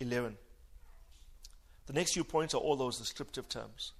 11 0.00 0.38
the 1.86 1.92
next 1.92 2.14
few 2.14 2.24
points 2.24 2.54
are 2.54 2.58
all 2.58 2.76
those 2.76 2.98
descriptive 2.98 3.46
terms 3.48 3.92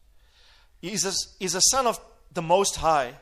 he's 0.81 1.05
a, 1.05 1.13
he's 1.39 1.55
a 1.55 1.61
son 1.61 1.87
of 1.87 2.01
the 2.33 2.41
most 2.41 2.77
high 2.77 3.13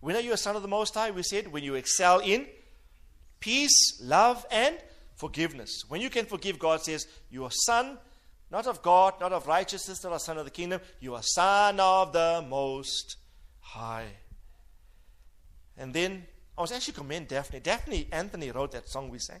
when 0.00 0.14
are 0.14 0.20
you 0.20 0.34
a 0.34 0.36
son 0.36 0.56
of 0.56 0.60
the 0.60 0.68
most 0.68 0.92
high 0.92 1.10
we 1.10 1.22
said 1.22 1.50
when 1.50 1.64
you 1.64 1.74
excel 1.74 2.18
in 2.18 2.46
peace 3.40 3.98
love 4.02 4.44
and 4.50 4.76
forgiveness. 5.20 5.84
When 5.86 6.00
you 6.00 6.10
can 6.10 6.24
forgive, 6.24 6.58
God 6.58 6.82
says, 6.82 7.06
You 7.30 7.44
are 7.44 7.50
son, 7.50 7.98
not 8.50 8.66
of 8.66 8.82
God, 8.82 9.14
not 9.20 9.32
of 9.32 9.46
righteousness, 9.46 10.02
not 10.02 10.14
a 10.14 10.18
son 10.18 10.38
of 10.38 10.46
the 10.46 10.50
kingdom. 10.50 10.80
You 10.98 11.14
are 11.14 11.22
son 11.22 11.78
of 11.78 12.12
the 12.12 12.44
Most 12.48 13.16
High. 13.60 14.08
And 15.76 15.94
then 15.94 16.24
I 16.60 16.62
was 16.62 16.72
actually 16.72 16.92
commend 16.92 17.28
Daphne. 17.28 17.58
Daphne 17.58 18.06
Anthony 18.12 18.50
wrote 18.50 18.72
that 18.72 18.86
song 18.86 19.08
we 19.08 19.18
sang. 19.18 19.40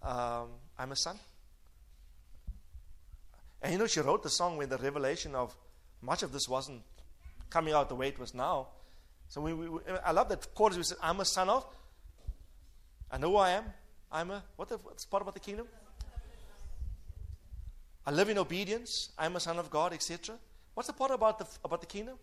Um, 0.00 0.48
I'm 0.78 0.90
a 0.90 0.96
son. 0.96 1.18
And 3.60 3.74
you 3.74 3.78
know, 3.78 3.86
she 3.86 4.00
wrote 4.00 4.22
the 4.22 4.30
song 4.30 4.56
when 4.56 4.70
the 4.70 4.78
revelation 4.78 5.34
of 5.34 5.54
much 6.00 6.22
of 6.22 6.32
this 6.32 6.48
wasn't 6.48 6.80
coming 7.50 7.74
out 7.74 7.90
the 7.90 7.94
way 7.94 8.08
it 8.08 8.18
was 8.18 8.32
now. 8.32 8.68
So 9.28 9.42
we, 9.42 9.52
we, 9.52 9.68
I 10.02 10.12
love 10.12 10.30
that 10.30 10.54
chorus. 10.54 10.78
We 10.78 10.84
said, 10.84 10.96
I'm 11.02 11.20
a 11.20 11.26
son 11.26 11.50
of. 11.50 11.66
I 13.10 13.18
know 13.18 13.32
who 13.32 13.36
I 13.36 13.50
am. 13.50 13.64
I'm 14.10 14.30
a, 14.30 14.42
what 14.56 14.70
the, 14.70 14.78
what's 14.78 15.04
part 15.04 15.20
about 15.20 15.34
the 15.34 15.40
kingdom? 15.40 15.66
I 18.06 18.12
live 18.12 18.30
in 18.30 18.38
obedience. 18.38 19.10
I'm 19.18 19.36
a 19.36 19.40
son 19.40 19.58
of 19.58 19.68
God, 19.68 19.92
etc. 19.92 20.36
What's 20.72 20.86
the 20.86 20.94
part 20.94 21.10
about 21.10 21.38
the, 21.38 21.46
about 21.62 21.82
the 21.82 21.86
kingdom? 21.86 22.16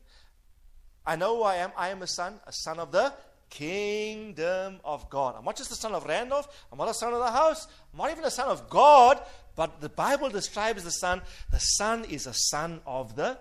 I 1.05 1.15
know 1.17 1.37
who 1.37 1.43
I 1.43 1.57
am. 1.57 1.71
I 1.77 1.89
am 1.89 2.01
a 2.01 2.07
son, 2.07 2.39
a 2.47 2.51
son 2.51 2.79
of 2.79 2.91
the 2.91 3.13
kingdom 3.51 4.79
of 4.83 5.07
God. 5.11 5.35
I'm 5.37 5.45
not 5.45 5.55
just 5.55 5.69
the 5.69 5.75
son 5.75 5.93
of 5.93 6.05
Randolph. 6.05 6.47
I'm 6.71 6.79
not 6.79 6.89
a 6.89 6.93
son 6.93 7.13
of 7.13 7.19
the 7.19 7.29
house. 7.29 7.67
I'm 7.93 7.99
not 7.99 8.09
even 8.09 8.23
a 8.23 8.31
son 8.31 8.47
of 8.49 8.67
God. 8.67 9.21
But 9.55 9.81
the 9.81 9.89
Bible 9.89 10.29
describes 10.29 10.83
the 10.83 10.91
son. 10.91 11.21
The 11.51 11.59
son 11.59 12.05
is 12.05 12.25
a 12.25 12.33
son 12.33 12.81
of 12.87 13.15
the. 13.15 13.37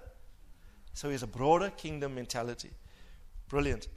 So 0.93 1.09
he's 1.09 1.23
a 1.23 1.29
broader 1.29 1.71
kingdom 1.71 2.17
mentality. 2.17 2.71
Brilliant. 3.49 3.89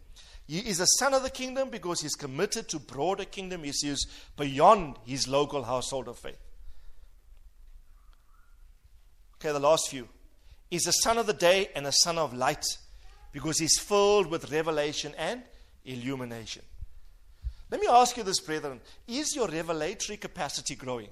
He 0.47 0.59
is 0.59 0.79
a 0.79 0.87
son 0.99 1.13
of 1.13 1.23
the 1.23 1.29
kingdom 1.29 1.69
because 1.69 2.01
he's 2.01 2.15
committed 2.15 2.69
to 2.69 2.79
broader 2.79 3.25
kingdom 3.25 3.65
issues 3.65 4.05
beyond 4.37 4.97
his 5.05 5.27
local 5.27 5.63
household 5.63 6.07
of 6.07 6.19
faith. 6.19 6.39
Okay, 9.35 9.51
the 9.51 9.59
last 9.59 9.89
few. 9.89 10.07
He's 10.69 10.87
a 10.87 10.93
son 10.93 11.17
of 11.17 11.27
the 11.27 11.33
day 11.33 11.69
and 11.75 11.87
a 11.87 11.91
son 11.91 12.17
of 12.17 12.33
light 12.33 12.65
because 13.31 13.57
he's 13.57 13.79
filled 13.79 14.27
with 14.27 14.51
revelation 14.51 15.13
and 15.17 15.41
illumination. 15.85 16.63
Let 17.69 17.81
me 17.81 17.87
ask 17.87 18.15
you 18.17 18.23
this, 18.23 18.39
brethren. 18.39 18.79
Is 19.07 19.35
your 19.35 19.47
revelatory 19.47 20.17
capacity 20.17 20.75
growing? 20.75 21.09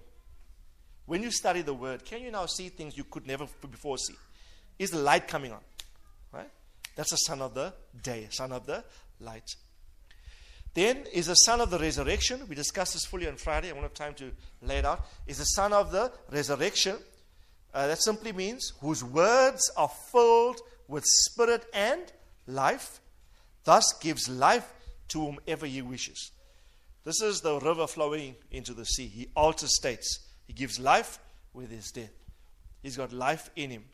When 1.05 1.23
you 1.23 1.31
study 1.31 1.61
the 1.61 1.73
word, 1.73 2.05
can 2.05 2.21
you 2.21 2.31
now 2.31 2.45
see 2.45 2.69
things 2.69 2.95
you 2.95 3.03
could 3.03 3.25
never 3.25 3.47
before 3.69 3.97
see? 3.97 4.15
Is 4.77 4.91
the 4.91 4.99
light 4.99 5.27
coming 5.27 5.51
on? 5.51 5.59
Right? 6.31 6.49
That's 6.95 7.11
the 7.11 7.17
son 7.17 7.41
of 7.41 7.53
the 7.53 7.73
day, 8.01 8.27
son 8.29 8.51
of 8.51 8.65
the 8.65 8.83
light. 9.19 9.55
Then 10.73 11.05
is 11.11 11.27
the 11.27 11.35
son 11.35 11.59
of 11.59 11.69
the 11.69 11.79
resurrection. 11.79 12.41
We 12.47 12.55
discussed 12.55 12.93
this 12.93 13.05
fully 13.05 13.27
on 13.27 13.35
Friday. 13.35 13.69
I 13.69 13.73
won't 13.73 13.83
have 13.83 13.93
time 13.93 14.13
to 14.15 14.31
lay 14.61 14.77
it 14.77 14.85
out. 14.85 15.05
Is 15.27 15.39
the 15.39 15.45
son 15.45 15.73
of 15.73 15.91
the 15.91 16.11
resurrection. 16.31 16.95
Uh, 17.73 17.87
that 17.87 18.01
simply 18.01 18.31
means 18.31 18.73
whose 18.81 19.03
words 19.03 19.71
are 19.75 19.91
filled 20.11 20.61
with 20.87 21.03
spirit 21.05 21.65
and 21.73 22.01
life, 22.47 22.99
thus 23.63 23.93
gives 23.99 24.29
life 24.29 24.71
to 25.09 25.19
whomever 25.19 25.65
he 25.65 25.81
wishes. 25.81 26.31
This 27.03 27.21
is 27.21 27.41
the 27.41 27.59
river 27.59 27.87
flowing 27.87 28.35
into 28.51 28.73
the 28.73 28.85
sea. 28.85 29.07
He 29.07 29.29
alters 29.35 29.75
states. 29.75 30.19
He 30.45 30.53
gives 30.53 30.79
life 30.79 31.19
with 31.53 31.71
his 31.71 31.91
death. 31.91 32.13
He's 32.81 32.97
got 32.97 33.11
life 33.11 33.49
in 33.55 33.71
him. 33.71 33.85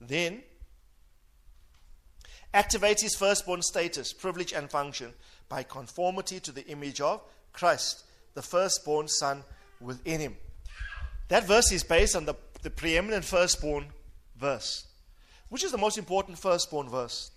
Then 0.00 0.42
activates 2.54 3.00
his 3.02 3.14
firstborn 3.14 3.62
status, 3.62 4.12
privilege, 4.12 4.52
and 4.52 4.70
function 4.70 5.12
by 5.48 5.62
conformity 5.62 6.40
to 6.40 6.52
the 6.52 6.66
image 6.66 7.00
of 7.00 7.20
Christ, 7.52 8.04
the 8.34 8.42
firstborn 8.42 9.08
son 9.08 9.44
within 9.80 10.20
him. 10.20 10.36
That 11.28 11.46
verse 11.46 11.70
is 11.70 11.84
based 11.84 12.16
on 12.16 12.24
the, 12.24 12.34
the 12.62 12.70
preeminent 12.70 13.24
firstborn 13.24 13.86
verse. 14.36 14.86
Which 15.48 15.64
is 15.64 15.72
the 15.72 15.78
most 15.78 15.98
important 15.98 16.38
firstborn 16.38 16.88
verse 16.88 17.30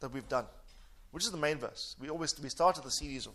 that 0.00 0.12
we've 0.12 0.28
done? 0.28 0.46
Which 1.16 1.24
is 1.24 1.30
the 1.30 1.38
main 1.38 1.56
verse? 1.56 1.96
We 1.98 2.10
always 2.10 2.38
we 2.42 2.50
started 2.50 2.84
the 2.84 2.90
series 2.90 3.26
of 3.26 3.32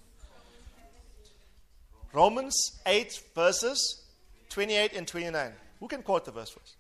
Romans 2.13 2.79
8 2.85 3.23
verses 3.33 4.03
28 4.49 4.93
and 4.93 5.07
29. 5.07 5.51
Who 5.79 5.87
can 5.87 6.03
quote 6.03 6.25
the 6.25 6.31
verse 6.31 6.55
us? 6.61 6.75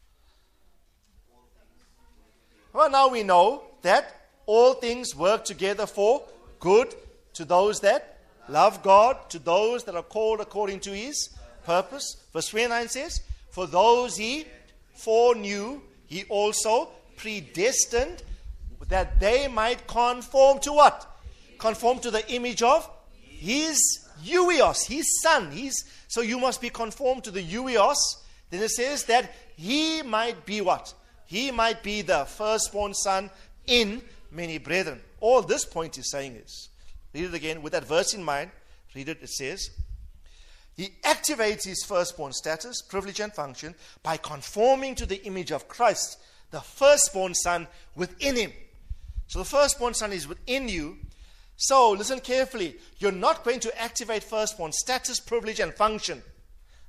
Well, 2.71 2.91
now 2.91 3.07
we 3.07 3.23
know 3.23 3.63
that 3.81 4.15
all 4.45 4.75
things 4.75 5.15
work 5.15 5.43
together 5.43 5.87
for 5.87 6.21
good 6.59 6.93
to 7.33 7.45
those 7.45 7.79
that 7.79 8.19
love 8.47 8.83
God, 8.83 9.27
to 9.31 9.39
those 9.39 9.83
that 9.85 9.95
are 9.95 10.03
called 10.03 10.39
according 10.39 10.81
to 10.81 10.91
his 10.91 11.29
purpose. 11.65 12.15
Verse 12.31 12.49
29 12.49 12.89
says, 12.89 13.21
For 13.49 13.65
those 13.65 14.17
he 14.17 14.45
foreknew, 14.93 15.81
he 16.05 16.25
also 16.25 16.89
predestined 17.17 18.21
that 18.91 19.21
they 19.21 19.47
might 19.47 19.87
conform 19.87 20.59
to 20.59 20.73
what? 20.73 21.07
Conform 21.57 21.99
to 21.99 22.11
the 22.11 22.29
image 22.31 22.61
of 22.61 22.89
his 23.23 24.05
Huios, 24.21 24.85
his 24.85 25.21
son. 25.21 25.49
His, 25.51 25.85
so 26.09 26.19
you 26.19 26.37
must 26.37 26.59
be 26.59 26.69
conformed 26.69 27.23
to 27.23 27.31
the 27.31 27.41
Huios. 27.41 27.95
Then 28.49 28.61
it 28.61 28.69
says 28.69 29.05
that 29.05 29.33
he 29.55 30.01
might 30.01 30.45
be 30.45 30.59
what? 30.59 30.93
He 31.25 31.51
might 31.51 31.81
be 31.83 32.01
the 32.01 32.25
firstborn 32.25 32.93
son 32.93 33.29
in 33.65 34.01
many 34.29 34.57
brethren. 34.57 34.99
All 35.21 35.41
this 35.41 35.63
point 35.63 35.97
is 35.97 36.11
saying 36.11 36.35
is, 36.35 36.67
read 37.13 37.25
it 37.25 37.33
again 37.33 37.61
with 37.61 37.71
that 37.71 37.85
verse 37.85 38.13
in 38.13 38.23
mind. 38.23 38.51
Read 38.93 39.07
it, 39.07 39.19
it 39.21 39.29
says, 39.29 39.69
He 40.75 40.89
activates 41.05 41.63
his 41.63 41.85
firstborn 41.85 42.33
status, 42.33 42.81
privilege, 42.81 43.21
and 43.21 43.33
function 43.33 43.73
by 44.03 44.17
conforming 44.17 44.95
to 44.95 45.05
the 45.05 45.23
image 45.25 45.53
of 45.53 45.69
Christ, 45.69 46.19
the 46.51 46.59
firstborn 46.59 47.33
son 47.33 47.67
within 47.95 48.35
him. 48.35 48.51
So 49.31 49.39
the 49.39 49.45
firstborn 49.45 49.93
son 49.93 50.11
is 50.11 50.27
within 50.27 50.67
you. 50.67 50.97
So 51.55 51.91
listen 51.91 52.19
carefully. 52.19 52.75
You're 52.97 53.13
not 53.13 53.45
going 53.45 53.61
to 53.61 53.81
activate 53.81 54.25
firstborn 54.25 54.73
status, 54.73 55.21
privilege, 55.21 55.61
and 55.61 55.73
function 55.73 56.21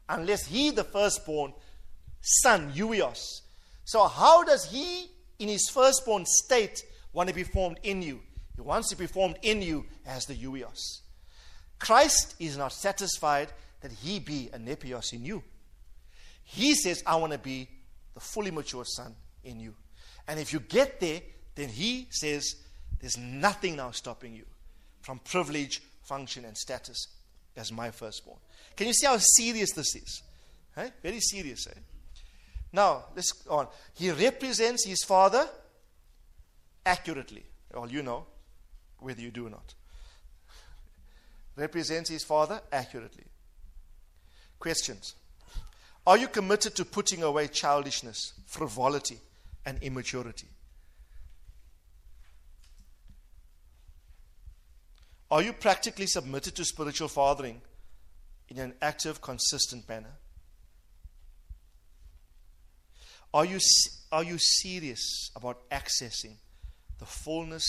unless 0.09 0.47
he, 0.47 0.71
the 0.71 0.83
firstborn 0.83 1.53
son, 2.21 2.73
Huios. 2.73 3.43
So 3.85 4.09
how 4.09 4.43
does 4.43 4.65
he, 4.65 5.07
in 5.39 5.51
his 5.51 5.69
firstborn 5.73 6.25
state, 6.27 6.83
want 7.13 7.29
to 7.29 7.35
be 7.35 7.45
formed 7.45 7.79
in 7.85 8.03
you. 8.03 8.19
He 8.57 8.61
wants 8.61 8.89
to 8.89 8.97
be 8.97 9.07
formed 9.07 9.39
in 9.43 9.63
you 9.63 9.87
as 10.05 10.27
the 10.27 10.35
Huios. 10.35 11.03
Christ 11.79 12.35
is 12.41 12.57
not 12.57 12.73
satisfied 12.73 13.53
that 13.83 13.93
he 13.93 14.19
be 14.19 14.51
a 14.53 14.59
Nepios 14.59 15.13
in 15.13 15.25
you. 15.25 15.45
He 16.43 16.75
says, 16.75 17.05
I 17.07 17.15
want 17.15 17.35
to 17.35 17.39
be 17.39 17.69
the 18.15 18.21
fully 18.21 18.51
mature 18.51 18.85
son 18.85 19.15
in 19.45 19.61
you. 19.61 19.77
And 20.27 20.41
if 20.41 20.53
you 20.53 20.59
get 20.59 20.99
there, 20.99 21.21
then 21.55 21.69
he 21.69 22.07
says, 22.11 22.57
there's 23.01 23.19
nothing 23.19 23.77
now 23.77 23.91
stopping 23.91 24.35
you. 24.35 24.45
from 25.03 25.19
privilege, 25.19 25.83
function, 26.05 26.45
and 26.45 26.57
status 26.57 27.09
as 27.57 27.73
my 27.73 27.91
firstborn. 27.91 28.39
Can 28.77 28.87
you 28.87 28.93
see 28.93 29.07
how 29.07 29.19
serious 29.19 29.73
this 29.73 29.95
is? 29.97 30.23
Very 31.03 31.21
serious. 31.21 31.67
Eh? 31.67 31.79
Now, 32.73 33.07
let's 33.15 33.33
go 33.33 33.57
on. 33.57 33.69
He 33.95 34.11
represents 34.11 34.87
his 34.87 35.05
father 35.05 35.47
accurately. 36.87 37.45
Well, 37.75 37.91
you 37.91 38.03
know, 38.03 38.27
whether 39.01 39.21
you 39.21 39.31
do 39.31 39.47
or 39.47 39.51
not. 39.51 39.75
Represents 41.57 42.09
his 42.09 42.25
father 42.25 42.61
accurately. 42.73 43.25
Questions 44.59 45.15
Are 46.07 46.17
you 46.17 46.29
committed 46.29 46.75
to 46.77 46.85
putting 46.85 47.23
away 47.23 47.49
childishness, 47.49 48.33
frivolity, 48.47 49.19
and 49.67 49.83
immaturity? 49.83 50.47
Are 55.33 55.41
you 55.41 55.55
practically 55.55 56.07
submitted 56.07 56.55
to 56.57 56.65
spiritual 56.67 57.09
fathering 57.09 57.63
in 58.51 58.59
an 58.59 58.75
active, 58.83 59.23
consistent 59.23 59.89
manner? 59.89 60.19
Are 63.33 63.47
you, 63.47 63.59
are 64.13 64.23
you 64.23 64.37
serious 64.37 65.31
about 65.35 65.71
accessing 65.71 66.35
the 66.99 67.07
fullness 67.07 67.65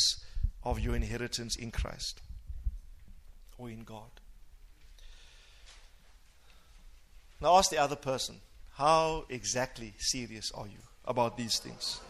of 0.66 0.78
your 0.82 0.94
inheritance 0.94 1.56
in 1.56 1.72
Christ 1.72 2.20
or 3.58 3.70
in 3.70 3.86
God? 3.86 4.12
Now 7.40 7.56
ask 7.56 7.70
the 7.70 7.78
other 7.78 7.96
person, 7.96 8.42
how 8.74 9.24
exactly 9.30 9.94
serious 10.00 10.52
are 10.54 10.68
you 10.68 10.80
about 11.06 11.38
these 11.38 11.60
things? 11.60 12.02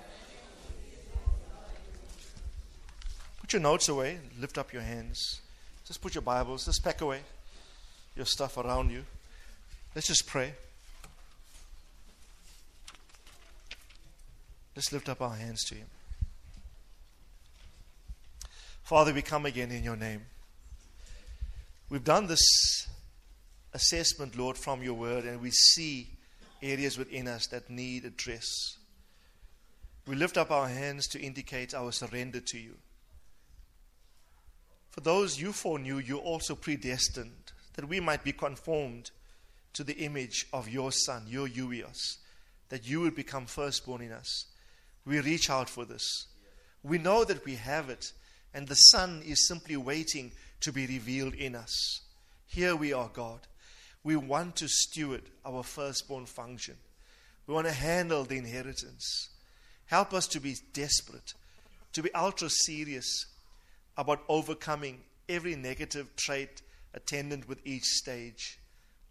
Put 3.44 3.52
your 3.52 3.62
notes 3.62 3.90
away, 3.90 4.20
lift 4.40 4.58
up 4.58 4.72
your 4.72 4.82
hands. 4.82 5.42
Just 5.86 6.02
put 6.02 6.16
your 6.16 6.22
Bibles, 6.22 6.64
just 6.64 6.82
pack 6.82 7.02
away 7.02 7.20
your 8.16 8.26
stuff 8.26 8.58
around 8.58 8.90
you. 8.90 9.04
Let's 9.94 10.08
just 10.08 10.26
pray. 10.26 10.54
Let's 14.78 14.94
lift 14.94 15.10
up 15.10 15.22
our 15.22 15.36
hands 15.36 15.66
to 15.66 15.76
Him. 15.76 15.88
Father, 18.84 19.14
we 19.14 19.22
come 19.22 19.46
again 19.46 19.72
in 19.72 19.84
your 19.84 19.98
name. 19.98 20.22
We've 21.90 22.02
done 22.02 22.28
this 22.28 22.88
assessment, 23.74 24.38
Lord, 24.38 24.58
from 24.58 24.82
your 24.82 24.94
word, 24.94 25.26
and 25.26 25.42
we 25.42 25.52
see 25.52 26.08
areas 26.62 26.98
within 26.98 27.28
us 27.28 27.48
that 27.48 27.70
need 27.70 28.06
address. 28.06 28.78
We 30.08 30.16
lift 30.16 30.38
up 30.38 30.50
our 30.50 30.70
hands 30.70 31.08
to 31.10 31.22
indicate 31.22 31.74
our 31.74 31.92
surrender 31.92 32.40
to 32.40 32.58
you. 32.58 32.76
For 34.94 35.02
those 35.02 35.42
you 35.42 35.52
foreknew, 35.54 35.98
you 35.98 36.20
also 36.20 36.54
predestined 36.54 37.52
that 37.74 37.90
we 37.90 38.00
might 38.00 38.24
be 38.24 38.32
conformed 38.32 39.10
to 39.74 39.84
the 39.84 39.98
image 39.98 40.46
of 40.54 40.70
your 40.70 40.92
Son, 40.92 41.24
your 41.28 41.48
Huios, 41.48 42.18
that 42.70 42.88
you 42.88 43.02
would 43.02 43.16
become 43.16 43.48
firstborn 43.48 44.04
in 44.04 44.12
us. 44.12 44.46
We 45.04 45.20
reach 45.20 45.50
out 45.50 45.68
for 45.68 45.84
this. 45.84 46.28
We 46.84 47.00
know 47.00 47.24
that 47.24 47.44
we 47.44 47.56
have 47.56 47.90
it, 47.90 48.14
and 48.54 48.68
the 48.68 48.76
Son 48.76 49.24
is 49.26 49.48
simply 49.48 49.76
waiting 49.78 50.32
to 50.60 50.72
be 50.72 50.86
revealed 50.86 51.34
in 51.34 51.56
us. 51.56 52.02
Here 52.46 52.76
we 52.76 52.94
are, 52.94 53.10
God. 53.12 53.40
We 54.04 54.16
want 54.16 54.58
to 54.58 54.68
steward 54.68 55.24
our 55.44 55.64
firstborn 55.64 56.28
function. 56.28 56.76
We 57.48 57.56
want 57.56 57.66
to 57.66 57.74
handle 57.74 58.26
the 58.26 58.38
inheritance. 58.38 59.30
Help 59.88 60.14
us 60.14 60.28
to 60.28 60.40
be 60.40 60.58
desperate, 60.72 61.34
to 61.94 62.04
be 62.04 62.14
ultra 62.14 62.52
serious 62.52 63.26
about 63.98 64.24
overcoming 64.28 65.02
every 65.30 65.56
negative 65.56 66.16
trait 66.16 66.62
attendant 66.94 67.48
with 67.48 67.60
each 67.66 67.84
stage. 67.84 68.60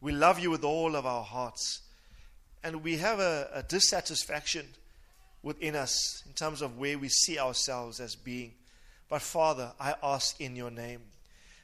We 0.01 0.13
love 0.13 0.39
you 0.39 0.51
with 0.51 0.65
all 0.65 0.97
of 0.97 1.07
our 1.07 1.25
hearts. 1.25 1.81
And 2.65 2.83
we 2.83 2.97
have 2.99 3.19
a, 3.19 3.49
a 3.55 3.63
dissatisfaction 3.63 4.67
within 5.43 5.75
us 5.75 6.23
in 6.27 6.33
terms 6.33 6.63
of 6.63 6.79
where 6.79 6.99
we 6.99 7.09
see 7.09 7.39
ourselves 7.39 8.01
as 8.01 8.15
being. 8.15 8.53
But 9.09 9.23
Father, 9.23 9.73
I 9.81 9.95
ask 10.03 10.41
in 10.41 10.57
your 10.57 10.71
name, 10.71 11.01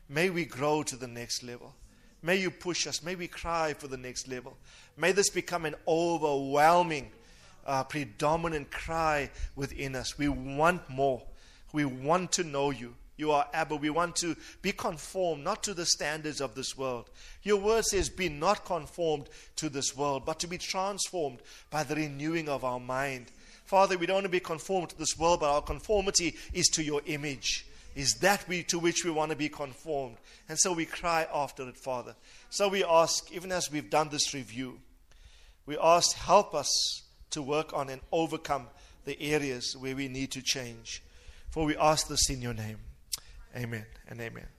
may 0.08 0.30
we 0.30 0.44
grow 0.44 0.82
to 0.82 0.96
the 0.96 1.06
next 1.06 1.42
level. 1.42 1.74
May 2.22 2.36
you 2.36 2.50
push 2.50 2.86
us. 2.86 3.02
May 3.02 3.14
we 3.14 3.28
cry 3.28 3.74
for 3.74 3.86
the 3.86 3.96
next 3.96 4.26
level. 4.28 4.56
May 4.96 5.12
this 5.12 5.30
become 5.30 5.64
an 5.64 5.76
overwhelming, 5.86 7.10
uh, 7.64 7.84
predominant 7.84 8.70
cry 8.72 9.30
within 9.54 9.94
us. 9.94 10.18
We 10.18 10.28
want 10.28 10.88
more. 10.90 11.22
We 11.72 11.84
want 11.84 12.32
to 12.32 12.44
know 12.44 12.70
you. 12.70 12.94
You 13.18 13.32
are 13.32 13.46
Abba. 13.52 13.76
We 13.76 13.90
want 13.90 14.16
to 14.16 14.36
be 14.62 14.72
conformed, 14.72 15.44
not 15.44 15.62
to 15.64 15.74
the 15.74 15.84
standards 15.84 16.40
of 16.40 16.54
this 16.54 16.78
world. 16.78 17.10
Your 17.42 17.58
word 17.58 17.84
says, 17.84 18.08
Be 18.08 18.28
not 18.28 18.64
conformed 18.64 19.28
to 19.56 19.68
this 19.68 19.94
world, 19.94 20.24
but 20.24 20.38
to 20.40 20.46
be 20.46 20.56
transformed 20.56 21.40
by 21.68 21.82
the 21.82 21.96
renewing 21.96 22.48
of 22.48 22.64
our 22.64 22.80
mind. 22.80 23.26
Father, 23.64 23.98
we 23.98 24.06
don't 24.06 24.14
want 24.14 24.24
to 24.24 24.30
be 24.30 24.40
conformed 24.40 24.90
to 24.90 24.98
this 24.98 25.18
world, 25.18 25.40
but 25.40 25.52
our 25.52 25.60
conformity 25.60 26.36
is 26.54 26.68
to 26.68 26.82
your 26.82 27.02
image. 27.04 27.66
Is 27.96 28.14
that 28.20 28.46
we, 28.48 28.62
to 28.64 28.78
which 28.78 29.04
we 29.04 29.10
want 29.10 29.32
to 29.32 29.36
be 29.36 29.48
conformed? 29.48 30.16
And 30.48 30.56
so 30.56 30.72
we 30.72 30.86
cry 30.86 31.26
after 31.34 31.68
it, 31.68 31.76
Father. 31.76 32.14
So 32.48 32.68
we 32.68 32.84
ask, 32.84 33.30
even 33.32 33.50
as 33.50 33.70
we've 33.70 33.90
done 33.90 34.08
this 34.10 34.32
review, 34.32 34.78
we 35.66 35.76
ask, 35.76 36.16
help 36.16 36.54
us 36.54 37.02
to 37.30 37.42
work 37.42 37.74
on 37.74 37.90
and 37.90 38.00
overcome 38.12 38.68
the 39.04 39.20
areas 39.20 39.76
where 39.76 39.96
we 39.96 40.06
need 40.06 40.30
to 40.30 40.42
change. 40.42 41.02
For 41.50 41.64
we 41.64 41.76
ask 41.76 42.06
this 42.06 42.30
in 42.30 42.40
your 42.40 42.54
name. 42.54 42.78
Amen 43.56 43.86
and 44.08 44.20
amen. 44.20 44.57